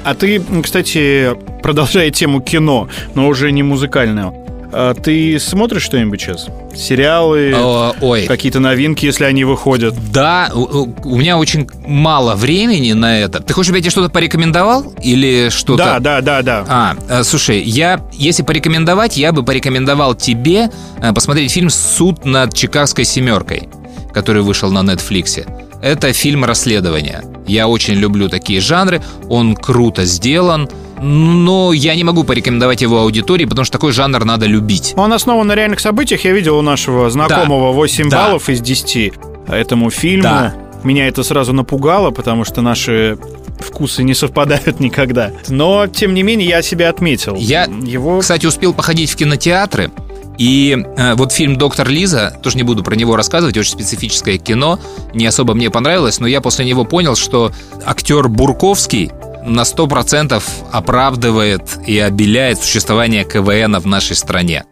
А 0.06 0.14
ты, 0.14 0.42
кстати, 0.64 1.36
продолжая 1.64 2.12
тему 2.12 2.40
кино, 2.40 2.88
но 3.16 3.28
уже 3.28 3.52
не 3.52 3.64
музыкальную, 3.64 4.34
а 4.72 4.94
ты 4.94 5.40
смотришь 5.40 5.82
что-нибудь 5.82 6.22
сейчас? 6.22 6.48
Сериалы, 6.76 7.54
О, 7.56 7.96
Ой, 8.02 8.28
какие-то 8.28 8.60
новинки, 8.60 9.06
если 9.06 9.24
они 9.24 9.46
выходят? 9.46 9.96
да, 10.12 10.52
у 10.54 11.18
меня 11.18 11.40
очень 11.40 11.68
мало 11.88 12.36
времени 12.36 12.94
на 12.94 13.20
это. 13.20 13.40
Ты 13.42 13.54
хочешь, 13.54 13.68
чтобы 13.68 13.80
я 13.80 13.82
тебе 13.82 13.90
что-то 13.92 14.10
порекомендовал? 14.10 14.94
Или 15.02 15.50
что-то... 15.50 15.84
Да, 15.84 16.00
да, 16.00 16.22
да, 16.22 16.42
да. 16.44 16.66
А, 16.68 16.96
э, 17.10 17.24
слушай, 17.24 17.64
я, 17.64 18.00
если 18.14 18.44
порекомендовать, 18.44 19.18
я 19.18 19.32
бы 19.32 19.44
порекомендовал 19.44 20.14
тебе 20.14 20.70
э, 21.02 21.14
посмотреть 21.14 21.52
фильм 21.52 21.72
«Суд 21.72 22.26
над 22.26 22.54
Чикагской 22.54 23.06
семеркой», 23.06 23.70
который 24.14 24.44
вышел 24.44 24.70
на 24.72 24.84
Нетфликсе. 24.84 25.48
Это 25.86 26.14
фильм 26.14 26.44
расследования. 26.44 27.24
Я 27.46 27.68
очень 27.68 27.94
люблю 27.94 28.28
такие 28.28 28.60
жанры, 28.60 29.04
он 29.30 29.56
круто 29.56 30.04
сделан, 30.04 30.68
но 31.00 31.74
я 31.74 31.94
не 31.94 32.04
могу 32.04 32.24
порекомендовать 32.24 32.82
его 32.82 33.02
аудитории, 33.02 33.46
потому 33.46 33.66
что 33.66 33.74
такой 33.74 33.92
жанр 33.92 34.26
надо 34.26 34.48
любить. 34.48 34.96
Он 34.98 35.14
основан 35.14 35.46
на 35.46 35.54
реальных 35.54 35.80
событиях. 35.80 36.26
Я 36.26 36.32
видел 36.32 36.58
у 36.58 36.64
нашего 36.64 37.08
знакомого 37.12 37.72
8 37.72 38.10
Да. 38.10 38.26
баллов 38.26 38.50
из 38.50 38.62
10 38.62 39.14
этому 39.48 39.92
фильму. 39.92 40.24
Да. 40.24 40.56
Меня 40.84 41.08
это 41.08 41.22
сразу 41.22 41.54
напугало, 41.54 42.10
потому 42.10 42.46
что 42.46 42.64
наши 42.64 43.20
вкусы 43.60 44.02
не 44.02 44.16
совпадают 44.16 44.80
никогда. 44.80 45.34
Но, 45.50 45.86
тем 45.86 46.16
не 46.16 46.24
менее, 46.24 46.50
я 46.50 46.62
себя 46.64 46.90
отметил. 46.90 47.36
Я, 47.36 47.66
Его... 47.66 48.22
кстати, 48.22 48.48
успел 48.48 48.74
походить 48.74 49.12
в 49.12 49.16
кинотеатры. 49.16 49.92
И 50.38 50.78
э, 50.98 51.16
вот 51.16 51.32
фильм 51.32 51.58
«Доктор 51.58 51.88
Лиза», 51.90 52.38
тоже 52.44 52.58
не 52.58 52.64
буду 52.64 52.84
про 52.84 52.96
него 52.96 53.16
рассказывать, 53.16 53.58
очень 53.58 53.72
специфическое 53.72 54.38
кино, 54.38 54.80
не 55.14 55.26
особо 55.26 55.54
мне 55.54 55.70
понравилось, 55.70 56.20
но 56.20 56.28
я 56.28 56.42
после 56.42 56.66
него 56.66 56.86
понял, 56.86 57.16
что 57.16 57.52
актер 57.86 58.28
Бурковский 58.28 59.12
на 59.46 59.62
100% 59.62 60.42
оправдывает 60.72 61.78
и 61.86 62.00
обеляет 62.00 62.60
существование 62.60 63.24
КВН 63.24 63.78
в 63.78 63.86
нашей 63.86 64.16
стране. 64.16 64.66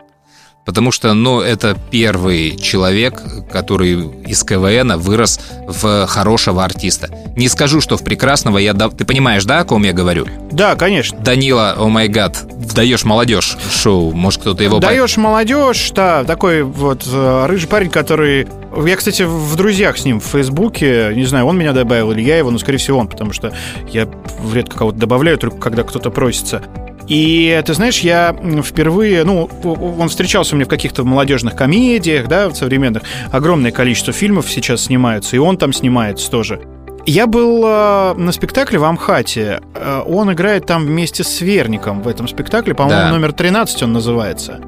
Потому 0.66 0.91
что, 0.91 1.14
ну, 1.14 1.41
это 1.41 1.78
первый 1.91 2.55
человек, 2.55 3.22
который 3.51 3.93
из 4.26 4.43
КВН 4.43 4.97
вырос 4.97 5.39
в 5.68 6.07
хорошего 6.07 6.64
артиста. 6.64 7.09
Не 7.36 7.49
скажу, 7.49 7.82
что 7.82 7.97
в 7.97 8.03
прекрасного 8.03 8.57
я... 8.59 8.74
дав- 8.74 8.95
Ты 8.95 9.03
понимаешь, 9.03 9.43
да, 9.43 9.59
о 9.59 9.66
ком 9.66 9.84
я 9.84 9.91
говорю? 9.91 10.26
Да, 10.51 10.76
конечно. 10.76 11.20
Данила, 11.20 11.76
о 11.78 11.89
май 11.89 12.07
гад, 12.07 12.45
даешь 12.74 13.03
молодежь 13.03 13.57
шоу, 13.74 14.14
может 14.14 14.39
кто-то 14.39 14.64
его... 14.64 14.80
Даешь 14.80 15.18
молодежь, 15.18 15.91
да, 15.91 16.24
такой 16.24 16.64
вот 16.64 17.03
э, 17.11 17.45
рыжий 17.47 17.68
парень, 17.68 17.89
который... 17.89 18.47
Я, 18.86 18.95
кстати, 18.95 19.24
в 19.24 19.55
друзьях 19.57 19.97
с 19.97 20.05
ним 20.05 20.20
в 20.22 20.26
Фейсбуке, 20.26 21.11
не 21.14 21.26
знаю, 21.26 21.45
он 21.45 21.57
меня 21.57 21.74
добавил 21.74 22.11
или 22.14 22.22
я 22.22 22.38
его, 22.38 22.51
но, 22.51 22.57
скорее 22.57 22.78
всего, 22.78 22.99
он, 22.99 23.07
потому 23.09 23.34
что 23.34 23.53
я 23.91 24.07
редко 24.53 24.78
кого-то 24.78 24.97
добавляю, 24.97 25.38
только 25.38 25.57
когда 25.57 25.84
кто-то 25.84 26.09
просится. 26.09 26.61
И 27.08 27.62
ты 27.66 27.74
знаешь, 27.74 27.99
я 27.99 28.36
впервые, 28.64 29.24
ну, 29.24 29.49
он 29.64 30.10
встречался 30.10 30.56
у 30.56 30.58
меня 30.58 30.66
в 30.66 30.70
каких-то 30.70 31.04
молодежных 31.04 31.56
комедиях, 31.56 32.28
да, 32.28 32.49
в 32.49 32.56
современных. 32.56 33.04
Огромное 33.32 33.72
количество 33.72 34.14
фильмов 34.14 34.49
сейчас 34.49 34.84
снимаются, 34.84 35.36
и 35.36 35.39
он 35.39 35.58
там 35.58 35.74
снимается 35.74 36.32
тоже. 36.32 36.62
Я 37.06 37.28
был 37.28 37.64
э, 37.66 38.14
на 38.14 38.32
спектакле 38.32 38.80
в 38.80 38.86
Амхате. 38.86 39.60
Э, 39.76 40.01
он 40.08 40.32
играет 40.32 40.66
там 40.66 40.86
вместе 40.86 41.26
с 41.26 41.41
Верником 41.41 42.01
в 42.01 42.08
этом 42.08 42.30
спектакле. 42.30 42.74
По-моему, 42.74 43.01
Да. 43.01 43.10
номер 43.12 43.34
13 43.34 43.84
он 43.84 43.91
называется. 43.91 44.62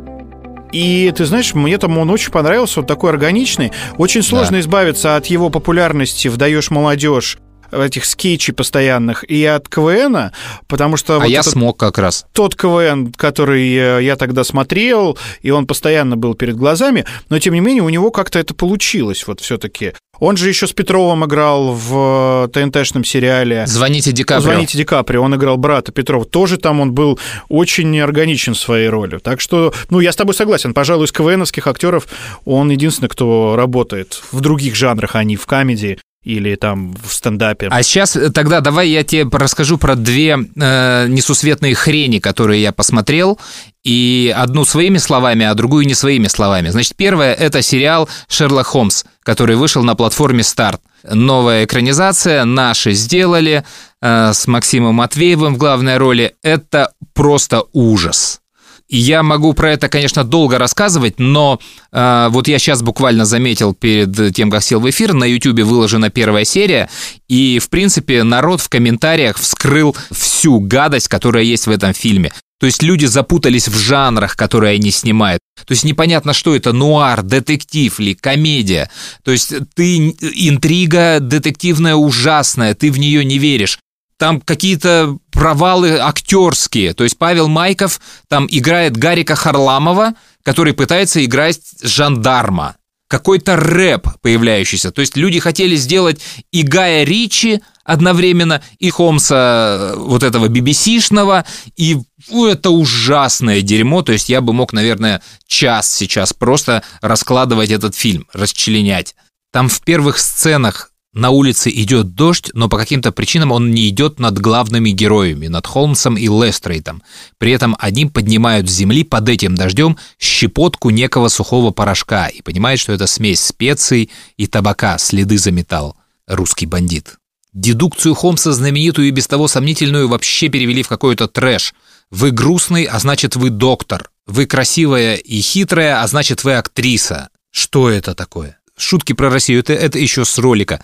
И 0.74 1.14
ты 1.16 1.24
знаешь, 1.24 1.54
мне 1.54 1.78
там 1.78 1.98
он 1.98 2.10
очень 2.10 2.32
понравился, 2.32 2.82
он 2.82 2.86
такой 2.86 3.12
органичный. 3.12 3.72
Очень 3.98 4.22
сложно 4.22 4.60
избавиться 4.60 5.16
от 5.16 5.28
его 5.28 5.50
популярности 5.50 6.28
в 6.28 6.36
«Даешь 6.36 6.70
молодежь». 6.70 7.38
Этих 7.82 8.06
скетчей 8.06 8.54
постоянных 8.54 9.24
и 9.30 9.46
от 9.46 9.70
КВН, 9.70 10.32
потому 10.68 10.98
что... 10.98 11.16
А 11.16 11.20
вот 11.20 11.28
я 11.28 11.40
этот- 11.40 11.54
смог 11.54 11.78
как 11.78 11.98
раз. 11.98 12.26
тот 12.34 12.56
КВН, 12.56 13.14
который 13.14 13.76
э, 13.76 14.04
я 14.04 14.16
тогда 14.16 14.44
смотрел, 14.44 15.18
и 15.42 15.52
он 15.52 15.68
постоянно 15.68 16.18
был 16.18 16.34
перед 16.36 16.56
глазами, 16.56 17.06
но 17.30 17.40
тем 17.40 17.54
не 17.54 17.60
менее 17.60 17.84
у 17.84 17.90
него 17.90 18.12
как-то 18.12 18.40
это 18.40 18.54
получилось 18.54 19.26
вот 19.28 19.40
все-таки. 19.42 19.94
Он 20.20 20.38
же 20.38 20.48
еще 20.48 20.66
с 20.66 20.72
Петровым 20.72 21.26
играл 21.26 21.74
в 21.74 22.46
э, 22.46 22.48
ТНТшном 22.54 23.04
сериале. 23.04 23.66
Звоните 23.68 24.12
Ди 24.12 24.24
Каприо. 24.24 24.44
Звоните 24.44 24.78
Ди 24.78 24.86
Каприо, 24.86 25.22
он 25.22 25.36
играл 25.36 25.58
брата 25.58 25.92
Петрова. 25.92 26.26
Тоже 26.26 26.58
там 26.58 26.80
он 26.80 26.94
был 26.94 27.20
очень 27.50 28.00
органичен 28.00 28.54
в 28.54 28.58
своей 28.60 28.88
роли. 28.88 29.18
Так 29.18 29.42
что, 29.42 29.74
ну, 29.90 30.00
я 30.00 30.12
с 30.12 30.16
тобой 30.16 30.34
согласен. 30.34 30.74
Пожалуй, 30.74 31.06
из 31.06 31.12
КВНовских 31.12 31.68
актеров 31.68 32.08
он 32.46 32.70
единственный, 32.70 33.10
кто 33.10 33.56
работает 33.58 34.22
в 34.32 34.40
других 34.40 34.76
жанрах, 34.76 35.16
а 35.16 35.24
не 35.24 35.36
в 35.36 35.46
комедии 35.46 36.00
или 36.26 36.56
там 36.56 36.94
в 36.94 37.14
стендапе. 37.14 37.68
А 37.72 37.84
сейчас 37.84 38.16
э, 38.16 38.32
тогда 38.32 38.60
давай 38.60 38.90
я 38.90 39.04
тебе 39.04 39.30
расскажу 39.32 39.78
про 39.78 39.96
две 39.96 40.38
э, 40.38 41.08
несусветные 41.08 41.76
хрени, 41.76 42.20
которые 42.20 42.62
я 42.62 42.72
посмотрел, 42.72 43.40
и 43.84 44.34
одну 44.36 44.66
своими 44.66 44.98
словами, 44.98 45.46
а 45.46 45.54
другую 45.54 45.86
не 45.86 45.94
своими 45.94 46.28
словами. 46.28 46.70
Значит, 46.70 46.96
первое— 46.96 47.34
это 47.36 47.62
сериал 47.62 48.10
«Шерлок 48.28 48.66
Холмс», 48.66 49.04
который 49.22 49.56
вышел 49.56 49.84
на 49.84 49.96
платформе 49.96 50.44
«Старт». 50.44 50.82
Новая 51.04 51.66
экранизация, 51.66 52.44
наши 52.46 52.94
сделали, 52.94 53.64
э, 54.02 54.34
с 54.34 54.48
Максимом 54.48 54.96
Матвеевым 54.96 55.54
в 55.54 55.58
главной 55.60 55.98
роли. 55.98 56.34
Это 56.42 56.92
просто 57.14 57.64
ужас. 57.72 58.42
Я 58.88 59.24
могу 59.24 59.54
про 59.54 59.72
это, 59.72 59.90
конечно, 59.90 60.24
долго 60.24 60.60
рассказывать, 60.60 61.20
но 61.20 61.60
э, 61.92 62.28
вот 62.30 62.48
я 62.48 62.60
сейчас 62.60 62.84
буквально 62.84 63.26
заметил 63.26 63.74
перед 63.74 64.36
тем, 64.36 64.52
как 64.52 64.62
сел 64.62 64.80
в 64.80 64.90
эфир, 64.90 65.14
на 65.14 65.24
YouTube 65.24 65.62
выложена 65.62 66.12
первая 66.12 66.46
серия, 66.46 66.90
и, 67.28 67.58
в 67.58 67.70
принципе, 67.70 68.24
народ 68.24 68.62
в 68.62 68.70
комментариях 68.70 69.40
вскрыл 69.40 69.96
всю 70.12 70.60
гадость, 70.60 71.08
которая 71.08 71.44
есть 71.44 71.66
в 71.66 71.72
этом 71.72 71.94
фильме. 71.94 72.32
То 72.60 72.68
есть 72.68 72.84
люди 72.84 73.06
запутались 73.06 73.68
в 73.68 73.78
жанрах, 73.78 74.36
которые 74.36 74.76
они 74.76 74.92
снимают. 74.92 75.42
То 75.66 75.74
есть 75.74 75.84
непонятно, 75.84 76.34
что 76.34 76.56
это, 76.56 76.72
нуар, 76.72 77.22
детектив 77.22 78.00
или 78.00 78.14
комедия. 78.14 78.90
То 79.24 79.32
есть 79.32 79.54
ты 79.76 79.98
интрига 79.98 81.20
детективная 81.20 81.96
ужасная, 81.96 82.74
ты 82.74 82.92
в 82.92 83.00
нее 83.00 83.26
не 83.26 83.40
веришь 83.40 83.80
там 84.18 84.42
какие-то 84.42 85.18
провалы 85.32 85.98
актерские. 85.98 86.94
То 86.94 87.04
есть 87.04 87.18
Павел 87.18 87.48
Майков 87.48 88.00
там 88.28 88.48
играет 88.50 88.96
Гарика 88.98 89.36
Харламова, 89.36 90.14
который 90.44 90.74
пытается 90.74 91.24
играть 91.24 91.60
жандарма. 91.82 92.78
Какой-то 93.08 93.56
рэп 93.56 94.08
появляющийся. 94.22 94.92
То 94.92 95.02
есть 95.02 95.16
люди 95.16 95.40
хотели 95.40 95.76
сделать 95.76 96.22
и 96.52 96.64
Гая 96.64 97.04
Ричи 97.04 97.62
одновременно, 97.84 98.64
и 98.80 98.90
Холмса 98.90 99.94
вот 99.96 100.24
этого 100.24 100.48
BBC-шного, 100.48 101.46
и 101.76 101.98
ну, 102.30 102.48
это 102.48 102.72
ужасное 102.72 103.62
дерьмо. 103.62 104.02
То 104.02 104.12
есть 104.12 104.28
я 104.28 104.42
бы 104.42 104.54
мог, 104.54 104.74
наверное, 104.74 105.22
час 105.46 105.94
сейчас 105.94 106.34
просто 106.34 106.84
раскладывать 107.02 107.70
этот 107.70 107.96
фильм, 107.96 108.28
расчленять. 108.34 109.16
Там 109.52 109.70
в 109.70 109.82
первых 109.82 110.18
сценах 110.18 110.92
на 111.16 111.30
улице 111.30 111.70
идет 111.70 112.14
дождь, 112.14 112.52
но 112.54 112.70
по 112.70 112.78
каким-то 112.78 113.12
причинам 113.12 113.52
он 113.52 113.72
не 113.72 113.90
идет 113.90 114.20
над 114.20 114.38
главными 114.38 114.90
героями, 114.92 115.48
над 115.48 115.66
Холмсом 115.66 116.18
и 116.18 116.28
Лестрейтом. 116.28 117.02
При 117.38 117.52
этом 117.52 117.76
они 117.80 118.06
поднимают 118.06 118.70
с 118.70 118.74
земли 118.74 119.04
под 119.04 119.30
этим 119.30 119.56
дождем 119.56 119.98
щепотку 120.20 120.90
некого 120.90 121.30
сухого 121.30 121.72
порошка 121.72 122.28
и 122.28 122.42
понимают, 122.42 122.82
что 122.82 122.92
это 122.92 123.08
смесь 123.08 123.40
специй 123.40 124.12
и 124.36 124.46
табака, 124.46 124.98
следы 124.98 125.38
заметал 125.38 125.96
русский 126.28 126.66
бандит. 126.66 127.16
Дедукцию 127.54 128.14
Холмса, 128.16 128.52
знаменитую 128.52 129.08
и 129.08 129.12
без 129.12 129.28
того 129.28 129.48
сомнительную, 129.48 130.10
вообще 130.10 130.50
перевели 130.50 130.84
в 130.84 130.90
какой-то 130.90 131.30
трэш. 131.30 131.74
Вы 132.12 132.32
грустный, 132.32 132.84
а 132.84 133.00
значит 133.00 133.38
вы 133.38 133.50
доктор. 133.50 134.12
Вы 134.28 134.46
красивая 134.46 135.16
и 135.16 135.40
хитрая, 135.40 136.02
а 136.02 136.08
значит 136.08 136.44
вы 136.44 136.56
актриса. 136.56 137.30
Что 137.52 137.90
это 137.90 138.14
такое? 138.14 138.60
Шутки 138.78 139.14
про 139.14 139.30
Россию, 139.30 139.62
это, 139.62 139.72
это 139.72 139.98
еще 139.98 140.26
с 140.26 140.38
ролика. 140.38 140.84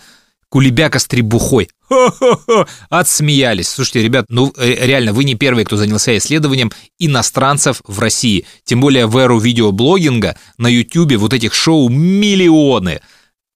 Кулебяка 0.52 0.98
с 0.98 1.06
требухой. 1.06 1.70
Хо-хо-хо! 1.88 2.66
Отсмеялись. 2.90 3.68
Слушайте, 3.68 4.02
ребят, 4.02 4.26
ну 4.28 4.52
э, 4.58 4.86
реально, 4.86 5.14
вы 5.14 5.24
не 5.24 5.34
первые, 5.34 5.64
кто 5.64 5.78
занялся 5.78 6.14
исследованием 6.18 6.70
иностранцев 6.98 7.80
в 7.86 7.98
России. 7.98 8.44
Тем 8.64 8.82
более 8.82 9.06
в 9.06 9.16
эру 9.16 9.38
видеоблогинга 9.38 10.36
на 10.58 10.66
Ютубе 10.66 11.16
вот 11.16 11.32
этих 11.32 11.54
шоу 11.54 11.88
миллионы. 11.88 13.00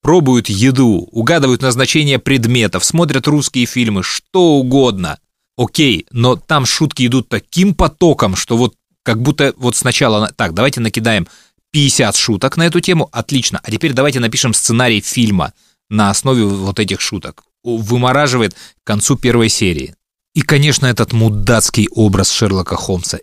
Пробуют 0.00 0.48
еду, 0.48 1.06
угадывают 1.12 1.60
назначение 1.60 2.18
предметов, 2.18 2.82
смотрят 2.82 3.28
русские 3.28 3.66
фильмы, 3.66 4.02
что 4.02 4.54
угодно. 4.54 5.18
Окей, 5.58 6.06
но 6.12 6.36
там 6.36 6.64
шутки 6.64 7.06
идут 7.06 7.28
таким 7.28 7.74
потоком, 7.74 8.36
что 8.36 8.56
вот 8.56 8.74
как 9.02 9.20
будто 9.20 9.52
вот 9.58 9.76
сначала... 9.76 10.32
Так, 10.34 10.54
давайте 10.54 10.80
накидаем 10.80 11.28
50 11.72 12.16
шуток 12.16 12.56
на 12.56 12.64
эту 12.64 12.80
тему, 12.80 13.10
отлично. 13.12 13.60
А 13.62 13.70
теперь 13.70 13.92
давайте 13.92 14.18
напишем 14.18 14.54
сценарий 14.54 15.02
фильма 15.02 15.52
на 15.88 16.10
основе 16.10 16.44
вот 16.44 16.78
этих 16.78 17.00
шуток. 17.00 17.44
Вымораживает 17.62 18.54
к 18.54 18.86
концу 18.86 19.16
первой 19.16 19.48
серии. 19.48 19.94
И, 20.34 20.42
конечно, 20.42 20.86
этот 20.86 21.12
мудацкий 21.12 21.88
образ 21.90 22.30
Шерлока 22.30 22.76
Холмса. 22.76 23.18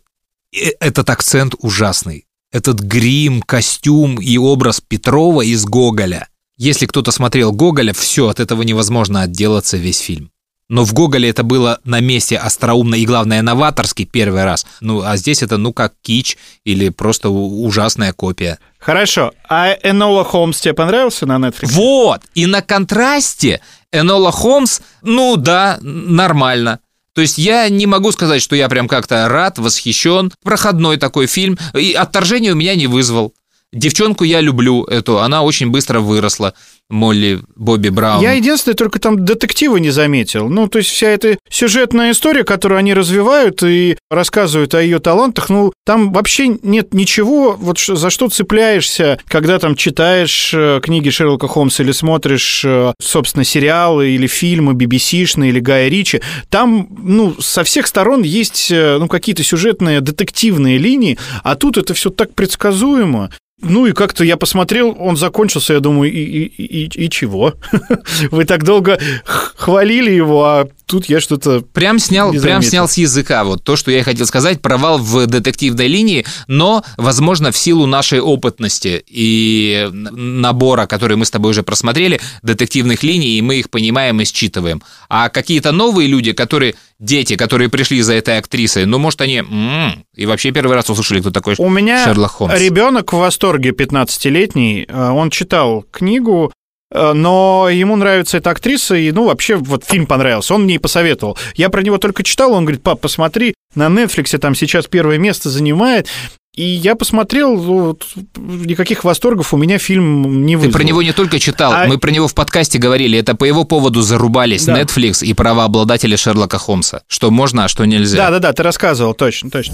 И 0.52 0.76
Этот 0.80 1.10
акцент 1.10 1.56
ужасный. 1.60 2.26
Этот 2.52 2.80
грим, 2.80 3.42
костюм 3.42 4.20
и 4.20 4.38
образ 4.38 4.82
Петрова 4.82 5.42
из 5.42 5.66
Гоголя. 5.66 6.28
Если 6.58 6.86
кто-то 6.86 7.12
смотрел 7.12 7.52
Гоголя, 7.52 7.94
все, 7.94 8.28
от 8.28 8.40
этого 8.40 8.62
невозможно 8.62 9.22
отделаться 9.22 9.78
весь 9.78 10.00
фильм. 10.00 10.33
Но 10.70 10.86
в 10.86 10.94
Гоголе 10.94 11.30
это 11.30 11.44
было 11.44 11.80
на 11.84 12.00
месте 12.00 12.38
остроумно 12.38 12.96
и, 12.96 13.06
главное, 13.06 13.42
новаторски 13.42 14.06
первый 14.06 14.44
раз. 14.44 14.66
Ну, 14.82 15.02
а 15.02 15.18
здесь 15.18 15.44
это, 15.44 15.58
ну, 15.58 15.74
как 15.74 15.94
кич 16.02 16.38
или 16.64 16.90
просто 16.90 17.30
ужасная 17.30 18.14
копия. 18.14 18.60
Хорошо. 18.80 19.34
А 19.50 19.76
Энола 19.84 20.24
Холмс 20.24 20.60
тебе 20.62 20.74
понравился 20.74 21.26
на 21.26 21.38
Netflix? 21.38 21.68
Вот! 21.72 22.22
И 22.34 22.46
на 22.46 22.62
контрасте 22.62 23.62
Энола 23.92 24.32
Холмс, 24.32 24.80
ну 25.02 25.36
да, 25.36 25.78
нормально. 25.82 26.80
То 27.14 27.22
есть 27.22 27.38
я 27.38 27.70
не 27.70 27.86
могу 27.86 28.12
сказать, 28.12 28.42
что 28.42 28.56
я 28.56 28.68
прям 28.68 28.88
как-то 28.88 29.28
рад, 29.30 29.60
восхищен. 29.60 30.32
Проходной 30.44 30.98
такой 30.98 31.28
фильм. 31.28 31.58
И 31.76 31.94
отторжение 31.94 32.54
у 32.54 32.56
меня 32.56 32.76
не 32.76 32.88
вызвал. 32.88 33.34
Девчонку 33.72 34.24
я 34.24 34.40
люблю 34.40 34.84
эту, 34.84 35.20
она 35.20 35.42
очень 35.42 35.70
быстро 35.70 36.00
выросла. 36.00 36.54
Молли 36.90 37.42
Бобби 37.56 37.90
Браун. 37.90 38.22
Я 38.22 38.34
единственное, 38.34 38.76
только 38.76 39.00
там 39.00 39.26
детектива 39.26 39.78
не 39.78 39.90
заметил. 39.90 40.50
Ну, 40.50 40.68
то 40.68 40.78
есть 40.80 40.90
вся 40.90 41.08
эта 41.08 41.38
сюжетная 41.50 42.12
история, 42.12 42.44
которую 42.44 42.80
они 42.80 42.94
развивают 42.94 43.64
и 43.64 43.98
рассказывают 44.12 44.74
о 44.76 44.82
ее 44.82 45.00
талантах, 45.00 45.50
ну, 45.50 45.74
там 45.86 46.14
вообще 46.14 46.60
нет 46.62 46.94
ничего, 46.94 47.54
вот 47.60 47.80
за 47.80 48.10
что 48.10 48.30
цепляешься, 48.30 49.20
когда 49.28 49.60
там 49.60 49.76
читаешь 49.76 50.54
э, 50.54 50.80
книги 50.84 51.10
Шерлока 51.10 51.48
Холмса 51.48 51.84
или 51.84 51.92
смотришь, 51.92 52.64
э, 52.64 52.94
собственно, 53.02 53.44
сериалы 53.44 54.10
или 54.12 54.28
фильмы 54.28 54.74
BBC-шные 54.74 55.50
или 55.50 55.60
Гая 55.60 55.90
Ричи. 55.90 56.22
Там, 56.50 56.88
ну, 56.98 57.36
со 57.40 57.64
всех 57.64 57.88
сторон 57.88 58.24
есть, 58.24 58.70
э, 58.72 58.98
ну, 59.00 59.08
какие-то 59.08 59.44
сюжетные 59.44 60.02
детективные 60.02 60.78
линии, 60.78 61.18
а 61.44 61.56
тут 61.56 61.78
это 61.78 61.94
все 61.94 62.10
так 62.10 62.34
предсказуемо. 62.34 63.32
Ну 63.64 63.86
и 63.86 63.94
как-то 63.94 64.24
я 64.24 64.38
посмотрел, 64.38 64.96
он 65.00 65.16
закончился, 65.16 65.74
я 65.74 65.80
думаю, 65.80 66.12
и, 66.12 66.20
и, 66.20 66.46
и, 66.46 67.06
и 67.06 67.10
чего? 67.10 67.54
Вы 68.32 68.46
так 68.46 68.64
долго 68.64 69.00
хвалили 69.26 70.12
его, 70.12 70.46
а 70.46 70.68
тут 70.94 71.10
я 71.10 71.20
что-то... 71.20 71.62
Прям 71.62 71.98
снял, 71.98 72.32
прям 72.32 72.62
снял 72.62 72.88
с 72.88 72.98
языка. 72.98 73.44
Вот 73.46 73.64
то, 73.64 73.76
что 73.76 73.90
я 73.90 74.04
хотел 74.04 74.28
сказать, 74.28 74.62
провал 74.62 75.00
в 75.00 75.26
детективной 75.26 75.88
линии, 75.88 76.24
но, 76.48 76.84
возможно, 76.98 77.52
в 77.52 77.58
силу 77.58 77.88
нашей 77.88 78.22
опытности 78.22 79.04
и 79.08 79.90
набора, 79.92 80.86
который 80.86 81.18
мы 81.18 81.26
с 81.26 81.32
тобой 81.32 81.50
уже 81.50 81.64
просмотрели, 81.64 82.22
детективных 82.44 83.02
линий, 83.02 83.40
и 83.40 83.42
мы 83.42 83.56
их 83.56 83.72
понимаем 83.72 84.22
и 84.22 84.26
считываем. 84.26 84.84
А 85.10 85.30
какие-то 85.30 85.72
новые 85.72 86.08
люди, 86.08 86.32
которые, 86.32 86.76
дети, 87.00 87.38
которые 87.38 87.70
пришли 87.70 88.00
за 88.04 88.14
этой 88.14 88.38
актрисой, 88.38 88.86
ну, 88.86 89.00
может, 89.00 89.20
они 89.22 89.38
м, 89.38 90.06
и 90.14 90.28
вообще 90.28 90.52
первый 90.52 90.76
раз 90.76 90.92
услышали, 90.92 91.22
кто 91.22 91.32
такой 91.32 91.56
У 91.58 91.70
меня 91.70 92.06
Шерлок 92.06 92.34
Холмс. 92.34 92.54
ребенок 92.60 93.14
в 93.14 93.18
восторге 93.18 93.72
15-летний, 93.72 94.86
э, 94.88 95.10
он 95.10 95.32
читал 95.32 95.86
книгу, 95.92 96.54
но 96.94 97.68
ему 97.72 97.96
нравится 97.96 98.38
эта 98.38 98.52
актриса, 98.52 98.96
и, 98.96 99.12
ну, 99.12 99.26
вообще, 99.26 99.56
вот 99.56 99.84
фильм 99.86 100.06
понравился, 100.06 100.54
он 100.54 100.64
мне 100.64 100.76
и 100.76 100.80
посоветовал. 100.80 101.38
Я 101.56 101.70
про 101.70 101.82
него 101.82 101.98
только 101.98 102.24
читал, 102.24 102.54
он 102.54 102.66
говорит, 102.66 102.84
пап, 102.84 103.02
посмотри, 103.02 103.54
на 103.76 103.88
Netflix 103.88 104.38
там 104.38 104.54
сейчас 104.56 104.86
первое 104.88 105.18
место 105.18 105.50
занимает, 105.50 106.08
и 106.56 106.64
я 106.64 106.94
посмотрел, 106.96 107.58
вот, 107.58 108.06
никаких 108.38 109.04
восторгов 109.04 109.56
у 109.56 109.58
меня 109.58 109.80
фильм 109.80 110.46
не 110.46 110.54
Ты 110.54 110.58
вызвал. 110.60 110.74
про 110.74 110.84
него 110.84 111.02
не 111.02 111.12
только 111.12 111.40
читал, 111.40 111.74
А- 111.74 111.88
мы 111.88 111.98
про 111.98 112.12
него 112.12 112.28
в 112.28 112.36
подкасте 112.36 112.78
говорили, 112.78 113.18
это 113.18 113.34
по 113.36 113.46
его 113.46 113.64
поводу 113.64 114.02
зарубались 114.04 114.66
Да. 114.66 114.80
Netflix 114.80 115.26
и 115.26 115.34
правообладатели 115.34 116.16
Шерлока 116.16 116.60
Холмса, 116.60 117.02
что 117.08 117.32
можно, 117.32 117.66
а 117.66 117.68
что 117.68 117.86
нельзя. 117.86 118.18
Да-да-да, 118.18 118.54
ты 118.54 118.62
рассказывал, 118.62 119.16
точно, 119.16 119.50
точно. 119.50 119.74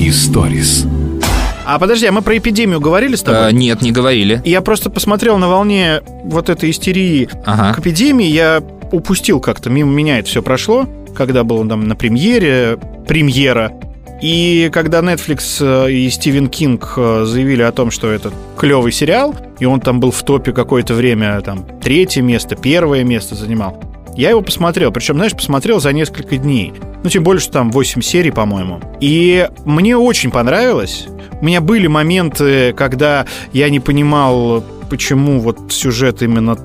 Историс. 0.00 0.86
А 1.70 1.78
подожди, 1.78 2.06
а 2.06 2.12
мы 2.12 2.22
про 2.22 2.38
эпидемию 2.38 2.80
говорили 2.80 3.14
с 3.14 3.22
тобой? 3.22 3.50
Э, 3.50 3.52
нет, 3.52 3.82
не 3.82 3.92
говорили. 3.92 4.40
Я 4.46 4.62
просто 4.62 4.88
посмотрел 4.88 5.36
на 5.36 5.48
волне 5.48 6.00
вот 6.24 6.48
этой 6.48 6.70
истерии 6.70 7.28
Ага. 7.44 7.74
к 7.74 7.80
эпидемии, 7.80 8.26
я 8.26 8.62
упустил 8.90 9.38
как-то, 9.38 9.68
мимо 9.68 9.92
меня 9.92 10.18
это 10.18 10.30
все 10.30 10.42
прошло, 10.42 10.88
когда 11.14 11.44
был 11.44 11.68
там 11.68 11.86
на 11.86 11.94
премьере, 11.94 12.78
премьера. 13.06 13.72
И 14.22 14.70
когда 14.72 15.00
Netflix 15.00 15.58
э, 15.60 15.92
и 15.92 16.08
Стивен 16.08 16.48
Кинг 16.48 16.94
э, 16.96 17.24
заявили 17.26 17.60
о 17.60 17.70
том, 17.70 17.90
что 17.90 18.10
это 18.10 18.32
клевый 18.56 18.90
сериал, 18.90 19.34
и 19.58 19.66
он 19.66 19.80
там 19.80 20.00
был 20.00 20.10
в 20.10 20.22
топе 20.22 20.52
какое-то 20.52 20.94
время, 20.94 21.38
там, 21.42 21.66
третье 21.82 22.22
место, 22.22 22.56
первое 22.56 23.04
место 23.04 23.34
занимал, 23.34 23.78
я 24.18 24.30
его 24.30 24.42
посмотрел. 24.42 24.90
Причем, 24.90 25.14
знаешь, 25.14 25.32
посмотрел 25.32 25.80
за 25.80 25.92
несколько 25.92 26.36
дней. 26.36 26.74
Ну, 27.04 27.08
тем 27.08 27.22
более, 27.22 27.40
что 27.40 27.52
там 27.52 27.70
8 27.70 28.02
серий, 28.02 28.32
по-моему. 28.32 28.80
И 29.00 29.48
мне 29.64 29.96
очень 29.96 30.32
понравилось. 30.32 31.06
У 31.40 31.44
меня 31.44 31.60
были 31.60 31.86
моменты, 31.86 32.72
когда 32.72 33.26
я 33.52 33.70
не 33.70 33.78
понимал, 33.78 34.64
почему 34.90 35.38
вот 35.38 35.72
сюжет 35.72 36.20
именно 36.22 36.56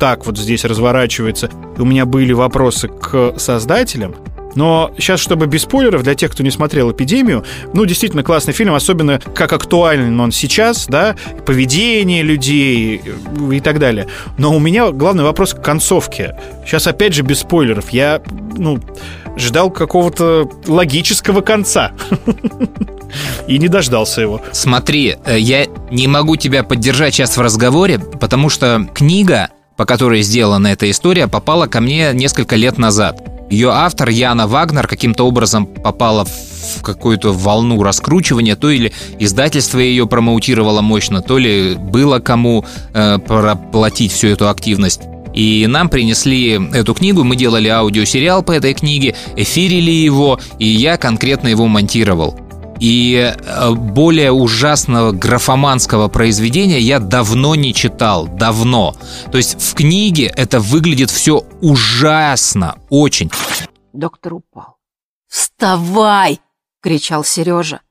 так 0.00 0.24
вот 0.24 0.38
здесь 0.38 0.64
разворачивается. 0.64 1.50
И 1.76 1.80
у 1.82 1.84
меня 1.84 2.06
были 2.06 2.32
вопросы 2.32 2.88
к 2.88 3.34
создателям. 3.36 4.14
Но 4.54 4.92
сейчас, 4.98 5.20
чтобы 5.20 5.46
без 5.46 5.62
спойлеров, 5.62 6.02
для 6.02 6.14
тех, 6.14 6.32
кто 6.32 6.42
не 6.42 6.50
смотрел 6.50 6.90
«Эпидемию», 6.92 7.44
ну, 7.72 7.84
действительно 7.84 8.22
классный 8.22 8.52
фильм, 8.52 8.74
особенно 8.74 9.20
как 9.34 9.52
актуален 9.52 10.18
он 10.18 10.32
сейчас, 10.32 10.86
да, 10.86 11.16
поведение 11.46 12.22
людей 12.22 13.02
и 13.50 13.60
так 13.60 13.78
далее. 13.78 14.06
Но 14.38 14.54
у 14.54 14.58
меня 14.58 14.90
главный 14.90 15.24
вопрос 15.24 15.54
к 15.54 15.62
концовке. 15.62 16.36
Сейчас, 16.66 16.86
опять 16.86 17.14
же, 17.14 17.22
без 17.22 17.40
спойлеров. 17.40 17.90
Я, 17.90 18.22
ну, 18.56 18.78
ждал 19.36 19.70
какого-то 19.70 20.50
логического 20.66 21.40
конца. 21.40 21.92
И 23.46 23.58
не 23.58 23.68
дождался 23.68 24.22
его. 24.22 24.40
Смотри, 24.52 25.16
э, 25.24 25.38
я 25.38 25.66
не 25.90 26.08
могу 26.08 26.36
тебя 26.36 26.62
поддержать 26.62 27.14
сейчас 27.14 27.36
в 27.36 27.40
разговоре, 27.40 27.98
потому 27.98 28.48
что 28.48 28.88
книга, 28.94 29.50
по 29.76 29.84
которой 29.84 30.22
сделана 30.22 30.68
эта 30.68 30.90
история, 30.90 31.28
попала 31.28 31.66
ко 31.66 31.80
мне 31.80 32.12
несколько 32.14 32.56
лет 32.56 32.78
назад. 32.78 33.20
Ее 33.52 33.68
автор 33.68 34.08
Яна 34.08 34.46
Вагнер 34.46 34.88
каким-то 34.88 35.26
образом 35.26 35.66
попала 35.66 36.24
в 36.24 36.80
какую-то 36.82 37.34
волну 37.34 37.82
раскручивания, 37.82 38.56
то 38.56 38.70
или 38.70 38.94
издательство 39.18 39.78
ее 39.78 40.06
промоутировало 40.06 40.80
мощно, 40.80 41.20
то 41.20 41.36
ли 41.36 41.74
было 41.74 42.18
кому 42.18 42.64
э, 42.94 43.18
проплатить 43.18 44.10
всю 44.10 44.28
эту 44.28 44.48
активность. 44.48 45.02
И 45.34 45.66
нам 45.68 45.90
принесли 45.90 46.58
эту 46.72 46.94
книгу, 46.94 47.24
мы 47.24 47.36
делали 47.36 47.68
аудиосериал 47.68 48.42
по 48.42 48.52
этой 48.52 48.72
книге, 48.72 49.14
эфирили 49.36 49.90
его, 49.90 50.40
и 50.58 50.66
я 50.66 50.96
конкретно 50.96 51.48
его 51.48 51.66
монтировал. 51.66 52.34
И 52.82 53.32
э, 53.32 53.70
более 53.70 54.32
ужасного 54.32 55.12
графоманского 55.12 56.08
произведения 56.08 56.80
я 56.80 56.98
давно 56.98 57.54
не 57.54 57.72
читал, 57.72 58.26
давно. 58.26 58.96
То 59.30 59.38
есть 59.38 59.56
в 59.62 59.74
книге 59.74 60.32
это 60.34 60.58
выглядит 60.58 61.08
все 61.12 61.44
ужасно, 61.60 62.74
очень. 62.90 63.30
Доктор 63.92 64.34
упал. 64.34 64.78
«Вставай!»— 65.28 66.40
кричал 66.82 67.24
Сережа. 67.24 67.82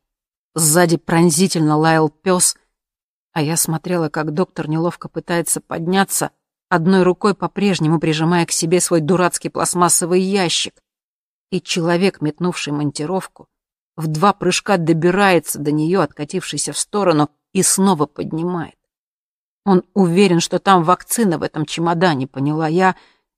Сзади 0.54 0.98
пронзительно 0.98 1.78
лаял 1.78 2.10
пес, 2.10 2.58
а 3.34 3.42
я 3.42 3.56
смотрела, 3.56 4.10
как 4.10 4.34
доктор 4.34 4.68
неловко 4.68 5.08
пытается 5.08 5.62
подняться, 5.62 6.32
одной 6.70 7.04
рукой 7.04 7.34
по-прежнему 7.34 8.00
прижимая 8.00 8.46
к 8.46 8.52
себе 8.52 8.82
свой 8.82 9.00
дурацкий 9.00 9.50
пластмассовый 9.50 10.22
ящик. 10.22 10.82
И 11.50 11.62
человек, 11.62 12.22
метнувший 12.22 12.74
монтировку, 12.74 13.48
в 13.96 14.08
два 14.08 14.34
прыжка 14.34 14.78
добирается 14.78 15.60
до 15.60 15.72
нее, 15.72 16.02
откатившейся 16.02 16.74
в 16.74 16.78
сторону, 16.78 17.30
и 17.54 17.64
снова 17.64 18.06
поднимает. 18.06 18.78
Он 19.66 19.84
уверен, 19.94 20.40
что 20.40 20.60
там 20.60 20.84
вакцина 20.84 21.38
в 21.38 21.44
этом 21.44 21.66
чемодане, 21.66 22.28
поняла 22.28 22.68
я, 22.68 22.96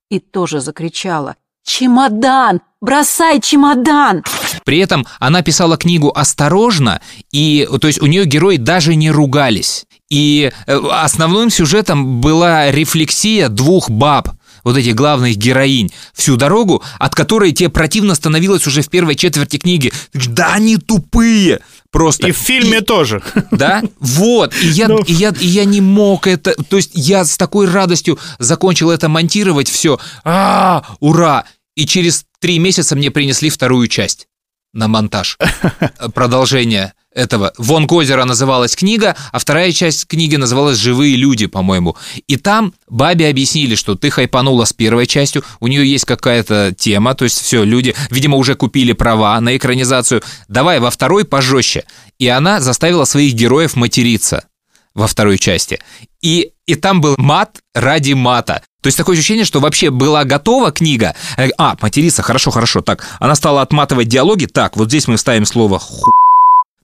и 0.09 0.20
тоже 0.20 0.59
закричала. 0.61 1.36
«Чемодан! 1.66 2.61
Бросай 2.82 3.39
чемодан!» 3.39 4.24
При 4.66 4.80
этом 4.80 5.05
она 5.20 5.41
писала 5.41 5.78
книгу 5.78 6.11
осторожно, 6.14 7.01
и 7.32 7.68
то 7.82 7.88
есть 7.88 8.01
у 8.01 8.05
нее 8.05 8.26
герои 8.26 8.57
даже 8.57 8.95
не 8.95 9.09
ругались. 9.11 9.86
И 10.09 10.51
э, 10.68 10.80
основным 10.91 11.49
сюжетом 11.49 12.22
была 12.22 12.70
рефлексия 12.72 13.49
двух 13.49 13.89
баб, 13.89 14.30
вот 14.64 14.78
этих 14.78 14.95
главных 14.95 15.36
героинь, 15.38 15.91
всю 16.14 16.38
дорогу, 16.38 16.84
от 16.99 17.16
которой 17.16 17.51
тебе 17.51 17.70
противно 17.70 18.16
становилось 18.16 18.66
уже 18.68 18.82
в 18.82 18.89
первой 18.89 19.16
четверти 19.16 19.57
книги. 19.57 19.91
Да 20.14 20.53
они 20.53 20.78
тупые! 20.78 21.59
Просто. 21.91 22.28
И 22.28 22.32
в 22.32 22.38
фильме 22.38 22.80
И- 22.80 22.82
тоже. 22.82 23.22
Да, 23.51 23.84
вот, 23.99 24.51
и 24.61 24.68
я, 24.68 24.88
Ну. 24.88 24.97
и, 25.03 25.14
я, 25.14 25.30
и 25.39 25.45
я 25.45 25.64
не 25.64 25.80
мог 25.80 26.26
это, 26.26 26.55
то 26.64 26.78
есть 26.78 26.89
я 26.95 27.24
с 27.24 27.38
такой 27.38 27.70
радостью 27.70 28.18
закончил 28.39 28.89
это 28.89 29.09
монтировать, 29.09 29.70
все, 29.70 29.99
а, 30.24 30.84
ура, 30.99 31.45
и 31.76 31.86
через 31.86 32.26
три 32.39 32.57
месяца 32.57 32.95
мне 32.95 33.11
принесли 33.11 33.51
вторую 33.51 33.88
часть 33.89 34.28
на 34.74 34.88
монтаж, 34.88 35.38
продолжение 36.16 36.93
этого. 37.16 37.53
«Вон 37.57 37.88
к 37.88 37.91
озера» 37.91 38.26
называлась 38.26 38.76
книга, 38.76 39.16
а 39.32 39.39
вторая 39.39 39.72
часть 39.72 40.07
книги 40.07 40.36
называлась 40.36 40.78
«Живые 40.78 41.16
люди», 41.16 41.45
по-моему. 41.45 41.95
И 42.28 42.38
там 42.38 42.74
бабе 42.88 43.30
объяснили, 43.30 43.76
что 43.76 43.95
ты 43.95 44.09
хайпанула 44.09 44.66
с 44.66 44.74
первой 44.74 45.07
частью, 45.07 45.43
у 45.59 45.68
нее 45.68 45.89
есть 45.89 46.05
какая-то 46.05 46.74
тема, 46.78 47.16
то 47.16 47.26
есть 47.26 47.41
все, 47.41 47.64
люди, 47.64 47.95
видимо, 48.09 48.38
уже 48.38 48.55
купили 48.55 48.93
права 48.93 49.39
на 49.39 49.55
экранизацию, 49.55 50.22
давай 50.47 50.80
во 50.80 50.89
второй 50.89 51.26
пожестче. 51.26 51.84
И 52.20 52.28
она 52.28 52.61
заставила 52.61 53.05
своих 53.05 53.34
героев 53.34 53.76
материться 53.76 54.45
во 54.93 55.07
второй 55.07 55.38
части. 55.38 55.80
И, 56.22 56.51
и 56.68 56.76
там 56.76 57.01
был 57.01 57.16
мат 57.18 57.59
ради 57.74 58.14
мата. 58.14 58.61
То 58.82 58.88
есть 58.88 58.97
такое 58.97 59.16
ощущение, 59.16 59.45
что 59.45 59.59
вообще 59.59 59.89
была 59.89 60.24
готова 60.24 60.72
книга. 60.72 61.16
Э, 61.38 61.49
А, 61.57 61.76
материться, 61.82 62.22
хорошо, 62.22 62.51
хорошо. 62.51 62.82
Так, 62.82 63.05
она 63.20 63.36
стала 63.36 63.61
отматывать 63.61 64.07
диалоги. 64.07 64.45
Так, 64.45 64.78
вот 64.78 64.89
здесь 64.89 65.07
мы 65.07 65.18
ставим 65.18 65.45
слово 65.45 65.80
ху. 65.80 66.11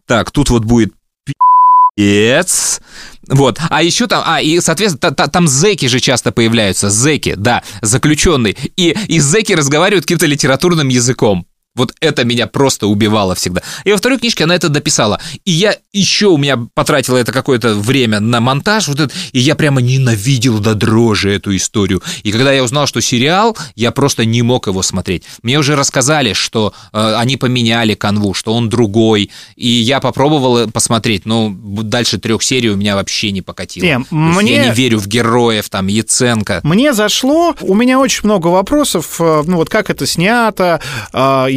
Так, 0.09 0.31
тут 0.31 0.49
вот 0.49 0.65
будет 0.65 0.91
пи***ец. 1.23 2.81
Вот. 3.27 3.59
А 3.69 3.83
еще 3.83 4.07
там, 4.07 4.23
а, 4.25 4.41
и, 4.41 4.59
соответственно, 4.59 4.99
та- 4.99 5.11
та- 5.11 5.27
там 5.27 5.47
зеки 5.47 5.87
же 5.87 5.99
часто 5.99 6.31
появляются. 6.31 6.89
Зеки, 6.89 7.35
да, 7.37 7.61
заключенные. 7.83 8.57
И, 8.75 8.95
и 9.07 9.19
зеки 9.19 9.53
разговаривают 9.53 10.05
каким-то 10.05 10.25
литературным 10.25 10.87
языком. 10.87 11.45
Вот 11.75 11.93
это 12.01 12.25
меня 12.25 12.47
просто 12.47 12.87
убивало 12.87 13.35
всегда. 13.35 13.61
И 13.85 13.91
во 13.91 13.97
второй 13.97 14.17
книжке 14.17 14.43
она 14.43 14.55
это 14.55 14.69
дописала. 14.69 15.21
И 15.45 15.51
я 15.51 15.75
еще 15.93 16.27
у 16.27 16.37
меня 16.37 16.57
потратила 16.73 17.17
это 17.17 17.31
какое-то 17.31 17.75
время 17.75 18.19
на 18.19 18.39
монтаж, 18.41 18.87
вот 18.87 18.99
это, 18.99 19.13
и 19.33 19.39
я 19.39 19.55
прямо 19.55 19.79
ненавидел 19.79 20.59
до 20.59 20.73
дрожи 20.73 21.31
эту 21.31 21.55
историю. 21.55 22.01
И 22.23 22.31
когда 22.31 22.51
я 22.51 22.63
узнал, 22.63 22.87
что 22.87 23.01
сериал, 23.01 23.55
я 23.75 23.91
просто 23.91 24.25
не 24.25 24.41
мог 24.41 24.67
его 24.67 24.81
смотреть. 24.81 25.23
Мне 25.43 25.59
уже 25.59 25.75
рассказали, 25.75 26.33
что 26.33 26.73
э, 26.91 27.13
они 27.15 27.37
поменяли 27.37 27.93
канву, 27.93 28.33
что 28.33 28.53
он 28.53 28.67
другой. 28.67 29.29
И 29.55 29.67
я 29.67 29.99
попробовал 29.99 30.57
э, 30.57 30.67
посмотреть, 30.67 31.25
но 31.25 31.55
дальше 31.55 32.17
трех 32.17 32.41
серий 32.43 32.69
у 32.71 32.75
меня 32.77 32.95
вообще 32.95 33.31
не 33.31 33.41
покатило. 33.41 33.85
Не, 33.85 33.91
есть 33.91 34.11
мне- 34.11 34.55
Я 34.55 34.65
не 34.65 34.71
верю 34.73 34.99
в 34.99 35.07
героев, 35.07 35.69
там, 35.69 35.87
Яценко. 35.87 36.61
Мне 36.63 36.93
зашло, 36.93 37.55
у 37.61 37.75
меня 37.75 37.99
очень 37.99 38.21
много 38.23 38.47
вопросов, 38.47 39.17
э, 39.19 39.43
ну 39.45 39.57
вот 39.57 39.69
как 39.69 39.89
это 39.91 40.05
снято. 40.07 40.81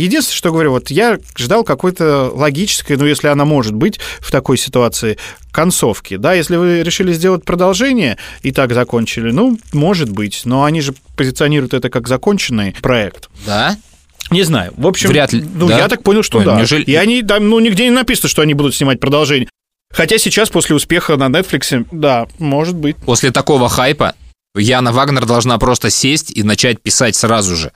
Единственное, 0.02 0.36
что 0.36 0.50
говорю, 0.52 0.72
вот 0.72 0.90
я 0.90 1.18
ждал 1.36 1.64
какой-то 1.64 2.30
логической, 2.34 2.96
ну 2.96 3.06
если 3.06 3.28
она 3.28 3.44
может 3.44 3.74
быть 3.74 4.00
в 4.20 4.30
такой 4.30 4.58
ситуации, 4.58 5.18
концовки. 5.52 6.16
Да, 6.16 6.32
если 6.32 6.56
вы 6.56 6.82
решили 6.82 7.12
сделать 7.12 7.44
продолжение 7.44 8.16
и 8.42 8.52
так 8.52 8.72
закончили, 8.72 9.30
ну, 9.30 9.58
может 9.72 10.08
быть, 10.10 10.42
но 10.44 10.64
они 10.64 10.80
же 10.80 10.94
позиционируют 11.16 11.74
это 11.74 11.90
как 11.90 12.08
законченный 12.08 12.74
проект. 12.80 13.28
Да? 13.46 13.76
Не 14.30 14.42
знаю. 14.44 14.72
В 14.76 14.86
общем, 14.86 15.10
Вряд 15.10 15.32
ли, 15.32 15.44
Ну, 15.54 15.68
да? 15.68 15.78
я 15.78 15.88
так 15.88 16.02
понял, 16.02 16.22
что 16.22 16.38
Ой, 16.38 16.44
да. 16.46 16.56
неужели- 16.56 16.84
И 16.84 16.94
они 16.94 17.22
там, 17.22 17.48
ну, 17.48 17.60
нигде 17.60 17.84
не 17.84 17.90
написано, 17.90 18.28
что 18.28 18.42
они 18.42 18.54
будут 18.54 18.74
снимать 18.74 18.98
продолжение. 18.98 19.48
Хотя 19.92 20.16
сейчас, 20.16 20.48
после 20.48 20.74
успеха 20.74 21.16
на 21.16 21.26
Netflix, 21.28 21.86
да, 21.92 22.26
может 22.38 22.74
быть. 22.74 22.96
После 22.96 23.30
такого 23.30 23.68
хайпа 23.68 24.14
Яна 24.54 24.92
Вагнер 24.92 25.26
должна 25.26 25.58
просто 25.58 25.90
сесть 25.90 26.30
и 26.30 26.42
начать 26.42 26.82
писать 26.82 27.16
сразу 27.16 27.56
же. 27.56 27.72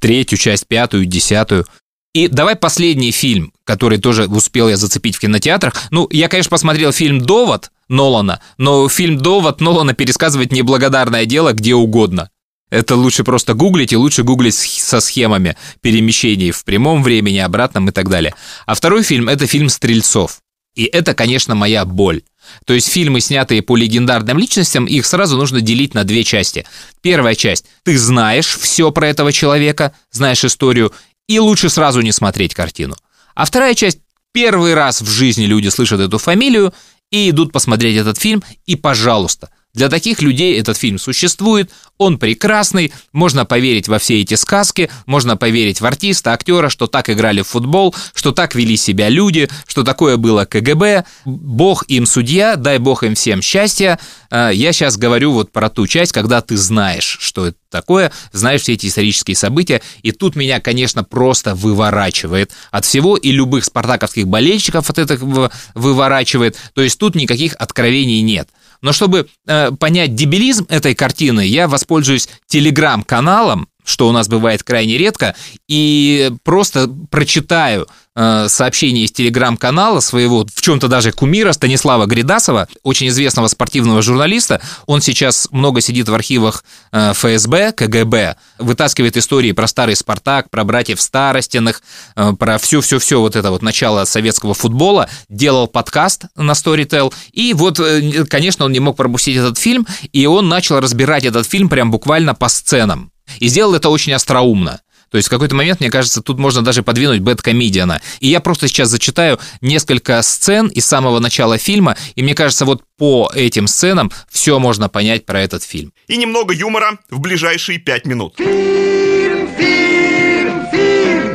Третью 0.00 0.38
часть, 0.38 0.66
пятую, 0.66 1.06
десятую. 1.06 1.66
И 2.12 2.28
давай 2.28 2.56
последний 2.56 3.12
фильм, 3.12 3.52
который 3.64 3.98
тоже 3.98 4.26
успел 4.26 4.68
я 4.68 4.76
зацепить 4.76 5.16
в 5.16 5.20
кинотеатрах. 5.20 5.74
Ну, 5.90 6.08
я, 6.10 6.28
конечно, 6.28 6.50
посмотрел 6.50 6.92
фильм 6.92 7.20
«Довод» 7.20 7.70
Нолана, 7.88 8.40
но 8.58 8.88
фильм 8.88 9.18
«Довод» 9.18 9.60
Нолана 9.60 9.94
пересказывать 9.94 10.52
неблагодарное 10.52 11.24
дело 11.24 11.52
где 11.52 11.74
угодно. 11.74 12.30
Это 12.70 12.96
лучше 12.96 13.24
просто 13.24 13.54
гуглить, 13.54 13.92
и 13.92 13.96
лучше 13.96 14.22
гуглить 14.22 14.54
со 14.54 15.00
схемами 15.00 15.56
перемещений 15.80 16.50
в 16.50 16.64
прямом 16.64 17.02
времени, 17.02 17.38
обратном 17.38 17.88
и 17.88 17.92
так 17.92 18.08
далее. 18.08 18.34
А 18.66 18.74
второй 18.74 19.02
фильм– 19.02 19.28
это 19.30 19.46
фильм 19.46 19.68
«Стрельцов». 19.68 20.40
И 20.74 20.84
это, 20.84 21.14
конечно, 21.14 21.54
моя 21.54 21.84
боль. 21.84 22.22
То 22.64 22.74
есть 22.74 22.88
фильмы, 22.88 23.20
снятые 23.20 23.62
по 23.62 23.76
легендарным 23.76 24.38
личностям, 24.38 24.86
их 24.86 25.06
сразу 25.06 25.36
нужно 25.36 25.60
делить 25.60 25.94
на 25.94 26.04
две 26.04 26.24
части. 26.24 26.66
Первая 27.00 27.34
часть– 27.34 27.66
ты 27.84 27.98
знаешь 27.98 28.58
все 28.58 28.90
про 28.90 29.08
этого 29.08 29.32
человека, 29.32 29.92
знаешь 30.10 30.44
историю, 30.44 30.92
и 31.28 31.38
лучше 31.38 31.70
сразу 31.70 32.00
не 32.00 32.12
смотреть 32.12 32.54
картину. 32.54 32.96
А 33.34 33.44
вторая 33.44 33.74
часть 33.74 33.98
Первый 34.32 34.74
раз 34.74 35.02
в 35.02 35.08
жизни 35.08 35.44
люди 35.44 35.68
слышат 35.68 36.00
эту 36.00 36.18
фамилию 36.18 36.72
и 37.10 37.30
идут 37.30 37.52
посмотреть 37.52 37.96
этот 37.96 38.18
фильм, 38.18 38.44
и, 38.66 38.76
пожалуйста, 38.76 39.50
для 39.72 39.88
таких 39.88 40.20
людей 40.20 40.58
этот 40.58 40.76
фильм 40.76 40.98
существует, 40.98 41.70
он 41.96 42.18
прекрасный, 42.18 42.92
можно 43.12 43.44
поверить 43.44 43.86
во 43.86 43.98
все 43.98 44.20
эти 44.20 44.34
сказки, 44.34 44.90
можно 45.06 45.36
поверить 45.36 45.80
в 45.80 45.86
артиста, 45.86 46.32
актера, 46.32 46.68
что 46.68 46.86
так 46.86 47.08
играли 47.08 47.42
в 47.42 47.48
футбол, 47.48 47.94
что 48.14 48.32
так 48.32 48.54
вели 48.54 48.76
себя 48.76 49.08
люди, 49.08 49.48
что 49.66 49.84
такое 49.84 50.16
было 50.16 50.44
КГБ. 50.44 51.04
Бог 51.24 51.84
им 51.88 52.06
судья, 52.06 52.56
дай 52.56 52.78
бог 52.78 53.04
им 53.04 53.14
всем 53.14 53.42
счастья. 53.42 54.00
А, 54.30 54.50
я 54.50 54.72
сейчас 54.72 54.96
говорю 54.96 55.32
вот 55.32 55.52
про 55.52 55.68
ту 55.68 55.86
часть, 55.86 56.12
когда 56.12 56.40
ты 56.40 56.56
знаешь, 56.56 57.18
что 57.20 57.46
это 57.46 57.58
такое, 57.70 58.12
знаешь 58.32 58.62
все 58.62 58.72
эти 58.72 58.86
исторические 58.86 59.36
события, 59.36 59.80
и 60.02 60.10
тут 60.10 60.36
меня, 60.36 60.58
конечно, 60.58 61.04
просто 61.04 61.54
выворачивает 61.54 62.50
от 62.70 62.84
всего, 62.84 63.16
и 63.16 63.30
любых 63.30 63.64
спартаковских 63.64 64.26
болельщиков 64.26 64.88
от 64.90 64.98
этого 64.98 65.52
выворачивает, 65.74 66.56
то 66.74 66.82
есть 66.82 66.98
тут 66.98 67.14
никаких 67.14 67.54
откровений 67.54 68.22
нет. 68.22 68.48
Но 68.82 68.92
чтобы 68.92 69.28
э, 69.46 69.72
понять 69.72 70.14
дебилизм 70.14 70.66
этой 70.68 70.94
картины, 70.94 71.46
я 71.46 71.68
воспользуюсь 71.68 72.28
телеграм-каналом, 72.46 73.68
что 73.84 74.08
у 74.08 74.12
нас 74.12 74.28
бывает 74.28 74.62
крайне 74.62 74.98
редко, 74.98 75.34
и 75.68 76.30
просто 76.44 76.88
прочитаю 77.10 77.86
э, 78.14 78.46
сообщение 78.48 79.04
из 79.04 79.12
телеграм-канала 79.12 80.00
своего, 80.00 80.46
в 80.46 80.60
чем-то 80.60 80.88
даже 80.88 81.12
кумира 81.12 81.52
Станислава 81.52 82.06
Гридасова, 82.06 82.68
очень 82.82 83.08
известного 83.08 83.48
спортивного 83.48 84.02
журналиста. 84.02 84.60
Он 84.86 85.00
сейчас 85.00 85.48
много 85.50 85.80
сидит 85.80 86.08
в 86.08 86.14
архивах 86.14 86.64
э, 86.92 87.12
ФСБ, 87.12 87.72
КГБ, 87.72 88.36
вытаскивает 88.58 89.16
истории 89.16 89.52
про 89.52 89.66
старый 89.66 89.96
«Спартак», 89.96 90.50
про 90.50 90.64
братьев 90.64 91.00
Старостиных, 91.00 91.82
э, 92.16 92.32
про 92.38 92.58
все-все-все 92.58 93.20
вот 93.20 93.36
это 93.36 93.50
вот 93.50 93.62
начало 93.62 94.04
советского 94.04 94.54
футбола, 94.54 95.08
делал 95.28 95.66
подкаст 95.66 96.24
на 96.36 96.52
Storytel, 96.52 97.12
и 97.32 97.54
вот, 97.54 97.80
конечно, 98.28 98.64
он 98.64 98.72
не 98.72 98.80
мог 98.80 98.96
пропустить 98.96 99.36
этот 99.36 99.58
фильм, 99.58 99.86
и 100.12 100.26
он 100.26 100.48
начал 100.48 100.80
разбирать 100.80 101.24
этот 101.24 101.46
фильм 101.46 101.68
прям 101.68 101.90
буквально 101.90 102.34
по 102.34 102.48
сценам. 102.48 103.10
И 103.38 103.48
сделал 103.48 103.74
это 103.74 103.88
очень 103.88 104.12
остроумно. 104.12 104.80
То 105.10 105.16
есть 105.16 105.26
в 105.26 105.30
какой-то 105.30 105.54
момент, 105.56 105.80
мне 105.80 105.90
кажется, 105.90 106.22
тут 106.22 106.38
можно 106.38 106.62
даже 106.62 106.82
подвинуть 106.82 107.20
бэткомедиана. 107.20 108.00
И 108.20 108.28
я 108.28 108.40
просто 108.40 108.68
сейчас 108.68 108.88
зачитаю 108.90 109.40
несколько 109.60 110.22
сцен 110.22 110.68
из 110.68 110.86
самого 110.86 111.18
начала 111.18 111.58
фильма, 111.58 111.96
и 112.14 112.22
мне 112.22 112.34
кажется, 112.34 112.64
вот 112.64 112.82
по 112.96 113.30
этим 113.34 113.66
сценам 113.66 114.12
все 114.30 114.58
можно 114.58 114.88
понять 114.88 115.26
про 115.26 115.40
этот 115.40 115.64
фильм. 115.64 115.92
И 116.06 116.16
немного 116.16 116.54
юмора 116.54 116.98
в 117.10 117.18
ближайшие 117.18 117.78
пять 117.78 118.06
минут. 118.06 118.34
Фильм, 118.36 119.48
фильм, 119.58 120.66
фильм. 120.70 121.34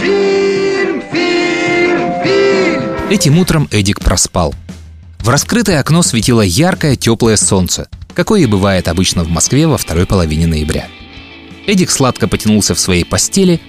Фильм, 0.00 1.02
фильм, 1.12 2.22
фильм. 2.24 3.10
Этим 3.10 3.38
утром 3.38 3.68
Эдик 3.70 4.00
проспал. 4.00 4.54
В 5.22 5.28
раскрытое 5.28 5.80
окно 5.80 6.02
светило 6.02 6.42
яркое 6.42 6.96
теплое 6.96 7.36
солнце– 7.36 7.88
какое 8.14 8.42
и 8.42 8.46
бывает 8.46 8.88
обычно 8.88 9.24
в 9.24 9.30
Москве 9.30 9.66
во 9.66 9.78
второй 9.78 10.06
половине 10.06 10.46
ноября. 10.46 10.88
Эдик 11.66 11.90
сладко 11.90 12.28
потянулся 12.28 12.74
в 12.74 12.80
своей 12.80 13.04
постели, 13.04 13.60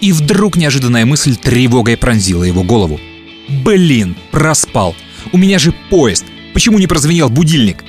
и 0.00 0.12
вдруг 0.12 0.56
неожиданная 0.56 1.06
мысль 1.06 1.36
тревогой 1.36 1.96
пронзила 1.96 2.44
его 2.44 2.62
голову. 2.62 3.00
«Блин, 3.48 4.16
проспал! 4.30 4.94
У 5.32 5.38
меня 5.38 5.58
же 5.58 5.72
поезд! 5.90 6.24
Почему 6.52 6.78
не 6.78 6.86
прозвенел 6.86 7.30
будильник?» 7.30 7.84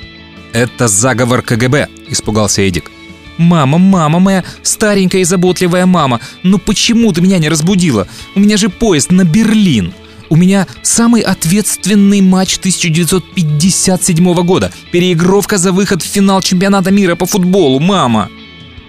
«Это 0.54 0.88
заговор 0.88 1.42
КГБ»,— 1.42 1.90
испугался 2.10 2.62
Эдик. 2.62 2.92
«Мама, 3.38 3.78
мама 3.78 4.20
моя, 4.20 4.46
старенькая 4.64 5.22
и 5.22 5.26
заботливая 5.26 5.86
мама, 5.86 6.22
ну 6.44 6.58
почему 6.58 7.12
ты 7.12 7.20
меня 7.20 7.38
не 7.40 7.50
разбудила? 7.50 8.08
У 8.36 8.40
меня 8.40 8.56
же 8.56 8.70
поезд 8.70 9.12
на 9.12 9.26
Берлин!» 9.26 9.94
У 10.30 10.36
меня 10.36 10.68
самый 10.82 11.22
ответственный 11.22 12.22
матч 12.22 12.58
1957 12.58 14.34
года. 14.44 14.72
Переигровка 14.92 15.58
за 15.58 15.72
выход 15.72 16.02
в 16.02 16.06
финал 16.06 16.42
чемпионата 16.42 16.92
мира 16.92 17.16
по 17.16 17.26
футболу, 17.26 17.80
мама. 17.80 18.30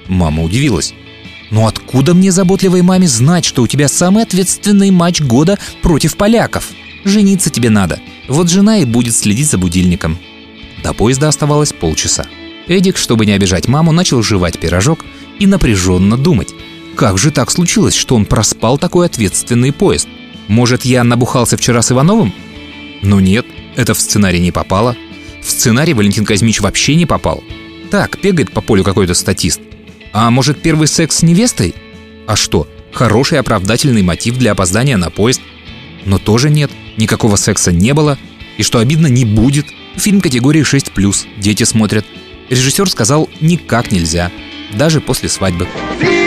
Мама 0.09 0.43
удивилась. 0.43 0.95
Но 1.51 1.67
откуда 1.67 2.15
мне, 2.15 2.33
заботливой 2.33 2.83
маме, 2.83 3.07
знать, 3.07 3.45
что 3.45 3.63
у 3.63 3.67
тебя 3.67 3.89
самый 3.89 4.25
ответственный 4.25 4.91
матч 4.91 5.21
года 5.21 5.59
против 5.83 6.17
поляков? 6.17 6.71
Жениться 7.05 7.51
тебе 7.51 7.71
надо. 7.71 8.01
Вот 8.29 8.51
жена 8.51 8.79
и 8.79 8.85
будет 8.85 9.15
следить 9.15 9.51
за 9.51 9.59
будильником. 9.59 10.19
До 10.83 10.93
поезда 10.93 11.29
оставалось 11.29 11.73
полчаса. 11.73 12.27
Эдик, 12.67 12.97
чтобы 12.97 13.27
не 13.27 13.33
обижать 13.33 13.69
маму, 13.69 13.93
начал 13.93 14.23
жевать 14.23 14.59
пирожок 14.59 15.05
и 15.39 15.47
напряженно 15.47 16.17
думать. 16.17 16.49
Как 16.97 17.19
же 17.19 17.31
так 17.31 17.51
случилось, 17.51 17.95
что 17.95 18.17
он 18.17 18.25
проспал 18.25 18.79
такой 18.79 19.07
ответственный 19.07 19.73
поезд? 19.73 20.09
Может, 20.49 20.85
я 20.85 21.05
набухался 21.05 21.57
вчера 21.57 21.83
с 21.83 21.93
Ивановым? 21.93 22.33
Ну 23.03 23.21
нет, 23.21 23.47
это 23.77 23.95
в 23.95 24.01
сценарий 24.01 24.41
не 24.41 24.53
попало. 24.53 24.97
В 25.43 25.51
сценарий 25.51 25.95
Валентин 25.95 26.25
Казмич 26.25 26.61
вообще 26.61 26.95
не 26.95 27.07
попал. 27.07 27.43
Так, 27.91 28.19
бегает 28.23 28.53
по 28.53 28.61
полю 28.61 28.85
какой-то 28.85 29.15
статист. 29.15 29.61
А 30.13 30.31
может, 30.31 30.63
первый 30.63 30.89
секс 30.89 31.19
с 31.19 31.23
невестой? 31.23 31.75
А 32.27 32.37
что, 32.37 32.67
хороший 32.93 33.39
оправдательный 33.39 34.03
мотив 34.03 34.39
для 34.39 34.53
опоздания 34.53 34.97
на 34.97 35.11
поезд. 35.11 35.41
Но 36.05 36.19
тоже 36.19 36.51
нет, 36.51 36.71
никакого 36.97 37.37
секса 37.37 37.73
не 37.73 37.93
было. 37.95 38.19
И 38.57 38.63
что 38.63 38.79
обидно, 38.79 39.07
не 39.09 39.25
будет. 39.25 39.67
Фильм 39.97 40.21
категории 40.21 40.63
6+, 40.63 41.27
дети 41.39 41.65
смотрят. 41.65 42.07
Режиссер 42.49 42.89
сказал, 42.89 43.29
никак 43.41 43.93
нельзя. 43.93 44.31
Даже 44.73 45.01
после 45.01 45.29
свадьбы. 45.29 45.69
Фильм, 46.01 46.26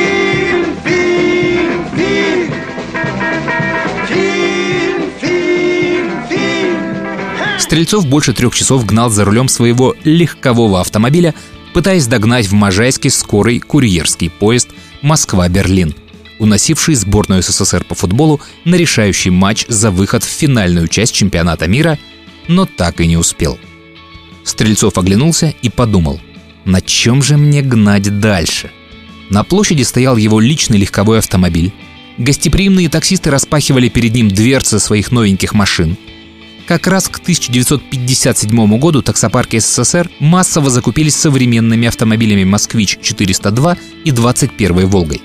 Стрельцов 7.70 8.08
больше 8.08 8.34
трех 8.34 8.56
часов 8.56 8.84
гнал 8.84 9.12
за 9.12 9.26
рулем 9.26 9.48
своего 9.48 9.96
легкового 10.04 10.82
автомобиля, 10.82 11.36
пытаясь 11.72 12.08
догнать 12.08 12.48
в 12.48 12.54
Можайске 12.54 13.12
скорый 13.12 13.60
курьерский 13.60 14.32
поезд 14.32 14.70
«Москва-Берлин», 15.04 15.94
уносивший 16.40 16.96
сборную 16.96 17.44
СССР 17.44 17.84
по 17.84 17.94
футболу 17.94 18.42
на 18.66 18.74
решающий 18.74 19.30
матч 19.30 19.68
за 19.68 19.92
выход 19.92 20.24
в 20.24 20.28
финальную 20.28 20.88
часть 20.88 21.14
чемпионата 21.14 21.68
мира, 21.68 22.00
но 22.48 22.66
так 22.66 23.02
и 23.02 23.06
не 23.06 23.18
успел. 23.18 23.60
Стрельцов 24.44 24.98
оглянулся 24.98 25.54
и 25.62 25.70
подумал, 25.70 26.20
на 26.66 26.82
чем 26.82 27.22
же 27.22 27.38
мне 27.38 27.62
гнать 27.62 28.20
дальше? 28.20 28.72
На 29.30 29.44
площади 29.44 29.84
стоял 29.84 30.18
его 30.18 30.40
личный 30.40 30.80
легковой 30.80 31.20
автомобиль, 31.20 31.72
Гостеприимные 32.18 32.90
таксисты 32.90 33.32
распахивали 33.32 33.88
перед 33.88 34.14
ним 34.14 34.28
дверцы 34.28 34.78
своих 34.80 35.12
новеньких 35.12 35.54
машин. 35.54 35.96
Как 36.70 36.86
раз 36.86 37.10
к 37.10 37.18
1957 37.18 38.78
году 38.78 39.02
таксопарки 39.02 39.58
СССР 39.58 40.08
массово 40.20 40.70
закупились 40.70 41.16
современными 41.16 41.88
автомобилями 41.88 42.44
«Москвич-402» 42.44 43.76
и 44.06 44.12
«21 44.12 44.86
Волгой». 44.86 45.20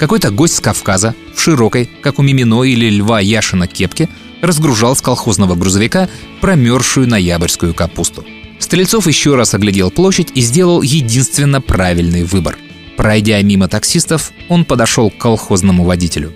Какой-то 0.00 0.32
гость 0.32 0.56
с 0.56 0.60
Кавказа 0.60 1.14
в 1.36 1.40
широкой, 1.40 1.88
как 2.02 2.18
у 2.18 2.22
Мимино 2.22 2.64
или 2.64 2.90
Льва 2.90 3.20
Яшина 3.20 3.68
кепке, 3.68 4.08
разгружал 4.42 4.96
с 4.96 5.00
колхозного 5.00 5.54
грузовика 5.54 6.08
промерзшую 6.40 7.06
ноябрьскую 7.06 7.74
капусту. 7.74 8.24
Стрельцов 8.58 9.06
еще 9.06 9.36
раз 9.36 9.54
оглядел 9.54 9.92
площадь 9.92 10.32
и 10.34 10.40
сделал 10.40 10.82
единственно 10.82 11.60
правильный 11.60 12.24
выбор– 12.24 12.58
Пройдя 12.98 13.40
мимо 13.42 13.68
таксистов, 13.68 14.32
он 14.48 14.64
подошел 14.64 15.08
к 15.08 15.16
колхозному 15.18 15.84
водителю. 15.84 16.32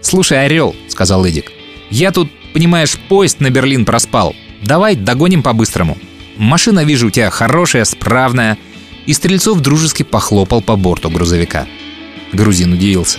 «Слушай, 0.00 0.46
Орел»,— 0.46 0.74
сказал 0.88 1.26
Эдик,— 1.26 1.52
«я 1.90 2.12
тут, 2.12 2.30
понимаешь, 2.52 2.98
поезд 3.08 3.40
на 3.40 3.50
Берлин 3.50 3.84
проспал. 3.84 4.34
Давай 4.62 4.96
догоним 4.96 5.42
по-быстрому. 5.42 5.96
Машина, 6.36 6.84
вижу, 6.84 7.08
у 7.08 7.10
тебя 7.10 7.30
хорошая, 7.30 7.84
справная». 7.84 8.58
И 9.06 9.12
Стрельцов 9.14 9.60
дружески 9.60 10.02
похлопал 10.02 10.60
по 10.60 10.76
борту 10.76 11.08
грузовика. 11.08 11.66
Грузин 12.32 12.74
удивился. 12.74 13.18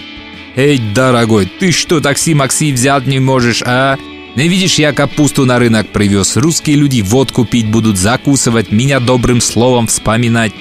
«Эй, 0.56 0.78
дорогой, 0.78 1.46
ты 1.60 1.72
что, 1.72 2.00
такси-макси 2.00 2.72
взять 2.72 3.08
не 3.08 3.20
можешь, 3.20 3.64
а? 3.66 3.98
Не 4.36 4.48
видишь, 4.48 4.78
я 4.78 4.94
капусту 4.94 5.46
на 5.46 5.58
рынок 5.58 5.90
привез. 5.90 6.38
Русские 6.38 6.76
люди 6.76 7.02
водку 7.02 7.46
пить 7.46 7.68
будут, 7.68 7.98
закусывать, 7.98 8.72
меня 8.72 9.00
добрым 9.00 9.42
словом 9.42 9.88
вспоминать». 9.88 10.54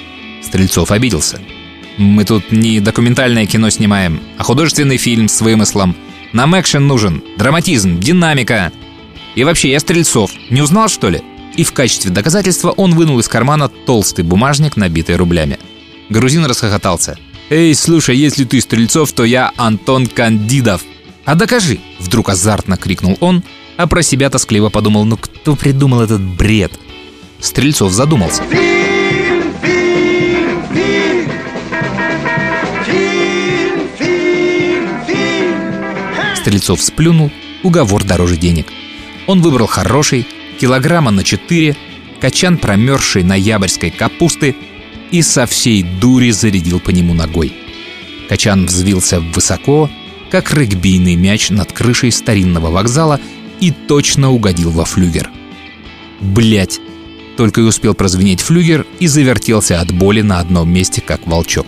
Стрельцов 0.42 0.90
обиделся. 0.90 1.40
Мы 1.98 2.24
тут 2.24 2.52
не 2.52 2.80
документальное 2.80 3.44
кино 3.44 3.70
снимаем, 3.70 4.20
а 4.38 4.44
художественный 4.44 4.98
фильм 4.98 5.28
с 5.28 5.40
вымыслом. 5.40 5.96
Нам 6.32 6.58
экшен 6.58 6.86
нужен, 6.86 7.22
драматизм, 7.36 7.98
динамика. 8.00 8.72
И 9.34 9.44
вообще, 9.44 9.70
я 9.70 9.80
Стрельцов. 9.80 10.30
Не 10.50 10.62
узнал, 10.62 10.88
что 10.88 11.08
ли? 11.08 11.22
И 11.56 11.64
в 11.64 11.72
качестве 11.72 12.10
доказательства 12.10 12.70
он 12.70 12.94
вынул 12.94 13.18
из 13.18 13.28
кармана 13.28 13.68
толстый 13.68 14.24
бумажник, 14.24 14.76
набитый 14.76 15.16
рублями. 15.16 15.58
Грузин 16.08 16.44
расхохотался. 16.44 17.18
«Эй, 17.50 17.74
слушай, 17.74 18.16
если 18.16 18.44
ты 18.44 18.60
Стрельцов, 18.60 19.12
то 19.12 19.24
я 19.24 19.52
Антон 19.56 20.06
Кандидов». 20.06 20.82
«А 21.24 21.34
докажи!»– 21.34 21.78
вдруг 21.98 22.28
азартно 22.28 22.76
крикнул 22.76 23.16
он, 23.20 23.42
а 23.78 23.86
про 23.86 24.02
себя 24.02 24.28
тоскливо 24.28 24.70
подумал, 24.70 25.04
ну 25.04 25.16
кто 25.16 25.54
придумал 25.54 26.00
этот 26.00 26.20
бред? 26.20 26.72
Стрельцов 27.38 27.92
задумался. 27.92 28.42
Фильм, 28.50 28.97
Стрельцов 36.48 36.80
сплюнул 36.80 37.30
уговор 37.62 38.04
дороже 38.04 38.38
денег. 38.38 38.68
Он 39.26 39.42
выбрал 39.42 39.66
хороший, 39.66 40.26
килограмма 40.58 41.10
на 41.10 41.22
4, 41.22 41.76
качан 42.22 42.56
промерзшей 42.56 43.22
ноябрьской 43.22 43.90
капусты 43.90 44.56
и 45.10 45.20
со 45.20 45.44
всей 45.44 45.82
дури 45.82 46.30
зарядил 46.30 46.80
по 46.80 46.88
нему 46.88 47.12
ногой. 47.12 47.52
Качан 48.30 48.64
взвился 48.64 49.20
высоко, 49.20 49.90
как 50.30 50.54
регбийный 50.54 51.16
мяч 51.16 51.50
над 51.50 51.70
крышей 51.70 52.10
старинного 52.10 52.70
вокзала 52.70 53.20
и 53.60 53.70
точно 53.70 54.30
угодил 54.30 54.70
во 54.70 54.86
флюгер. 54.86 55.28
Блять! 56.18 56.80
Только 57.36 57.60
и 57.60 57.64
успел 57.64 57.92
прозвенеть 57.92 58.40
флюгер 58.40 58.86
и 59.00 59.06
завертелся 59.06 59.82
от 59.82 59.92
боли 59.92 60.22
на 60.22 60.40
одном 60.40 60.72
месте, 60.72 61.02
как 61.02 61.26
волчок. 61.26 61.66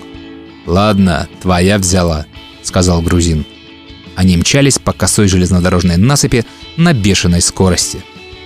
«Ладно, 0.64 1.28
твоя 1.42 1.76
взяла»,— 1.76 2.24
сказал 2.62 3.02
грузин. 3.02 3.44
Они 4.16 4.36
мчались 4.36 4.78
по 4.78 4.92
косой 4.92 5.28
железнодорожной 5.28 5.96
насыпи 5.96 6.44
на 6.76 6.92
бешеной 6.92 7.40
скорости. 7.40 8.02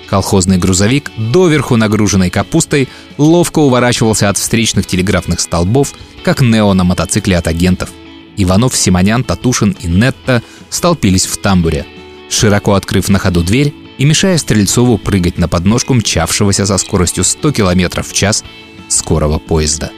Колхозный 0.08 0.58
грузовик, 0.58 1.10
доверху 1.16 1.76
нагруженный 1.76 2.30
капустой, 2.30 2.88
ловко 3.18 3.58
уворачивался 3.60 4.28
от 4.28 4.38
встречных 4.38 4.86
телеграфных 4.86 5.40
столбов, 5.40 5.92
как 6.22 6.40
Нео 6.40 6.72
на 6.74 6.84
мотоцикле 6.84 7.36
от 7.38 7.48
агентов. 7.48 7.90
Иванов, 8.36 8.76
Симонян, 8.76 9.24
Татушин 9.24 9.76
и 9.80 9.86
Нетта 9.86 10.42
столпились 10.70 11.26
в 11.26 11.36
тамбуре. 11.38 11.86
Широко 12.28 12.74
открыв 12.74 13.08
на 13.08 13.18
ходу 13.18 13.42
дверь, 13.42 13.72
и 13.96 14.04
мешая 14.04 14.38
Стрельцову 14.38 14.98
прыгать 14.98 15.38
на 15.38 15.48
подножку 15.48 15.94
мчавшегося 15.94 16.66
со 16.66 16.78
скоростью 16.78 17.24
100 17.24 17.52
км 17.52 18.02
в 18.02 18.12
час 18.12 18.44
скорого 18.88 19.38
поезда. 19.38 19.90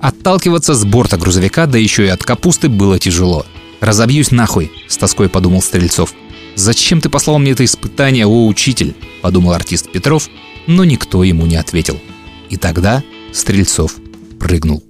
Отталкиваться 0.00 0.74
с 0.74 0.84
борта 0.84 1.16
грузовика, 1.16 1.66
да 1.66 1.78
еще 1.78 2.04
и 2.04 2.08
от 2.08 2.24
капусты, 2.24 2.68
было 2.68 2.98
тяжело. 2.98 3.46
«Разобьюсь 3.84 4.30
нахуй»,— 4.30 4.72
с 4.88 4.96
тоской 4.96 5.28
подумал 5.28 5.60
Стрельцов. 5.60 6.14
«Зачем 6.54 7.02
ты 7.02 7.10
послал 7.10 7.38
мне 7.38 7.50
это 7.52 7.66
испытание, 7.66 8.24
о 8.24 8.46
учитель?»— 8.46 8.96
подумал 9.20 9.52
артист 9.52 9.92
Петров, 9.92 10.30
но 10.66 10.84
никто 10.84 11.22
ему 11.22 11.44
не 11.44 11.56
ответил. 11.56 12.00
И 12.48 12.56
тогда 12.56 13.02
Стрельцов 13.34 13.96
прыгнул. 14.40 14.82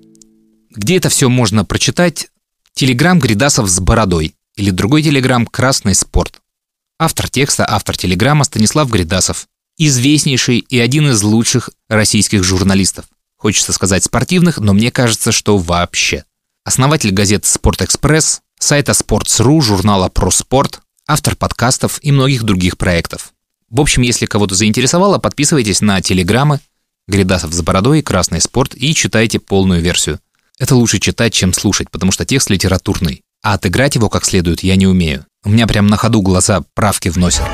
Где 0.71 0.97
это 0.99 1.09
все 1.09 1.29
можно 1.29 1.65
прочитать? 1.65 2.29
Телеграм 2.73 3.19
Гридасов 3.19 3.69
с 3.69 3.81
бородой 3.81 4.37
или 4.55 4.71
другой 4.71 5.03
телеграм 5.03 5.45
«Красный 5.45 5.97
спорт». 5.97 6.41
Автор 6.97 7.29
текста, 7.29 7.67
автор 7.69 7.97
телеграмма 7.97 8.45
Станислав 8.45 8.89
Гридасов. 8.89 9.49
Известнейший 9.77 10.59
и 10.59 10.79
один 10.79 11.11
из 11.11 11.21
лучших 11.25 11.71
российских 11.89 12.45
журналистов. 12.45 13.07
Хочется 13.39 13.73
сказать 13.73 14.05
спортивных, 14.05 14.59
но 14.59 14.73
мне 14.73 14.93
кажется, 14.93 15.33
что 15.33 15.59
вообще. 15.59 16.25
Основатель 16.63 17.11
газет 17.11 17.45
«Спортэкспресс», 17.45 18.44
сайта 18.59 18.93
Sports.ru, 18.93 19.61
журнала 19.61 20.09
«Проспорт», 20.09 20.81
автор 21.07 21.37
подкастов 21.37 21.99
и 22.03 22.13
многих 22.13 22.43
других 22.43 22.79
проектов. 22.79 23.33
В 23.71 23.81
общем, 23.81 24.03
если 24.03 24.27
кого-то 24.27 24.55
заинтересовало, 24.55 25.19
подписывайтесь 25.19 25.81
на 25.81 26.01
телеграммы 26.01 26.61
Гридасов 27.07 27.53
с 27.53 27.61
бородой, 27.61 28.03
Красный 28.03 28.41
спорт 28.41 28.75
и 28.75 28.95
читайте 28.95 29.39
полную 29.39 29.83
версию. 29.83 30.21
Это 30.59 30.75
лучше 30.75 31.01
читать, 31.01 31.35
чем 31.35 31.53
слушать, 31.53 31.91
потому 31.91 32.13
что 32.13 32.25
текст 32.25 32.49
литературный. 32.49 33.23
А 33.43 33.55
отыграть 33.55 33.97
его 33.97 34.09
как 34.09 34.25
следует 34.25 34.63
я 34.63 34.77
не 34.77 34.87
умею. 34.87 35.27
У 35.45 35.51
меня 35.51 35.67
прям 35.67 35.89
на 35.89 35.97
ходу 35.97 36.23
глаза 36.23 36.63
правки 36.75 37.11
вносят. 37.11 37.45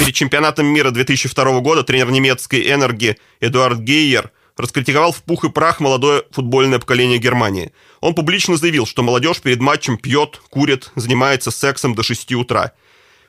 Перед 0.00 0.14
чемпионатом 0.14 0.66
мира 0.66 0.90
2002 0.90 1.60
года 1.60 1.84
тренер 1.84 2.10
немецкой 2.10 2.72
«Энерги» 2.72 3.16
Эдуард 3.40 3.78
Гейер 3.78 4.32
раскритиковал 4.56 5.12
в 5.12 5.22
пух 5.22 5.44
и 5.44 5.50
прах 5.50 5.80
молодое 5.80 6.24
футбольное 6.30 6.78
поколение 6.78 7.18
Германии. 7.18 7.72
Он 8.00 8.14
публично 8.14 8.56
заявил, 8.56 8.86
что 8.86 9.02
молодежь 9.02 9.40
перед 9.40 9.60
матчем 9.60 9.96
пьет, 9.96 10.40
курит, 10.50 10.90
занимается 10.94 11.50
сексом 11.50 11.94
до 11.94 12.02
6 12.02 12.32
утра. 12.34 12.72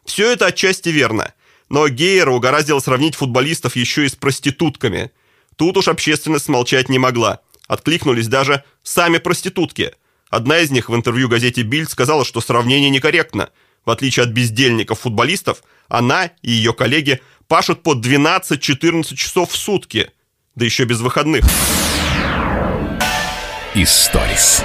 Все 0.06 0.32
это 0.32 0.48
отчасти 0.48 0.90
верно. 0.90 1.34
Но 1.70 1.88
Гейера 1.88 2.32
угораздило 2.32 2.80
сравнить 2.80 3.16
футболистов 3.16 3.76
еще 3.76 4.06
и 4.06 4.10
с 4.10 4.16
проститутками. 4.16 5.12
Тут 5.56 5.78
уж 5.78 5.88
общественность 5.88 6.48
молчать 6.48 6.90
не 6.90 7.00
могла. 7.00 7.40
Откликнулись 7.68 8.28
даже 8.28 8.64
сами 8.84 9.18
проститутки– 9.18 9.94
Одна 10.36 10.60
из 10.60 10.72
них 10.72 10.90
в 10.90 10.96
интервью 10.96 11.30
газете 11.30 11.62
«Бильд» 11.62 11.90
сказала, 11.90 12.26
что 12.26 12.42
сравнение 12.42 12.90
некорректно. 12.90 13.52
В 13.86 13.90
отличие 13.90 14.24
от 14.24 14.32
бездельников-футболистов, 14.32 15.64
она 15.88 16.32
и 16.42 16.52
ее 16.52 16.74
коллеги 16.74 17.22
пашут 17.48 17.84
по 17.84 17.94
12-14 17.94 19.16
часов 19.16 19.52
в 19.52 19.56
сутки, 19.56 20.12
да 20.56 20.64
еще 20.64 20.86
без 20.86 21.02
выходных. 21.02 21.44
Историс. 23.74 24.64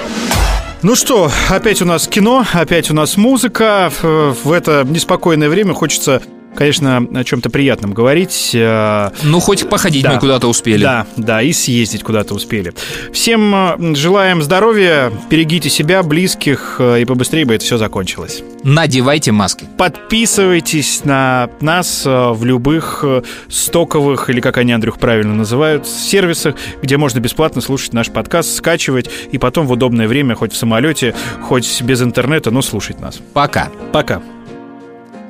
Ну 0.81 0.95
что, 0.95 1.29
опять 1.49 1.81
у 1.81 1.85
нас 1.85 2.07
кино, 2.07 2.45
опять 2.53 2.89
у 2.89 2.93
нас 2.93 3.17
музыка. 3.17 3.91
В 4.01 4.51
это 4.51 4.85
неспокойное 4.87 5.49
время 5.49 5.73
хочется 5.73 6.21
конечно, 6.55 6.97
о 7.13 7.23
чем-то 7.23 7.49
приятном 7.49 7.93
говорить. 7.93 8.51
э, 8.53 9.09
Ну, 9.23 9.39
хоть 9.39 9.67
походить 9.69 10.03
Да. 10.03 10.13
мы 10.13 10.19
куда-то 10.19 10.47
успели. 10.47 10.83
Да, 10.83 11.05
да, 11.17 11.41
и 11.41 11.53
съездить 11.53 12.03
куда-то 12.03 12.33
успели. 12.33 12.73
Всем 13.13 13.53
э, 13.55 13.95
желаем 13.95 14.41
здоровья, 14.41 15.11
берегите 15.29 15.69
себя, 15.69 16.03
близких, 16.03 16.75
э, 16.79 17.01
и 17.01 17.05
побыстрее 17.05 17.45
бы 17.45 17.55
это 17.55 17.63
все 17.65 17.77
закончилось. 17.77 18.43
Надевайте 18.63 19.31
маски. 19.31 19.65
Подписывайтесь 19.77 21.03
на 21.03 21.49
нас 21.61 22.03
в 22.05 22.43
любых 22.45 23.03
стоковых, 23.49 24.29
или 24.29 24.39
как 24.39 24.57
они, 24.57 24.71
Андрюх, 24.71 24.99
правильно 24.99 25.33
называют, 25.33 25.87
сервисах, 25.87 26.55
где 26.81 26.97
можно 26.97 27.19
бесплатно 27.19 27.61
слушать 27.61 27.93
наш 27.93 28.09
подкаст, 28.11 28.55
скачивать, 28.55 29.09
и 29.31 29.37
потом 29.37 29.65
в 29.67 29.71
удобное 29.71 30.07
время, 30.07 30.35
хоть 30.35 30.53
в 30.53 30.57
самолете, 30.57 31.15
хоть 31.41 31.81
без 31.81 32.01
интернета, 32.01 32.51
но 32.51 32.61
слушать 32.61 32.99
нас. 32.99 33.19
Пока. 33.33 33.69
Пока. 33.91 34.21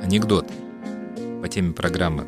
Анекдот 0.04 0.46
по 1.42 1.48
теме 1.48 1.74
программы. 1.74 2.28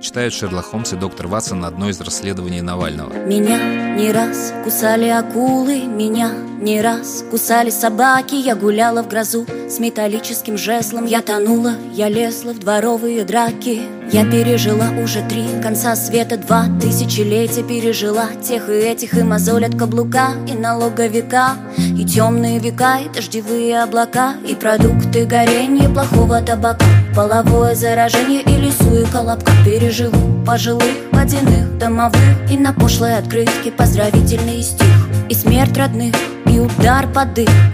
Читают 0.00 0.32
Шерлок 0.32 0.66
Холмс 0.66 0.92
и 0.92 0.96
доктор 0.96 1.26
Ватсон 1.26 1.64
одно 1.64 1.88
из 1.88 2.00
расследований 2.00 2.60
Навального. 2.60 3.12
Меня 3.12 3.96
не 3.96 4.12
раз 4.12 4.54
кусали 4.62 5.08
акулы, 5.08 5.82
меня 5.82 6.30
не 6.60 6.80
раз 6.80 7.24
кусали 7.30 7.70
собаки 7.70 8.34
Я 8.34 8.56
гуляла 8.56 9.02
в 9.02 9.08
грозу 9.08 9.46
с 9.68 9.78
металлическим 9.78 10.56
жезлом 10.58 11.06
Я 11.06 11.22
тонула, 11.22 11.74
я 11.92 12.08
лезла 12.08 12.52
в 12.52 12.58
дворовые 12.58 13.24
драки 13.24 13.82
Я 14.10 14.24
пережила 14.24 14.88
уже 15.02 15.22
три 15.28 15.44
конца 15.62 15.94
света 15.94 16.36
Два 16.36 16.66
тысячелетия 16.80 17.62
пережила 17.62 18.26
Тех 18.42 18.68
и 18.68 18.72
этих, 18.72 19.14
и 19.14 19.22
мозоль 19.22 19.66
от 19.66 19.76
каблука 19.76 20.30
И 20.48 20.54
налоговика, 20.54 21.56
и 21.76 22.04
темные 22.04 22.58
века 22.58 22.98
И 22.98 23.08
дождевые 23.08 23.82
облака, 23.82 24.34
и 24.46 24.54
продукты 24.56 25.26
горения 25.26 25.88
Плохого 25.88 26.42
табака, 26.42 26.86
половое 27.18 27.74
заражение 27.74 28.42
И 28.42 28.56
лесу 28.56 28.94
и 28.94 29.04
колобка 29.04 29.50
Переживу. 29.64 30.44
Пожилых, 30.46 31.10
водяных, 31.10 31.76
домовых 31.76 32.22
И 32.48 32.56
на 32.56 32.72
пошлой 32.72 33.18
открытке 33.18 33.72
поздравительный 33.72 34.62
стих. 34.62 34.86
И 35.28 35.34
смерть 35.34 35.76
родных, 35.76 36.14
и 36.58 36.60
удар 36.60 37.08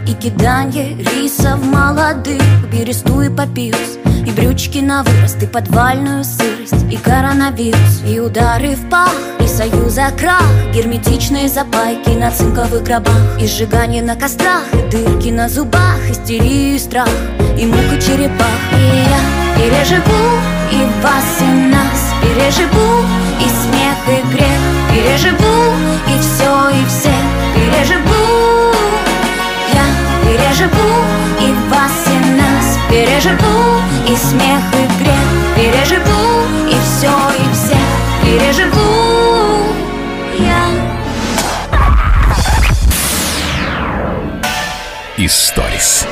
И 0.06 0.12
киданье 0.14 0.96
рисов 0.96 1.64
молодых. 1.64 2.42
Бересту 2.70 3.22
и 3.22 3.28
папирус 3.28 3.98
И 4.26 4.30
брючки 4.30 4.78
на 4.78 5.02
вырост, 5.02 5.42
и 5.42 5.46
подвальную 5.46 6.24
сырость 6.24 6.84
И 6.90 6.96
коронавирус, 6.96 8.02
и 8.06 8.20
удары 8.20 8.74
в 8.74 8.88
пах 8.90 9.14
И 9.40 9.46
союза 9.46 10.10
крах, 10.18 10.44
герметичные 10.74 11.48
запайки 11.48 12.10
На 12.10 12.30
цинковых 12.30 12.82
гробах 12.82 13.40
И 13.40 13.46
сжигание 13.46 14.02
на 14.02 14.16
кострах, 14.16 14.64
и 14.72 14.90
дырки 14.90 15.28
на 15.28 15.48
зубах 15.48 15.98
Истерию 16.10 16.76
и 16.76 16.78
страх, 16.78 17.08
и 17.58 17.66
мук 17.66 17.92
и 17.92 18.00
черепах. 18.00 18.60
И 18.72 18.84
я 18.84 19.20
переживу 19.56 20.24
и 20.72 21.02
вас, 21.02 21.40
и 21.40 21.70
нас 21.70 22.12
Переживу 22.20 23.04
и 23.40 23.48
смех, 23.48 23.96
и 24.08 24.34
грех. 24.34 24.60
Переживу 24.90 25.74
и 26.08 26.18
все, 26.20 26.70
и 26.70 26.84
всех 26.86 27.24
Переживу 27.54 28.43
переживу 30.54 31.04
и 31.40 31.52
вас, 31.68 32.06
и 32.06 32.30
нас 32.36 32.78
Переживу 32.88 33.80
и 34.08 34.16
смех, 34.16 34.62
и 34.72 35.02
грех 35.02 35.28
Переживу 35.56 36.46
и 36.68 36.76
все, 36.84 37.10
и 37.38 37.54
всех 37.54 37.88
Переживу 38.22 39.74
я 40.38 40.68
Историс. 45.16 46.06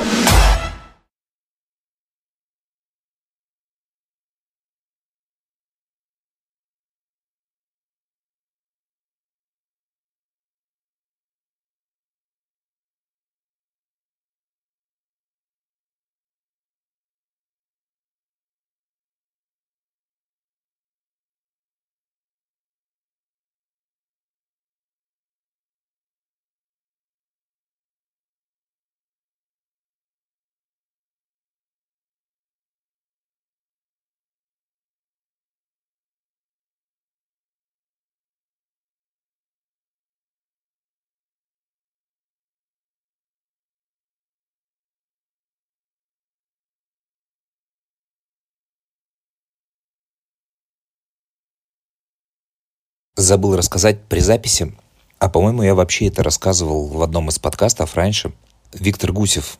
Забыл 53.23 53.55
рассказать 53.55 54.03
при 54.03 54.19
записи, 54.19 54.75
а 55.19 55.29
по-моему 55.29 55.63
я 55.63 55.75
вообще 55.75 56.07
это 56.07 56.23
рассказывал 56.23 56.87
в 56.87 57.01
одном 57.01 57.29
из 57.29 57.39
подкастов 57.39 57.95
раньше. 57.95 58.33
Виктор 58.73 59.11
Гусев, 59.11 59.57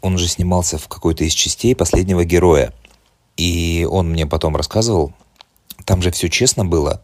он 0.00 0.18
же 0.18 0.28
снимался 0.28 0.78
в 0.78 0.88
какой-то 0.88 1.24
из 1.24 1.32
частей 1.32 1.74
последнего 1.74 2.24
героя. 2.24 2.72
И 3.36 3.86
он 3.90 4.10
мне 4.10 4.26
потом 4.26 4.56
рассказывал, 4.56 5.12
там 5.84 6.02
же 6.02 6.10
все 6.10 6.28
честно 6.28 6.64
было. 6.64 7.02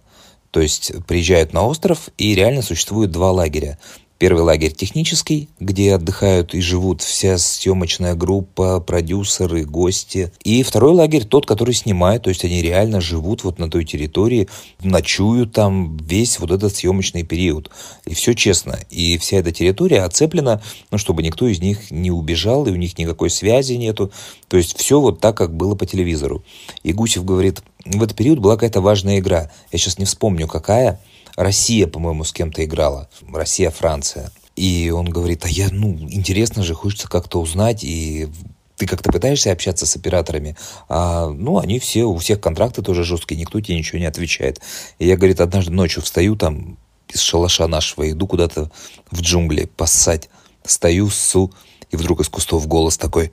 То 0.50 0.61
есть 0.61 0.92
приезжают 1.07 1.52
на 1.52 1.66
остров, 1.66 2.09
и 2.16 2.34
реально 2.34 2.62
существует 2.62 3.11
два 3.11 3.32
лагеря. 3.32 3.78
Первый 4.18 4.44
лагерь 4.44 4.72
технический, 4.72 5.50
где 5.60 5.94
отдыхают 5.94 6.54
и 6.54 6.60
живут 6.62 7.02
вся 7.02 7.36
съемочная 7.36 8.14
группа, 8.14 8.80
продюсеры, 8.80 9.66
гости. 9.66 10.32
И 10.42 10.62
второй 10.62 10.92
лагерь 10.92 11.24
тот, 11.24 11.44
который 11.44 11.74
снимает, 11.74 12.22
то 12.22 12.30
есть 12.30 12.42
они 12.42 12.62
реально 12.62 13.02
живут 13.02 13.44
вот 13.44 13.58
на 13.58 13.70
той 13.70 13.84
территории, 13.84 14.48
ночуют 14.82 15.52
там 15.52 15.98
весь 15.98 16.38
вот 16.38 16.50
этот 16.50 16.74
съемочный 16.74 17.24
период. 17.24 17.70
И 18.06 18.14
все 18.14 18.32
честно. 18.32 18.78
И 18.88 19.18
вся 19.18 19.36
эта 19.36 19.52
территория 19.52 20.02
оцеплена, 20.02 20.62
ну, 20.90 20.96
чтобы 20.96 21.22
никто 21.22 21.46
из 21.46 21.60
них 21.60 21.90
не 21.90 22.10
убежал, 22.10 22.66
и 22.66 22.70
у 22.70 22.76
них 22.76 22.96
никакой 22.96 23.28
связи 23.28 23.74
нету. 23.74 24.10
То 24.48 24.56
есть 24.56 24.78
все 24.78 24.98
вот 24.98 25.20
так, 25.20 25.36
как 25.36 25.54
было 25.54 25.74
по 25.74 25.84
телевизору. 25.84 26.42
И 26.82 26.94
Гусев 26.94 27.22
говорит, 27.24 27.62
в 27.84 28.02
этот 28.02 28.16
период 28.16 28.38
была 28.38 28.54
какая-то 28.54 28.80
важная 28.80 29.18
игра. 29.18 29.50
Я 29.72 29.78
сейчас 29.78 29.98
не 29.98 30.06
вспомню, 30.06 30.46
какая. 30.46 31.00
Россия, 31.37 31.87
по-моему, 31.87 32.24
с 32.24 32.32
кем-то 32.32 32.64
играла. 32.64 33.09
Россия-Франция. 33.32 34.32
И 34.57 34.91
он 34.91 35.09
говорит, 35.09 35.45
а 35.45 35.49
я, 35.49 35.68
ну, 35.70 35.95
интересно 36.11 36.62
же, 36.62 36.74
хочется 36.74 37.09
как-то 37.09 37.41
узнать, 37.41 37.84
и 37.84 38.28
ты 38.76 38.87
как-то 38.87 39.12
пытаешься 39.12 39.53
общаться 39.53 39.87
с 39.87 39.97
операторами, 39.97 40.57
а, 40.89 41.28
ну, 41.28 41.59
они 41.59 41.78
все, 41.78 42.05
у 42.05 42.16
всех 42.16 42.41
контракты 42.41 42.82
тоже 42.82 43.05
жесткие, 43.05 43.41
никто 43.41 43.61
тебе 43.61 43.76
ничего 43.76 43.99
не 43.99 44.07
отвечает. 44.07 44.61
И 44.99 45.07
я, 45.07 45.16
говорит, 45.16 45.41
однажды 45.41 45.72
ночью 45.72 46.03
встаю 46.03 46.37
там 46.37 46.78
из 47.09 47.20
шалаша 47.20 47.66
нашего, 47.66 48.11
иду 48.11 48.26
куда-то 48.26 48.70
в 49.11 49.20
джунгли 49.20 49.64
поссать, 49.64 50.28
стою, 50.64 51.09
ссу, 51.11 51.53
и 51.91 51.97
вдруг 51.97 52.20
из 52.20 52.28
кустов 52.28 52.66
голос 52.66 52.99
такой 52.99 53.32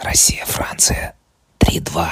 «Россия, 0.00 0.44
Франция, 0.46 1.14
3-2». 1.60 2.08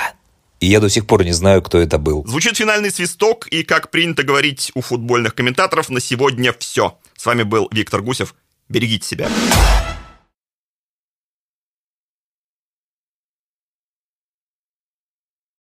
И 0.65 0.67
я 0.67 0.81
до 0.81 0.89
сих 0.89 1.07
пор 1.07 1.25
не 1.25 1.33
знаю, 1.33 1.61
кто 1.61 1.77
это 1.79 1.99
был. 1.99 2.25
Звучит 2.27 2.57
финальный 2.57 2.91
свисток, 2.91 3.47
и, 3.49 3.65
как 3.65 3.91
принято 3.91 4.23
говорить 4.23 4.73
у 4.75 4.81
футбольных 4.81 5.35
комментаторов, 5.35 5.91
на 5.91 6.01
сегодня 6.01 6.55
все. 6.59 6.99
С 7.19 7.27
вами 7.27 7.43
был 7.43 7.69
Виктор 7.71 8.01
Гусев. 8.01 8.35
Берегите 8.71 9.07
себя. 9.07 9.29